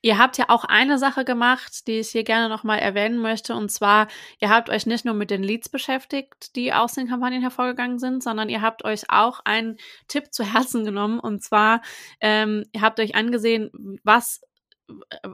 Ihr 0.03 0.19
habt 0.19 0.39
ja 0.39 0.47
auch 0.49 0.65
eine 0.65 0.99
Sache 0.99 1.25
gemacht, 1.25 1.87
die 1.87 2.01
ich 2.01 2.11
hier 2.11 2.25
gerne 2.25 2.49
nochmal 2.49 2.79
erwähnen 2.79 3.19
möchte. 3.19 3.55
Und 3.55 3.71
zwar, 3.71 4.09
ihr 4.41 4.49
habt 4.49 4.71
euch 4.71 4.87
nicht 4.87 5.05
nur 5.05 5.15
mit 5.15 5.31
den 5.31 5.43
Leads 5.43 5.69
beschäftigt, 5.69 6.57
die 6.57 6.73
aus 6.73 6.95
den 6.95 7.09
Kampagnen 7.09 7.43
hervorgegangen 7.43 7.99
sind, 7.99 8.23
sondern 8.23 8.49
ihr 8.49 8.63
habt 8.63 8.85
euch 8.85 9.11
auch 9.11 9.41
einen 9.45 9.77
Tipp 10.09 10.33
zu 10.33 10.45
Herzen 10.45 10.85
genommen. 10.85 11.21
Und 11.21 11.43
zwar, 11.43 11.83
ähm, 12.21 12.65
ihr 12.73 12.81
habt 12.81 12.99
euch 13.01 13.15
angesehen, 13.15 13.99
was 14.05 14.41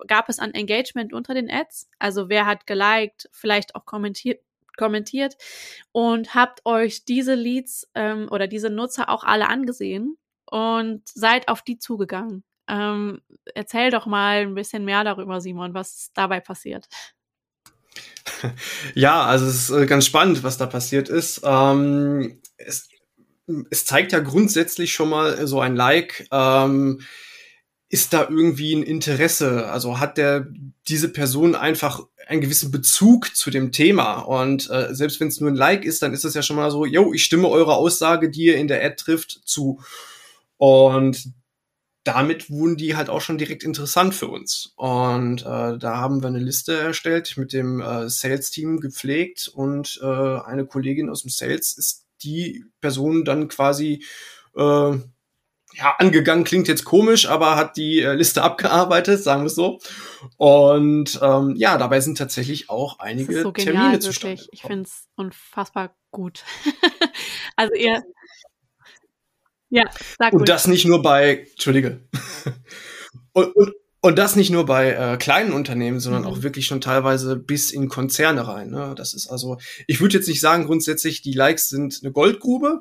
gab 0.07 0.29
es 0.29 0.39
an 0.39 0.53
Engagement 0.53 1.13
unter 1.13 1.35
den 1.35 1.51
Ads? 1.51 1.89
Also 1.99 2.29
wer 2.29 2.47
hat 2.47 2.67
geliked, 2.67 3.29
vielleicht 3.33 3.75
auch 3.75 3.85
kommentiert, 3.85 4.41
kommentiert 4.77 5.37
und 5.93 6.35
habt 6.35 6.65
euch 6.67 7.05
diese 7.05 7.35
Leads 7.35 7.89
ähm, 7.95 8.29
oder 8.31 8.47
diese 8.49 8.71
Nutzer 8.71 9.09
auch 9.09 9.25
alle 9.25 9.49
angesehen 9.49 10.19
und 10.47 11.07
seid 11.09 11.49
auf 11.49 11.63
die 11.63 11.79
zugegangen. 11.79 12.45
Ähm, 12.69 13.21
erzähl 13.55 13.91
doch 13.91 14.07
mal 14.07 14.43
ein 14.43 14.55
bisschen 14.55 14.85
mehr 14.85 15.05
darüber, 15.05 15.41
Simon, 15.41 15.75
was 15.75 16.11
dabei 16.15 16.41
passiert. 16.41 16.89
Ja, 18.95 19.25
also 19.25 19.47
es 19.47 19.55
ist 19.55 19.71
äh, 19.71 19.87
ganz 19.87 20.07
spannend, 20.07 20.43
was 20.43 20.59
da 20.59 20.67
passiert 20.67 21.09
ist. 21.09 21.41
Ähm, 21.45 22.41
es, 22.57 22.89
es, 23.71 23.85
zeigt 23.85 24.13
ja 24.13 24.21
grundsätzlich 24.21 24.93
schon 24.93 25.11
mal 25.11 25.47
so 25.47 25.61
ein 25.61 25.77
Like. 25.77 26.27
Ähm, 26.31 27.01
ist 27.89 28.13
da 28.13 28.23
irgendwie 28.23 28.75
ein 28.75 28.83
Interesse? 28.83 29.69
Also 29.71 30.01
hat 30.01 30.19
der 30.19 30.49
diese 30.89 31.11
Person 31.11 31.55
einfach 31.55 32.01
einen 32.27 32.41
gewissen 32.41 32.71
Bezug 32.71 33.37
zu 33.37 33.51
dem 33.51 33.73
Thema? 33.73 34.19
Und 34.21 34.69
äh, 34.71 34.95
selbst 34.95 35.21
wenn 35.21 35.29
es 35.29 35.41
nur 35.41 35.51
ein 35.51 35.57
Like 35.57 35.85
ist, 35.85 36.03
dann 36.03 36.13
ist 36.13 36.25
es 36.25 36.35
ja 36.35 36.43
schon 36.43 36.57
mal 36.57 36.71
so, 36.71 36.85
yo, 36.85 37.13
ich 37.13 37.25
stimme 37.25 37.49
eurer 37.49 37.77
Aussage, 37.77 38.31
die 38.31 38.47
ihr 38.47 38.57
in 38.57 38.69
der 38.69 38.85
Ad 38.85 38.97
trifft, 38.97 39.43
zu. 39.45 39.81
Und 40.57 41.33
damit 42.05 42.51
wurden 42.51 42.77
die 42.77 42.97
halt 42.97 43.09
auch 43.09 43.21
schon 43.21 43.39
direkt 43.39 43.65
interessant 43.65 44.15
für 44.15 44.29
uns. 44.29 44.73
Und 44.77 45.43
äh, 45.43 45.79
da 45.79 45.97
haben 45.97 46.23
wir 46.23 46.29
eine 46.29 46.39
Liste 46.39 46.79
erstellt, 46.79 47.37
mit 47.37 47.53
dem 47.53 47.81
äh, 47.81 48.09
Sales-Team 48.09 48.81
gepflegt 48.81 49.49
und 49.49 49.99
äh, 50.03 50.07
eine 50.07 50.67
Kollegin 50.67 51.11
aus 51.11 51.23
dem 51.23 51.31
Sales 51.31 51.77
ist 51.77 52.07
die 52.23 52.65
Person 52.81 53.25
dann 53.25 53.49
quasi 53.49 54.05
äh, 54.55 54.99
ja, 55.77 55.95
angegangen 55.99 56.45
klingt 56.45 56.69
jetzt 56.69 56.85
komisch, 56.85 57.29
aber 57.29 57.57
hat 57.57 57.77
die 57.77 58.01
äh, 58.01 58.15
Liste 58.15 58.43
abgearbeitet, 58.43 59.23
sagen 59.23 59.43
wir 59.43 59.47
es 59.47 59.55
so. 59.55 59.81
Und 60.37 61.19
ähm, 61.21 61.55
ja, 61.57 61.79
dabei 61.79 62.01
sind 62.01 62.17
tatsächlich 62.17 62.71
auch 62.71 63.01
einige 63.01 63.43
so 63.43 63.53
genial, 63.53 63.75
Termine 63.75 63.99
zustande. 63.99 64.37
Wirklich. 64.37 64.53
Ich 64.53 64.63
finde 64.63 64.83
es 64.83 65.09
unfassbar 65.17 65.97
gut. 66.13 66.45
also 67.57 67.75
ihr 67.75 68.05
ja, 69.71 69.85
sag 70.19 70.33
Und 70.33 70.49
das 70.49 70.67
nicht 70.67 70.85
nur 70.85 71.03
bei, 71.03 71.47
Entschuldige. 71.53 72.01
und, 73.33 73.57
und, 73.57 73.73
und 74.01 74.19
das 74.19 74.37
nicht 74.37 74.51
nur 74.51 74.67
bei 74.67 74.91
äh, 74.93 75.17
kleinen 75.17 75.53
Unternehmen, 75.53 75.99
sondern 75.99 76.23
mhm. 76.23 76.29
auch 76.29 76.43
wirklich 76.43 76.67
schon 76.67 76.81
teilweise 76.81 77.37
bis 77.37 77.71
in 77.71 77.89
Konzerne 77.89 78.47
rein. 78.47 78.71
Ne? 78.71 78.95
Das 78.97 79.15
ist 79.15 79.29
also, 79.29 79.59
ich 79.87 80.01
würde 80.01 80.17
jetzt 80.17 80.29
nicht 80.29 80.41
sagen, 80.41 80.67
grundsätzlich, 80.67 81.23
die 81.23 81.33
Likes 81.33 81.69
sind 81.69 82.01
eine 82.03 82.13
Goldgrube, 82.13 82.81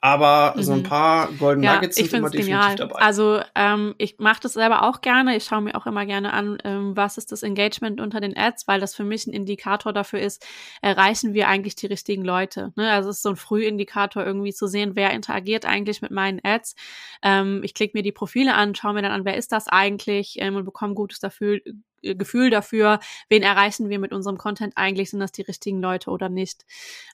aber 0.00 0.54
mhm. 0.56 0.62
so 0.62 0.72
ein 0.72 0.78
mhm. 0.80 0.84
paar 0.84 1.28
Golden 1.32 1.62
ja, 1.62 1.74
Nuggets 1.74 1.96
sind 1.96 2.12
immer 2.12 2.30
definitiv 2.30 2.54
genial. 2.54 2.76
dabei. 2.76 3.00
Also 3.00 3.40
ähm, 3.54 3.94
ich 3.98 4.18
mache 4.18 4.40
das 4.42 4.52
selber 4.52 4.82
auch 4.82 5.00
gerne. 5.00 5.36
Ich 5.36 5.44
schaue 5.44 5.62
mir 5.62 5.74
auch 5.74 5.86
immer 5.86 6.04
gerne 6.04 6.32
an, 6.32 6.58
ähm, 6.64 6.96
was 6.96 7.16
ist 7.16 7.32
das 7.32 7.42
Engagement 7.42 8.00
unter 8.00 8.20
den 8.20 8.36
Ads, 8.36 8.68
weil 8.68 8.78
das 8.78 8.94
für 8.94 9.04
mich 9.04 9.26
ein 9.26 9.32
Indikator 9.32 9.92
dafür 9.92 10.20
ist, 10.20 10.46
erreichen 10.82 11.32
wir 11.32 11.48
eigentlich 11.48 11.76
die 11.76 11.86
richtigen 11.86 12.24
Leute. 12.24 12.72
Ne? 12.76 12.90
Also 12.90 13.08
es 13.08 13.16
ist 13.16 13.22
so 13.22 13.30
ein 13.30 13.36
Frühindikator 13.36 14.24
irgendwie 14.24 14.52
zu 14.52 14.66
sehen, 14.66 14.92
wer 14.94 15.12
interagiert 15.12 15.64
eigentlich 15.64 16.02
mit 16.02 16.10
meinen 16.10 16.40
Ads. 16.44 16.76
Ähm, 17.22 17.62
ich 17.64 17.72
klicke 17.72 17.96
mir 17.96 18.02
die 18.02 18.12
Profile 18.12 18.54
an, 18.54 18.74
schaue 18.74 18.92
mir 18.92 19.02
dann 19.02 19.12
an, 19.12 19.24
wer 19.24 19.36
ist 19.36 19.50
das 19.50 19.66
eigentlich 19.66 20.36
ähm, 20.38 20.56
und 20.56 20.66
bekomme 20.66 20.94
gutes 20.94 21.20
dafür, 21.20 21.58
äh, 22.02 22.14
Gefühl 22.14 22.50
dafür, 22.50 23.00
wen 23.28 23.42
erreichen 23.42 23.88
wir 23.88 23.98
mit 23.98 24.12
unserem 24.12 24.36
Content 24.36 24.74
eigentlich, 24.76 25.10
sind 25.10 25.20
das 25.20 25.32
die 25.32 25.42
richtigen 25.42 25.80
Leute 25.80 26.10
oder 26.10 26.28
nicht. 26.28 26.64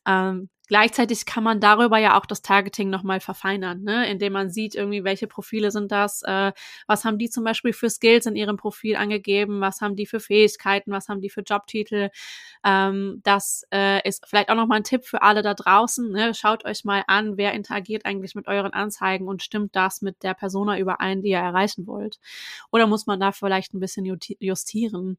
Ähm, 0.07 0.49
Gleichzeitig 0.69 1.27
kann 1.27 1.45
man 1.45 1.61
darüber 1.61 1.99
ja 1.99 2.19
auch 2.19 2.27
das 2.27 2.43
Targeting 2.43 2.89
nochmal 2.89 3.21
verfeinern, 3.21 3.83
ne? 3.83 4.09
indem 4.09 4.33
man 4.33 4.51
sieht, 4.51 4.75
irgendwie, 4.75 5.05
welche 5.05 5.27
Profile 5.27 5.71
sind 5.71 5.93
das, 5.93 6.23
äh, 6.23 6.53
was 6.87 7.05
haben 7.05 7.19
die 7.19 7.29
zum 7.29 7.45
Beispiel 7.45 7.73
für 7.73 7.91
Skills 7.91 8.27
in 8.27 8.37
ihrem 8.37 8.57
Profil 8.57 8.97
angegeben, 8.97 9.61
was 9.61 9.81
haben 9.81 9.97
die 9.97 10.07
für 10.07 10.21
Fähigkeiten, 10.21 10.93
was 10.93 11.09
haben 11.09 11.21
die 11.21 11.31
für 11.31 11.43
Jobtitel. 11.43 12.11
Ähm, 12.65 13.21
das 13.25 13.67
äh, 13.73 14.07
ist 14.09 14.27
vielleicht 14.27 14.51
auch 14.51 14.55
nochmal 14.55 14.79
ein 14.79 14.85
Tipp 14.85 15.05
für 15.05 15.23
alle 15.23 15.43
da 15.43 15.55
draußen. 15.55 16.11
Ne? 16.11 16.33
Schaut 16.35 16.65
euch 16.65 16.85
mal 16.85 17.05
an, 17.07 17.37
wer 17.37 17.53
interagiert 17.53 18.07
eigentlich 18.07 18.35
mit 18.35 18.47
euren 18.47 18.73
Anzeigen 18.73 19.29
und 19.29 19.43
stimmt 19.43 19.75
das 19.75 20.01
mit 20.01 20.23
der 20.23 20.35
Persona 20.35 20.79
überein, 20.79 21.23
die 21.23 21.31
ihr 21.31 21.39
erreichen 21.39 21.87
wollt. 21.87 22.19
Oder 22.71 22.87
muss 22.87 23.07
man 23.07 23.21
da 23.21 23.33
vielleicht 23.33 23.75
ein 23.75 23.81
bisschen 23.81 24.05
justieren? 24.39 25.19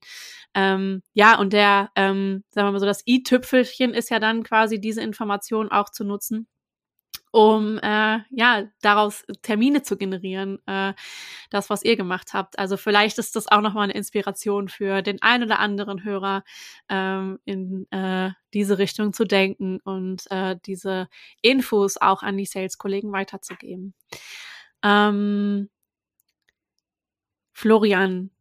Ähm, 0.53 1.03
ja, 1.13 1.37
und 1.37 1.53
der, 1.53 1.91
ähm, 1.95 2.43
sagen 2.49 2.67
wir 2.67 2.71
mal 2.71 2.79
so, 2.79 2.85
das 2.85 3.05
i-Tüpfelchen 3.05 3.93
ist 3.93 4.09
ja 4.09 4.19
dann 4.19 4.43
quasi 4.43 4.79
diese 4.79 5.01
Information, 5.01 5.42
Informationen 5.43 5.71
auch 5.71 5.89
zu 5.89 6.03
nutzen, 6.03 6.47
um 7.31 7.77
äh, 7.79 8.19
ja 8.29 8.67
daraus 8.81 9.25
Termine 9.41 9.81
zu 9.83 9.97
generieren, 9.97 10.59
äh, 10.67 10.93
das 11.49 11.69
was 11.69 11.83
ihr 11.83 11.97
gemacht 11.97 12.33
habt. 12.33 12.57
Also 12.59 12.77
vielleicht 12.77 13.17
ist 13.17 13.35
das 13.35 13.47
auch 13.47 13.61
noch 13.61 13.73
mal 13.73 13.83
eine 13.83 13.93
Inspiration 13.93 14.69
für 14.69 15.01
den 15.01 15.21
einen 15.21 15.43
oder 15.43 15.59
anderen 15.59 16.03
Hörer 16.03 16.43
ähm, 16.89 17.39
in 17.45 17.91
äh, 17.91 18.31
diese 18.53 18.77
Richtung 18.77 19.13
zu 19.13 19.25
denken 19.25 19.79
und 19.83 20.29
äh, 20.31 20.55
diese 20.65 21.07
Infos 21.41 21.97
auch 21.97 22.23
an 22.23 22.37
die 22.37 22.45
Sales-Kollegen 22.45 23.11
weiterzugeben. 23.11 23.93
Ähm, 24.83 25.69
Florian, 27.53 28.31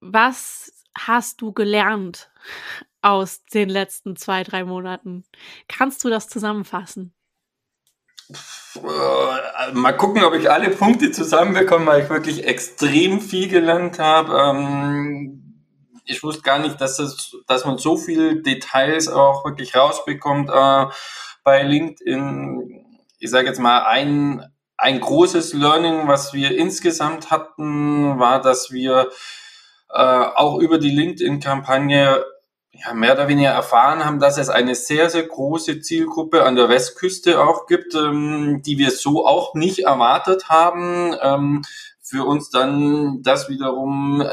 was 0.00 0.72
hast 0.96 1.40
du 1.40 1.52
gelernt 1.52 2.30
aus 3.06 3.44
den 3.44 3.68
letzten 3.68 4.16
zwei, 4.16 4.42
drei 4.42 4.64
Monaten? 4.64 5.24
Kannst 5.68 6.02
du 6.02 6.10
das 6.10 6.28
zusammenfassen? 6.28 7.14
Äh, 8.74 9.72
mal 9.72 9.92
gucken, 9.92 10.24
ob 10.24 10.34
ich 10.34 10.50
alle 10.50 10.70
Punkte 10.70 11.12
zusammenbekomme, 11.12 11.86
weil 11.86 12.02
ich 12.02 12.10
wirklich 12.10 12.44
extrem 12.44 13.20
viel 13.20 13.48
gelernt 13.48 14.00
habe. 14.00 14.36
Ähm, 14.36 15.62
ich 16.04 16.24
wusste 16.24 16.42
gar 16.42 16.58
nicht, 16.58 16.80
dass, 16.80 16.98
es, 16.98 17.36
dass 17.46 17.64
man 17.64 17.78
so 17.78 17.96
viele 17.96 18.42
Details 18.42 19.06
auch 19.06 19.44
wirklich 19.44 19.76
rausbekommt 19.76 20.50
äh, 20.50 20.86
bei 21.44 21.62
LinkedIn. 21.62 22.84
Ich 23.20 23.30
sage 23.30 23.46
jetzt 23.46 23.60
mal, 23.60 23.84
ein, 23.84 24.44
ein 24.76 24.98
großes 24.98 25.52
Learning, 25.52 26.08
was 26.08 26.32
wir 26.32 26.58
insgesamt 26.58 27.30
hatten, 27.30 28.18
war, 28.18 28.40
dass 28.40 28.72
wir 28.72 29.10
äh, 29.90 30.00
auch 30.00 30.58
über 30.58 30.78
die 30.78 30.90
LinkedIn-Kampagne 30.90 32.24
ja, 32.84 32.94
mehr 32.94 33.14
oder 33.14 33.28
weniger 33.28 33.50
erfahren 33.50 34.04
haben, 34.04 34.18
dass 34.18 34.38
es 34.38 34.48
eine 34.48 34.74
sehr, 34.74 35.10
sehr 35.10 35.24
große 35.24 35.80
Zielgruppe 35.80 36.44
an 36.44 36.56
der 36.56 36.68
Westküste 36.68 37.40
auch 37.40 37.66
gibt, 37.66 37.94
ähm, 37.94 38.62
die 38.64 38.78
wir 38.78 38.90
so 38.90 39.26
auch 39.26 39.54
nicht 39.54 39.80
erwartet 39.80 40.48
haben. 40.48 41.14
Ähm, 41.20 41.62
für 42.02 42.24
uns 42.24 42.50
dann 42.50 43.22
das 43.22 43.48
wiederum 43.48 44.24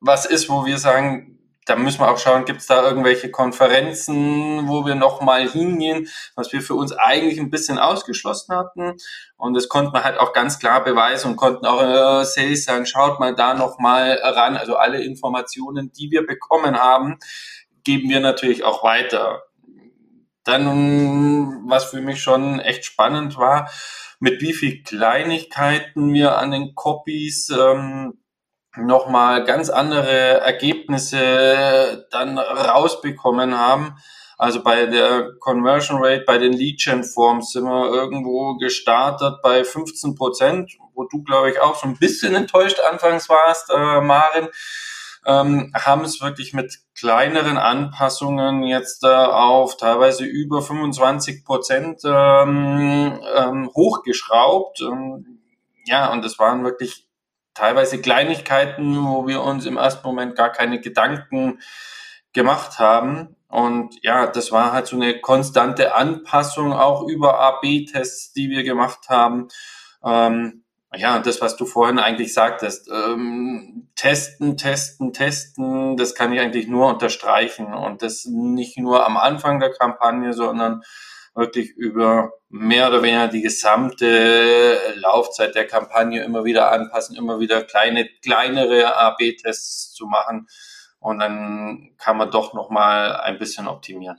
was 0.00 0.26
ist, 0.26 0.48
wo 0.48 0.66
wir 0.66 0.78
sagen, 0.78 1.36
da 1.66 1.74
müssen 1.74 1.98
wir 1.98 2.08
auch 2.08 2.18
schauen, 2.18 2.44
gibt 2.44 2.60
es 2.60 2.68
da 2.68 2.86
irgendwelche 2.86 3.30
Konferenzen, 3.30 4.68
wo 4.68 4.86
wir 4.86 4.94
nochmal 4.94 5.48
hingehen, 5.48 6.08
was 6.36 6.52
wir 6.52 6.62
für 6.62 6.74
uns 6.74 6.92
eigentlich 6.92 7.40
ein 7.40 7.50
bisschen 7.50 7.78
ausgeschlossen 7.78 8.54
hatten. 8.54 8.94
Und 9.36 9.54
das 9.54 9.68
konnten 9.68 9.92
wir 9.92 10.04
halt 10.04 10.18
auch 10.18 10.32
ganz 10.32 10.60
klar 10.60 10.84
beweisen 10.84 11.32
und 11.32 11.36
konnten 11.36 11.66
auch 11.66 11.82
äh, 11.82 12.24
Sales 12.24 12.64
sagen, 12.64 12.86
schaut 12.86 13.18
mal 13.18 13.34
da 13.34 13.54
nochmal 13.54 14.12
ran. 14.22 14.56
Also 14.56 14.76
alle 14.76 15.02
Informationen, 15.02 15.90
die 15.90 16.12
wir 16.12 16.24
bekommen 16.24 16.76
haben, 16.76 17.18
geben 17.86 18.10
wir 18.10 18.20
natürlich 18.20 18.64
auch 18.64 18.82
weiter. 18.82 19.44
Dann, 20.44 21.62
was 21.68 21.84
für 21.84 22.00
mich 22.00 22.20
schon 22.20 22.60
echt 22.60 22.84
spannend 22.84 23.38
war, 23.38 23.70
mit 24.18 24.42
wie 24.42 24.52
viel 24.52 24.82
Kleinigkeiten 24.82 26.12
wir 26.12 26.36
an 26.36 26.50
den 26.50 26.74
Copies 26.74 27.48
ähm, 27.50 28.18
nochmal 28.76 29.44
ganz 29.44 29.70
andere 29.70 30.40
Ergebnisse 30.40 32.06
dann 32.10 32.38
rausbekommen 32.38 33.56
haben. 33.56 33.96
Also 34.36 34.62
bei 34.62 34.86
der 34.86 35.32
Conversion 35.38 35.98
Rate, 36.02 36.24
bei 36.26 36.38
den 36.38 36.52
Lead 36.52 36.80
Gen 36.82 37.04
Forms 37.04 37.52
sind 37.52 37.64
wir 37.64 37.90
irgendwo 37.90 38.56
gestartet 38.56 39.36
bei 39.42 39.64
15 39.64 40.14
Prozent, 40.14 40.72
wo 40.94 41.04
du, 41.04 41.22
glaube 41.22 41.50
ich, 41.50 41.60
auch 41.60 41.76
so 41.76 41.86
ein 41.86 41.96
bisschen 41.96 42.34
enttäuscht 42.34 42.80
anfangs 42.80 43.28
warst, 43.28 43.70
äh, 43.70 44.00
Marin 44.00 44.48
ähm, 45.26 45.72
haben 45.74 46.04
es 46.04 46.20
wirklich 46.20 46.54
mit 46.54 46.78
kleineren 46.96 47.58
Anpassungen 47.58 48.62
jetzt 48.62 49.02
äh, 49.02 49.08
auf 49.08 49.76
teilweise 49.76 50.24
über 50.24 50.62
25 50.62 51.44
Prozent 51.44 52.00
ähm, 52.04 53.20
ähm, 53.36 53.70
hochgeschraubt. 53.74 54.80
Ähm, 54.82 55.40
ja, 55.84 56.12
und 56.12 56.24
es 56.24 56.38
waren 56.38 56.62
wirklich 56.62 57.08
teilweise 57.54 58.00
Kleinigkeiten, 58.00 59.04
wo 59.04 59.26
wir 59.26 59.42
uns 59.42 59.66
im 59.66 59.78
ersten 59.78 60.06
Moment 60.06 60.36
gar 60.36 60.50
keine 60.50 60.80
Gedanken 60.80 61.60
gemacht 62.32 62.78
haben. 62.78 63.34
Und 63.48 63.96
ja, 64.02 64.26
das 64.28 64.52
war 64.52 64.72
halt 64.72 64.86
so 64.86 64.96
eine 64.96 65.20
konstante 65.20 65.94
Anpassung 65.94 66.72
auch 66.72 67.02
über 67.02 67.40
AB-Tests, 67.40 68.32
die 68.32 68.50
wir 68.50 68.62
gemacht 68.62 69.08
haben. 69.08 69.48
Ähm, 70.04 70.62
ja, 70.96 71.18
das, 71.18 71.40
was 71.40 71.56
du 71.56 71.66
vorhin 71.66 71.98
eigentlich 71.98 72.34
sagtest, 72.34 72.90
ähm, 72.90 73.88
testen, 73.94 74.56
testen, 74.56 75.12
testen, 75.12 75.96
das 75.96 76.14
kann 76.14 76.32
ich 76.32 76.40
eigentlich 76.40 76.66
nur 76.66 76.88
unterstreichen 76.88 77.72
und 77.72 78.02
das 78.02 78.26
nicht 78.26 78.78
nur 78.78 79.06
am 79.06 79.16
Anfang 79.16 79.60
der 79.60 79.70
Kampagne, 79.72 80.32
sondern 80.32 80.82
wirklich 81.34 81.70
über 81.70 82.32
mehr 82.48 82.88
oder 82.88 83.02
weniger 83.02 83.28
die 83.28 83.42
gesamte 83.42 84.78
Laufzeit 84.96 85.54
der 85.54 85.66
Kampagne 85.66 86.22
immer 86.24 86.44
wieder 86.44 86.72
anpassen, 86.72 87.16
immer 87.16 87.40
wieder 87.40 87.62
kleine, 87.62 88.08
kleinere 88.22 88.96
AB-Tests 88.96 89.92
zu 89.92 90.06
machen 90.06 90.46
und 90.98 91.18
dann 91.18 91.94
kann 91.98 92.16
man 92.16 92.30
doch 92.30 92.54
noch 92.54 92.70
mal 92.70 93.16
ein 93.16 93.38
bisschen 93.38 93.68
optimieren. 93.68 94.18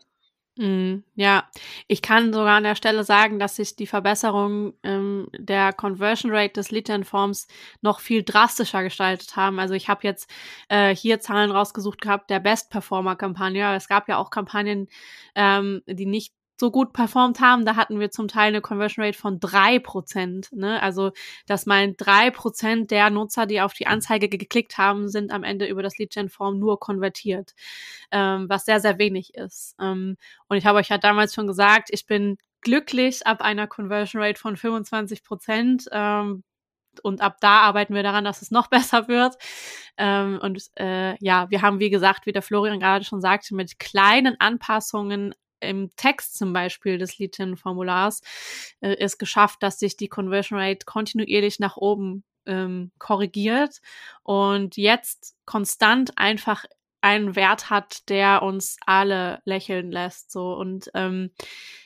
Mm, 0.57 1.03
ja, 1.15 1.47
ich 1.87 2.01
kann 2.01 2.33
sogar 2.33 2.57
an 2.57 2.63
der 2.63 2.75
Stelle 2.75 3.03
sagen, 3.03 3.37
dass 3.37 3.57
sich 3.57 3.75
die 3.75 3.85
Verbesserung 3.85 4.73
ähm, 4.83 5.27
der 5.37 5.71
Conversion 5.71 6.31
Rate 6.33 6.53
des 6.53 6.71
Lead-Gen-Forms 6.71 7.47
noch 7.81 7.99
viel 7.99 8.23
drastischer 8.23 8.81
gestaltet 8.83 9.35
haben. 9.35 9.59
Also 9.59 9.75
ich 9.75 9.87
habe 9.87 10.01
jetzt 10.03 10.29
äh, 10.69 10.95
hier 10.95 11.19
Zahlen 11.19 11.51
rausgesucht 11.51 12.01
gehabt 12.01 12.29
der 12.31 12.39
Best-Performer-Kampagne. 12.39 13.75
Es 13.75 13.87
gab 13.87 14.07
ja 14.09 14.17
auch 14.17 14.31
Kampagnen, 14.31 14.87
ähm, 15.35 15.83
die 15.85 16.07
nicht 16.07 16.33
so 16.59 16.71
gut 16.71 16.93
performt 16.93 17.39
haben, 17.39 17.65
da 17.65 17.75
hatten 17.75 17.99
wir 17.99 18.09
zum 18.09 18.27
Teil 18.27 18.47
eine 18.47 18.61
Conversion 18.61 19.05
Rate 19.05 19.17
von 19.17 19.39
drei 19.39 19.79
Prozent. 19.79 20.51
Ne? 20.51 20.81
Also 20.81 21.11
das 21.45 21.65
meint 21.65 21.95
drei 21.99 22.31
Prozent 22.31 22.91
der 22.91 23.09
Nutzer, 23.09 23.45
die 23.45 23.61
auf 23.61 23.73
die 23.73 23.87
Anzeige 23.87 24.27
geklickt 24.27 24.77
haben, 24.77 25.07
sind 25.07 25.31
am 25.31 25.43
Ende 25.43 25.67
über 25.67 25.83
das 25.83 25.97
Lead-Gen-Form 25.97 26.59
nur 26.59 26.79
konvertiert, 26.79 27.53
ähm, 28.11 28.49
was 28.49 28.65
sehr, 28.65 28.79
sehr 28.79 28.97
wenig 28.97 29.35
ist. 29.35 29.75
Ähm, 29.79 30.17
und 30.47 30.57
ich 30.57 30.65
habe 30.65 30.79
euch 30.79 30.89
ja 30.89 30.97
damals 30.97 31.33
schon 31.33 31.47
gesagt, 31.47 31.89
ich 31.91 32.05
bin 32.07 32.37
glücklich 32.61 33.25
ab 33.27 33.41
einer 33.41 33.67
Conversion 33.67 34.21
Rate 34.21 34.39
von 34.39 34.57
25 34.57 35.23
Prozent. 35.23 35.87
Ähm, 35.91 36.43
und 37.03 37.21
ab 37.21 37.37
da 37.39 37.59
arbeiten 37.59 37.93
wir 37.93 38.03
daran, 38.03 38.25
dass 38.25 38.41
es 38.41 38.51
noch 38.51 38.67
besser 38.71 39.07
wird. 39.07 39.35
Ähm, 39.97 40.39
und 40.41 40.61
äh, 40.75 41.15
ja, 41.23 41.49
wir 41.49 41.61
haben, 41.61 41.79
wie 41.79 41.89
gesagt, 41.89 42.25
wie 42.25 42.31
der 42.31 42.41
Florian 42.41 42.79
gerade 42.79 43.05
schon 43.05 43.21
sagte, 43.21 43.55
mit 43.55 43.79
kleinen 43.79 44.39
Anpassungen 44.39 45.35
im 45.59 45.89
Text 45.95 46.37
zum 46.37 46.53
Beispiel 46.53 46.97
des 46.97 47.17
LinkedIn-Formulars 47.17 48.21
äh, 48.81 48.95
es 48.99 49.17
geschafft, 49.17 49.63
dass 49.63 49.79
sich 49.79 49.97
die 49.97 50.07
Conversion 50.07 50.59
Rate 50.59 50.85
kontinuierlich 50.85 51.59
nach 51.59 51.77
oben 51.77 52.23
ähm, 52.45 52.91
korrigiert 52.97 53.81
und 54.23 54.77
jetzt 54.77 55.35
konstant 55.45 56.17
einfach 56.17 56.65
einen 57.01 57.35
Wert 57.35 57.69
hat, 57.69 58.09
der 58.09 58.41
uns 58.41 58.77
alle 58.85 59.39
lächeln 59.45 59.91
lässt. 59.91 60.31
So 60.31 60.53
und 60.53 60.89
ähm, 60.93 61.31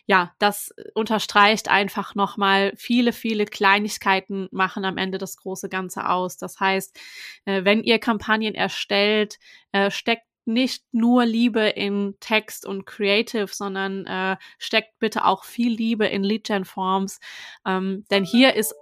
ja, 0.06 0.34
das 0.40 0.74
unterstreicht 0.94 1.70
einfach 1.70 2.16
nochmal 2.16 2.74
viele, 2.76 3.14
viele 3.14 3.46
Kleinigkeiten 3.46 4.48
machen 4.52 4.86
am 4.86 4.98
Ende 4.98 5.18
das 5.18 5.38
große 5.38 5.70
Ganze 5.70 6.10
aus. 6.10 6.38
Das 6.38 6.60
heißt, 6.60 6.98
äh, 7.46 7.64
wenn 7.66 7.84
ihr 7.84 8.00
Kampagnen 8.00 8.56
erstellt, 8.56 9.38
äh, 9.74 9.92
steckt 9.92 10.26
nicht 10.46 10.84
nur 10.92 11.26
Liebe 11.26 11.62
in 11.62 12.16
Text 12.20 12.66
und 12.66 12.86
Creative, 12.86 13.48
sondern 13.48 14.06
äh, 14.06 14.38
steckt 14.58 15.00
bitte 15.00 15.26
auch 15.26 15.44
viel 15.44 15.74
Liebe 15.74 16.06
in 16.08 16.24
Lead-Gen-Forms. 16.24 17.20
Ähm, 17.66 18.06
denn 18.10 18.24
hier 18.24 18.56
ist 18.56 18.76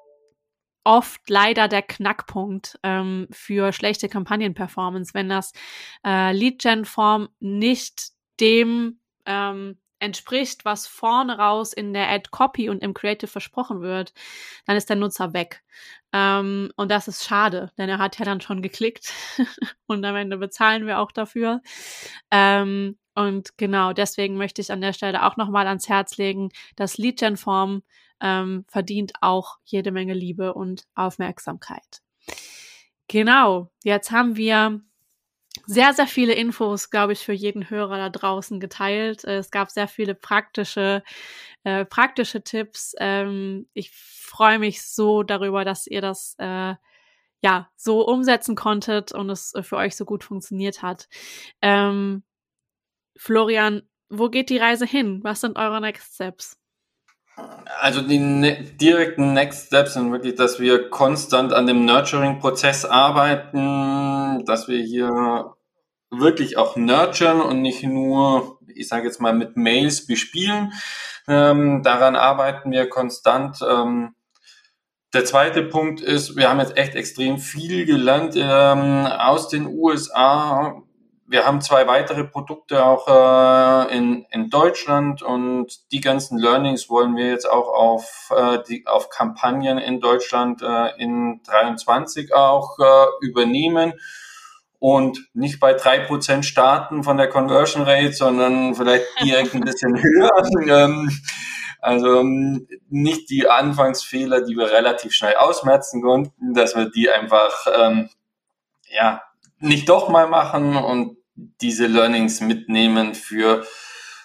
oft 0.84 1.30
leider 1.30 1.68
der 1.68 1.82
Knackpunkt 1.82 2.80
ähm, 2.84 3.28
für 3.32 3.74
schlechte 3.74 4.10
Kampagnenperformance, 4.10 5.14
wenn 5.14 5.30
das 5.30 5.52
äh, 6.06 6.32
Lead-Gen-Form 6.34 7.30
nicht 7.40 8.12
dem 8.40 9.00
ähm, 9.26 9.78
entspricht, 10.00 10.66
was 10.66 10.88
vorne 10.88 11.38
raus 11.38 11.74
in 11.74 11.94
der 11.94 12.10
Ad-Copy 12.10 12.70
und 12.70 12.82
im 12.82 12.94
Creative 12.94 13.28
versprochen 13.28 13.82
wird, 13.82 14.14
dann 14.66 14.78
ist 14.78 14.90
der 14.90 14.96
Nutzer 14.96 15.34
weg. 15.34 15.64
Ähm, 16.14 16.72
und 16.76 16.90
das 16.90 17.08
ist 17.08 17.26
schade, 17.26 17.72
denn 17.78 17.90
er 17.90 18.00
hat 18.00 18.18
ja 18.18 18.26
dann 18.26 18.42
schon 18.42 18.62
geklickt 18.62 19.14
und 19.88 20.04
am 20.06 20.16
Ende 20.16 20.38
bezahlen 20.38 20.88
wir 20.88 21.00
auch 21.00 21.12
dafür. 21.12 21.62
Ähm, 22.32 22.98
und 23.16 23.58
genau 23.58 23.94
deswegen 23.94 24.38
möchte 24.38 24.62
ich 24.62 24.72
an 24.72 24.82
der 24.82 24.94
Stelle 24.94 25.26
auch 25.26 25.38
nochmal 25.38 25.68
ans 25.68 25.90
Herz 25.90 26.18
legen, 26.18 26.50
dass 26.76 26.98
Lead-Gen-Form 26.98 27.84
ähm, 28.22 28.66
verdient 28.68 29.14
auch 29.22 29.58
jede 29.66 29.92
Menge 29.92 30.14
Liebe 30.14 30.54
und 30.54 30.84
Aufmerksamkeit. 30.96 32.02
Genau, 33.08 33.72
jetzt 33.84 34.12
haben 34.12 34.36
wir 34.36 34.82
sehr, 35.66 35.94
sehr 35.94 36.08
viele 36.08 36.34
Infos, 36.34 36.90
glaube 36.90 37.14
ich, 37.14 37.20
für 37.20 37.34
jeden 37.34 37.70
Hörer 37.70 37.98
da 37.98 38.10
draußen 38.10 38.60
geteilt. 38.60 39.24
Es 39.24 39.52
gab 39.52 39.72
sehr 39.72 39.88
viele 39.88 40.16
praktische, 40.16 41.04
äh, 41.64 41.86
praktische 41.86 42.44
Tipps. 42.44 42.96
Ähm, 43.00 43.68
ich 43.74 43.92
freue 43.92 44.60
mich 44.60 44.84
so 44.84 45.24
darüber, 45.24 45.66
dass 45.66 45.88
ihr 45.88 46.02
das 46.02 46.36
äh, 46.40 46.76
ja 47.42 47.70
so 47.76 48.06
umsetzen 48.08 48.56
konntet 48.56 49.12
und 49.12 49.30
es 49.30 49.54
für 49.62 49.78
euch 49.78 49.96
so 49.96 50.06
gut 50.06 50.24
funktioniert 50.24 50.82
hat. 50.82 51.08
Ähm, 51.62 52.24
Florian, 53.18 53.84
wo 54.10 54.30
geht 54.30 54.50
die 54.50 54.58
Reise 54.58 54.86
hin? 54.86 55.20
Was 55.24 55.42
sind 55.42 55.58
eure 55.58 55.82
Next 55.82 56.16
Steps? 56.16 56.59
Also 57.82 58.02
die 58.02 58.20
ne 58.20 58.64
direkten 58.64 59.34
Next 59.34 59.68
Steps 59.68 59.94
sind 59.94 60.12
wirklich, 60.12 60.36
dass 60.36 60.60
wir 60.60 60.90
konstant 60.90 61.54
an 61.54 61.66
dem 61.66 61.86
Nurturing-Prozess 61.86 62.86
arbeiten, 62.86 64.44
dass 64.46 64.68
wir 64.68 64.82
hier 64.82 65.54
wirklich 66.12 66.58
auch 66.58 66.76
nurturen 66.76 67.42
und 67.42 67.62
nicht 67.62 67.84
nur, 67.84 68.60
ich 68.68 68.88
sage 68.88 69.06
jetzt 69.06 69.22
mal, 69.22 69.34
mit 69.34 69.56
Mails 69.56 70.06
bespielen. 70.06 70.74
Ähm, 71.28 71.84
daran 71.84 72.16
arbeiten 72.16 72.72
wir 72.72 72.90
konstant. 72.90 73.60
Ähm, 73.62 74.16
der 75.14 75.26
zweite 75.26 75.64
Punkt 75.64 76.02
ist, 76.02 76.36
wir 76.36 76.50
haben 76.50 76.60
jetzt 76.60 76.78
echt 76.78 76.96
extrem 76.96 77.38
viel 77.38 77.86
gelernt 77.86 78.36
ähm, 78.36 79.06
aus 79.06 79.48
den 79.50 79.68
USA 79.68 80.84
wir 81.30 81.46
haben 81.46 81.62
zwei 81.62 81.86
weitere 81.86 82.24
Produkte 82.24 82.84
auch 82.84 83.08
äh, 83.08 83.96
in, 83.96 84.26
in 84.32 84.50
Deutschland 84.50 85.22
und 85.22 85.92
die 85.92 86.02
ganzen 86.02 86.40
Learnings 86.40 86.90
wollen 86.90 87.16
wir 87.16 87.28
jetzt 87.28 87.48
auch 87.48 87.68
auf, 87.68 88.34
äh, 88.36 88.58
die, 88.68 88.88
auf 88.88 89.10
Kampagnen 89.10 89.78
in 89.78 90.00
Deutschland 90.00 90.64
äh, 90.64 90.98
in 90.98 91.42
23 91.46 92.34
auch 92.34 92.80
äh, 92.80 93.26
übernehmen 93.26 93.94
und 94.80 95.20
nicht 95.34 95.60
bei 95.60 95.74
drei 95.74 96.00
Prozent 96.00 96.46
starten 96.48 97.04
von 97.04 97.18
der 97.18 97.30
Conversion 97.30 97.84
Rate, 97.84 98.14
sondern 98.14 98.74
vielleicht 98.74 99.06
direkt 99.24 99.54
ein 99.54 99.62
bisschen 99.62 99.96
höher. 100.02 100.32
Ähm, 100.68 101.12
also 101.80 102.22
ähm, 102.22 102.68
nicht 102.90 103.30
die 103.30 103.48
Anfangsfehler, 103.48 104.42
die 104.42 104.56
wir 104.56 104.72
relativ 104.72 105.14
schnell 105.14 105.36
ausmerzen 105.36 106.02
konnten, 106.02 106.56
dass 106.56 106.76
wir 106.76 106.90
die 106.90 107.08
einfach 107.10 107.68
ähm, 107.78 108.10
ja 108.90 109.22
nicht 109.60 109.90
doch 109.90 110.10
mal 110.10 110.28
machen 110.28 110.76
und 110.76 111.19
diese 111.62 111.88
Learnings 111.88 112.42
mitnehmen 112.42 113.16
für, 113.16 113.66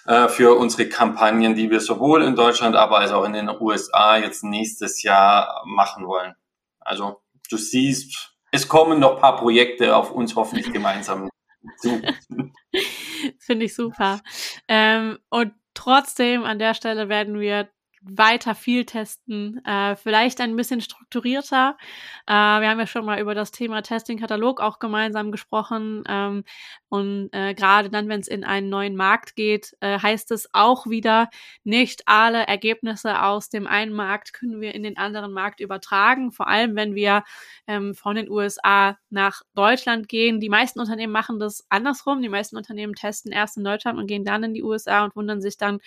äh, 0.05 0.27
für 0.27 0.57
unsere 0.57 0.89
Kampagnen, 0.89 1.55
die 1.55 1.69
wir 1.69 1.79
sowohl 1.79 2.23
in 2.23 2.35
Deutschland, 2.35 2.75
aber 2.75 2.99
als 2.99 3.11
auch 3.11 3.25
in 3.25 3.33
den 3.33 3.49
USA 3.49 4.17
jetzt 4.17 4.43
nächstes 4.43 5.03
Jahr 5.03 5.63
machen 5.65 6.07
wollen. 6.07 6.35
Also 6.79 7.21
du 7.49 7.57
siehst, 7.57 8.35
es 8.51 8.67
kommen 8.67 8.99
noch 8.99 9.19
paar 9.19 9.37
Projekte 9.37 9.95
auf 9.95 10.11
uns 10.11 10.35
hoffentlich 10.35 10.71
gemeinsam 10.71 11.29
zu. 11.79 12.01
Finde 13.39 13.65
ich 13.65 13.75
super. 13.75 14.21
Ähm, 14.67 15.19
und 15.29 15.53
trotzdem 15.73 16.43
an 16.43 16.59
der 16.59 16.73
Stelle 16.73 17.09
werden 17.09 17.39
wir 17.39 17.69
weiter 18.07 18.55
viel 18.55 18.85
testen, 18.85 19.63
äh, 19.65 19.95
vielleicht 19.95 20.39
ein 20.41 20.55
bisschen 20.55 20.81
strukturierter. 20.81 21.77
Äh, 22.27 22.31
wir 22.33 22.69
haben 22.69 22.79
ja 22.79 22.87
schon 22.87 23.05
mal 23.05 23.19
über 23.19 23.35
das 23.35 23.51
Thema 23.51 23.81
Testing-Katalog 23.81 24.61
auch 24.61 24.79
gemeinsam 24.79 25.31
gesprochen. 25.31 26.03
Ähm, 26.07 26.43
und 26.89 27.29
äh, 27.33 27.53
gerade 27.53 27.89
dann, 27.89 28.07
wenn 28.07 28.19
es 28.19 28.27
in 28.27 28.43
einen 28.43 28.69
neuen 28.69 28.95
Markt 28.95 29.35
geht, 29.35 29.75
äh, 29.81 29.99
heißt 29.99 30.31
es 30.31 30.49
auch 30.53 30.87
wieder, 30.87 31.29
nicht 31.63 32.03
alle 32.07 32.47
Ergebnisse 32.47 33.21
aus 33.23 33.49
dem 33.49 33.67
einen 33.67 33.93
Markt 33.93 34.33
können 34.33 34.61
wir 34.61 34.75
in 34.75 34.83
den 34.83 34.97
anderen 34.97 35.31
Markt 35.31 35.59
übertragen. 35.59 36.31
Vor 36.31 36.47
allem, 36.47 36.75
wenn 36.75 36.95
wir 36.95 37.23
ähm, 37.67 37.95
von 37.95 38.15
den 38.15 38.29
USA 38.29 38.97
nach 39.09 39.41
Deutschland 39.55 40.07
gehen. 40.07 40.39
Die 40.39 40.49
meisten 40.49 40.79
Unternehmen 40.79 41.13
machen 41.13 41.39
das 41.39 41.65
andersrum. 41.69 42.21
Die 42.21 42.29
meisten 42.29 42.57
Unternehmen 42.57 42.93
testen 42.93 43.31
erst 43.31 43.57
in 43.57 43.63
Deutschland 43.63 43.97
und 43.97 44.07
gehen 44.07 44.25
dann 44.25 44.43
in 44.43 44.53
die 44.53 44.63
USA 44.63 45.03
und 45.03 45.15
wundern 45.15 45.41
sich 45.41 45.57
dann, 45.57 45.79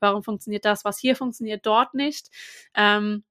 warum 0.00 0.22
funktioniert 0.22 0.64
das, 0.64 0.84
was 0.84 0.98
hier 0.98 1.16
funktioniert, 1.16 1.65
dort 1.66 1.94
nicht. 1.94 2.28
Ähm, 2.74 3.24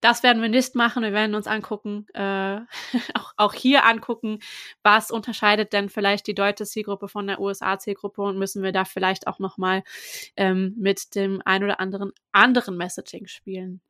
das 0.00 0.22
werden 0.22 0.42
wir 0.42 0.48
nicht 0.48 0.74
machen. 0.74 1.02
Wir 1.02 1.12
werden 1.12 1.34
uns 1.34 1.46
angucken, 1.46 2.06
äh, 2.14 2.60
auch, 3.14 3.32
auch 3.36 3.54
hier 3.54 3.84
angucken, 3.84 4.40
was 4.82 5.10
unterscheidet 5.10 5.72
denn 5.72 5.88
vielleicht 5.88 6.26
die 6.26 6.34
deutsche 6.34 6.66
Zielgruppe 6.66 7.08
von 7.08 7.26
der 7.26 7.40
USA-Zielgruppe 7.40 8.22
und 8.22 8.38
müssen 8.38 8.62
wir 8.62 8.72
da 8.72 8.84
vielleicht 8.84 9.26
auch 9.26 9.38
nochmal 9.38 9.82
ähm, 10.36 10.74
mit 10.78 11.14
dem 11.14 11.42
ein 11.44 11.64
oder 11.64 11.80
anderen 11.80 12.12
anderen 12.32 12.76
Messaging 12.76 13.26
spielen. 13.26 13.80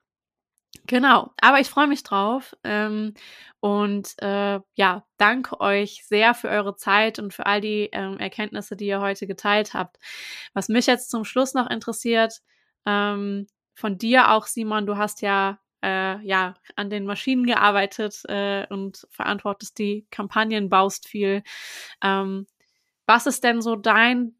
Genau, 0.86 1.32
aber 1.40 1.61
ich 1.61 1.68
freue 1.68 1.86
mich 1.86 2.03
drauf 2.03 2.55
ähm, 2.62 3.14
und 3.61 4.14
äh, 4.22 4.61
ja, 4.74 5.05
danke 5.16 5.61
euch 5.61 6.05
sehr 6.07 6.34
für 6.34 6.49
eure 6.49 6.76
Zeit 6.76 7.18
und 7.18 7.34
für 7.34 7.47
all 7.47 7.61
die 7.61 7.88
ähm, 7.92 8.18
Erkenntnisse, 8.18 8.76
die 8.76 8.86
ihr 8.86 9.01
heute 9.01 9.26
geteilt 9.26 9.74
habt. 9.74 9.99
Was 10.55 10.68
mich 10.68 10.86
jetzt 10.86 11.11
zum 11.11 11.24
Schluss 11.24 11.55
noch 11.55 11.68
interessiert, 11.70 12.40
ähm, 12.84 13.47
von 13.76 13.98
dir 13.98 14.32
auch, 14.32 14.46
Simon, 14.46 14.86
du 14.86 14.96
hast 14.96 15.22
ja 15.22 15.58
äh, 15.84 16.18
ja 16.26 16.54
an 16.74 16.90
den 16.90 17.04
Maschinen 17.06 17.46
gearbeitet 17.46 18.22
äh, 18.28 18.66
und 18.68 19.06
verantwortest 19.10 19.78
die 19.78 20.06
Kampagnen, 20.10 20.68
baust 20.68 21.06
viel. 21.08 21.42
Ähm, 22.02 22.46
was 23.06 23.26
ist 23.26 23.44
denn 23.44 23.62
so 23.62 23.76
dein 23.76 24.34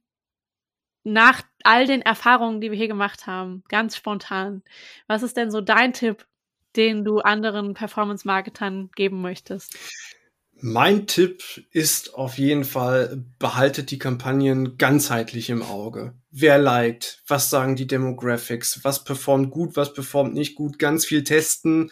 nach 1.05 1.43
all 1.62 1.87
den 1.87 2.03
Erfahrungen, 2.03 2.61
die 2.61 2.70
wir 2.72 2.78
hier 2.78 2.89
gemacht 2.89 3.28
haben, 3.28 3.62
ganz 3.68 3.97
spontan, 3.97 4.64
was 5.07 5.22
ist 5.22 5.37
denn 5.37 5.53
so 5.53 5.61
dein 5.61 5.93
Tipp, 5.93 6.26
den 6.74 7.05
du 7.05 7.20
anderen 7.20 7.74
Performance-Marketern 7.74 8.91
geben 8.97 9.22
möchtest? 9.22 9.78
Mein 10.59 11.07
Tipp 11.07 11.43
ist 11.71 12.15
auf 12.15 12.39
jeden 12.39 12.65
Fall, 12.65 13.25
behaltet 13.39 13.91
die 13.91 13.99
Kampagnen 13.99 14.79
ganzheitlich 14.79 15.51
im 15.51 15.63
Auge. 15.63 16.15
Wer 16.31 16.59
liked, 16.59 17.23
was 17.27 17.51
sagen 17.51 17.77
die 17.77 17.87
Demographics, 17.87 18.81
was 18.83 19.05
performt 19.05 19.51
gut, 19.51 19.77
was 19.77 19.93
performt 19.93 20.33
nicht 20.33 20.55
gut, 20.55 20.79
ganz 20.79 21.05
viel 21.05 21.25
testen 21.25 21.91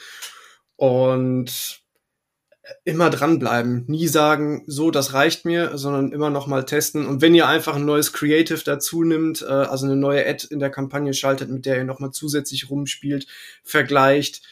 und 0.77 1.85
immer 2.85 3.11
dranbleiben. 3.11 3.85
Nie 3.87 4.09
sagen, 4.09 4.65
so, 4.67 4.91
das 4.91 5.12
reicht 5.12 5.45
mir, 5.45 5.77
sondern 5.77 6.12
immer 6.12 6.31
noch 6.31 6.47
mal 6.47 6.65
testen. 6.65 7.07
Und 7.07 7.21
wenn 7.21 7.35
ihr 7.35 7.47
einfach 7.47 7.77
ein 7.77 7.85
neues 7.85 8.15
Creative 8.15 8.62
dazu 8.65 9.03
nimmt, 9.03 9.43
äh, 9.43 9.47
also 9.47 9.85
eine 9.85 9.97
neue 9.97 10.27
Ad 10.27 10.47
in 10.51 10.59
der 10.59 10.71
Kampagne 10.71 11.12
schaltet, 11.12 11.51
mit 11.51 11.67
der 11.67 11.77
ihr 11.77 11.85
noch 11.85 12.01
mal 12.01 12.12
zusätzlich 12.12 12.71
rumspielt, 12.71 13.27
vergleicht, 13.62 14.43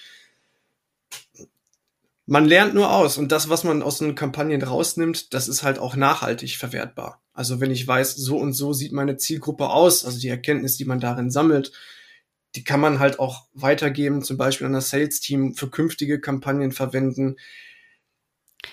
man 2.26 2.44
lernt 2.44 2.74
nur 2.74 2.92
aus 2.92 3.18
und 3.18 3.32
das, 3.32 3.48
was 3.48 3.64
man 3.64 3.82
aus 3.82 3.98
den 3.98 4.14
Kampagnen 4.14 4.62
rausnimmt, 4.62 5.34
das 5.34 5.48
ist 5.48 5.62
halt 5.62 5.78
auch 5.78 5.96
nachhaltig 5.96 6.56
verwertbar. 6.56 7.22
Also 7.32 7.60
wenn 7.60 7.70
ich 7.70 7.86
weiß, 7.86 8.14
so 8.16 8.36
und 8.38 8.52
so 8.52 8.72
sieht 8.72 8.92
meine 8.92 9.16
Zielgruppe 9.16 9.68
aus, 9.68 10.04
also 10.04 10.18
die 10.20 10.28
Erkenntnis, 10.28 10.76
die 10.76 10.84
man 10.84 11.00
darin 11.00 11.30
sammelt, 11.30 11.72
die 12.54 12.64
kann 12.64 12.80
man 12.80 12.98
halt 12.98 13.18
auch 13.18 13.48
weitergeben, 13.54 14.22
zum 14.22 14.36
Beispiel 14.36 14.66
an 14.66 14.74
das 14.74 14.90
Sales-Team 14.90 15.54
für 15.54 15.70
künftige 15.70 16.20
Kampagnen 16.20 16.72
verwenden. 16.72 17.36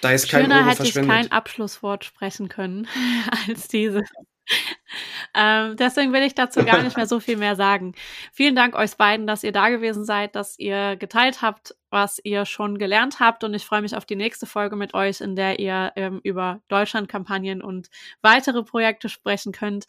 Da 0.02 0.12
ist 0.12 0.30
Schöner 0.30 0.50
kein 0.50 0.52
Euro 0.52 0.70
hätte 0.70 0.84
ich 0.84 0.94
kein 0.94 1.32
Abschlusswort 1.32 2.04
sprechen 2.04 2.50
können 2.50 2.88
als 3.48 3.68
diese. 3.68 4.04
Ähm, 5.36 5.76
deswegen 5.78 6.14
will 6.14 6.24
ich 6.24 6.36
dazu 6.36 6.64
gar 6.64 6.82
nicht 6.82 6.98
mehr 6.98 7.08
so 7.08 7.20
viel 7.20 7.38
mehr 7.38 7.56
sagen. 7.56 7.94
Vielen 8.32 8.56
Dank 8.56 8.76
euch 8.76 8.96
beiden, 8.98 9.28
dass 9.28 9.44
ihr 9.44 9.52
da 9.52 9.70
gewesen 9.70 10.06
seid, 10.06 10.36
dass 10.36 10.58
ihr 10.58 10.96
geteilt 10.96 11.42
habt, 11.42 11.76
was 11.90 12.20
ihr 12.24 12.46
schon 12.46 12.78
gelernt 12.78 13.20
habt. 13.20 13.44
Und 13.44 13.54
ich 13.54 13.66
freue 13.66 13.82
mich 13.82 13.96
auf 13.96 14.06
die 14.06 14.16
nächste 14.16 14.46
Folge 14.46 14.76
mit 14.76 14.94
euch, 14.94 15.22
in 15.22 15.36
der 15.36 15.60
ihr 15.60 15.92
ähm, 15.96 16.20
über 16.24 16.62
Deutschlandkampagnen 16.68 17.62
und 17.62 17.90
weitere 18.22 18.64
Projekte 18.64 19.10
sprechen 19.10 19.52
könnt. 19.52 19.86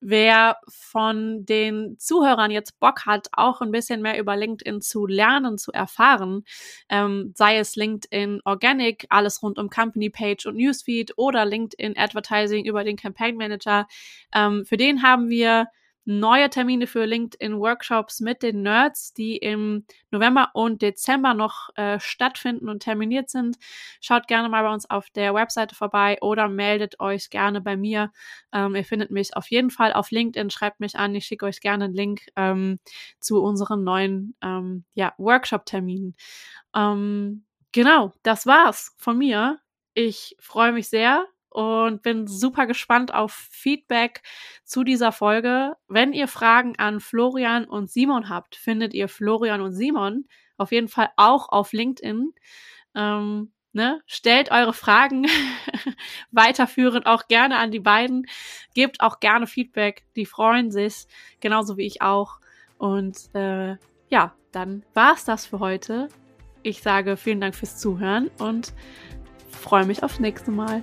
Wer 0.00 0.58
von 0.68 1.46
den 1.46 1.98
Zuhörern 1.98 2.50
jetzt 2.50 2.78
Bock 2.78 3.06
hat, 3.06 3.28
auch 3.32 3.60
ein 3.60 3.70
bisschen 3.70 4.02
mehr 4.02 4.18
über 4.18 4.36
LinkedIn 4.36 4.80
zu 4.80 5.06
lernen, 5.06 5.58
zu 5.58 5.72
erfahren, 5.72 6.44
ähm, 6.88 7.32
sei 7.34 7.58
es 7.58 7.76
LinkedIn 7.76 8.40
Organic, 8.44 9.06
alles 9.08 9.42
rund 9.42 9.58
um 9.58 9.70
Company 9.70 10.10
Page 10.10 10.46
und 10.46 10.56
Newsfeed 10.56 11.14
oder 11.16 11.44
LinkedIn 11.44 11.96
Advertising 11.96 12.66
über 12.66 12.84
den 12.84 12.96
Campaign 12.96 13.36
Manager, 13.36 13.86
ähm, 14.34 14.64
für 14.66 14.76
den 14.76 15.02
haben 15.02 15.30
wir 15.30 15.66
neue 16.06 16.48
Termine 16.48 16.86
für 16.86 17.04
LinkedIn-Workshops 17.04 18.20
mit 18.20 18.42
den 18.42 18.62
Nerds, 18.62 19.12
die 19.12 19.36
im 19.36 19.84
November 20.10 20.50
und 20.54 20.80
Dezember 20.80 21.34
noch 21.34 21.68
äh, 21.74 21.98
stattfinden 22.00 22.68
und 22.68 22.80
terminiert 22.80 23.28
sind. 23.28 23.58
Schaut 24.00 24.28
gerne 24.28 24.48
mal 24.48 24.62
bei 24.62 24.72
uns 24.72 24.88
auf 24.88 25.10
der 25.10 25.34
Webseite 25.34 25.74
vorbei 25.74 26.16
oder 26.20 26.48
meldet 26.48 27.00
euch 27.00 27.28
gerne 27.28 27.60
bei 27.60 27.76
mir. 27.76 28.12
Ähm, 28.52 28.76
ihr 28.76 28.84
findet 28.84 29.10
mich 29.10 29.36
auf 29.36 29.50
jeden 29.50 29.70
Fall 29.70 29.92
auf 29.92 30.10
LinkedIn, 30.10 30.50
schreibt 30.50 30.80
mich 30.80 30.96
an, 30.96 31.14
ich 31.14 31.26
schicke 31.26 31.44
euch 31.44 31.60
gerne 31.60 31.84
einen 31.86 31.94
Link 31.94 32.22
ähm, 32.36 32.78
zu 33.18 33.42
unseren 33.42 33.82
neuen 33.82 34.36
ähm, 34.42 34.84
ja, 34.94 35.12
Workshop-Terminen. 35.18 36.14
Ähm, 36.74 37.44
genau, 37.72 38.12
das 38.22 38.46
war's 38.46 38.94
von 38.96 39.18
mir. 39.18 39.58
Ich 39.94 40.36
freue 40.38 40.72
mich 40.72 40.88
sehr 40.88 41.26
und 41.56 42.02
bin 42.02 42.26
super 42.26 42.66
gespannt 42.66 43.14
auf 43.14 43.32
Feedback 43.50 44.20
zu 44.62 44.84
dieser 44.84 45.10
Folge. 45.10 45.72
Wenn 45.88 46.12
ihr 46.12 46.28
Fragen 46.28 46.76
an 46.76 47.00
Florian 47.00 47.64
und 47.64 47.90
Simon 47.90 48.28
habt, 48.28 48.56
findet 48.56 48.92
ihr 48.92 49.08
Florian 49.08 49.62
und 49.62 49.72
Simon 49.72 50.26
auf 50.58 50.70
jeden 50.70 50.88
Fall 50.88 51.08
auch 51.16 51.48
auf 51.48 51.72
LinkedIn. 51.72 52.34
Ähm, 52.94 53.52
ne? 53.72 54.02
Stellt 54.04 54.50
eure 54.50 54.74
Fragen 54.74 55.28
weiterführend 56.30 57.06
auch 57.06 57.26
gerne 57.26 57.56
an 57.56 57.70
die 57.70 57.80
beiden. 57.80 58.26
Gebt 58.74 59.00
auch 59.00 59.18
gerne 59.18 59.46
Feedback. 59.46 60.04
Die 60.14 60.26
freuen 60.26 60.70
sich, 60.70 61.06
genauso 61.40 61.78
wie 61.78 61.86
ich 61.86 62.02
auch. 62.02 62.38
Und 62.76 63.34
äh, 63.34 63.78
ja, 64.10 64.34
dann 64.52 64.84
war's 64.92 65.24
das 65.24 65.46
für 65.46 65.60
heute. 65.60 66.08
Ich 66.62 66.82
sage 66.82 67.16
vielen 67.16 67.40
Dank 67.40 67.54
fürs 67.54 67.78
Zuhören 67.78 68.30
und 68.40 68.74
freue 69.48 69.86
mich 69.86 70.02
aufs 70.02 70.20
nächste 70.20 70.50
Mal. 70.50 70.82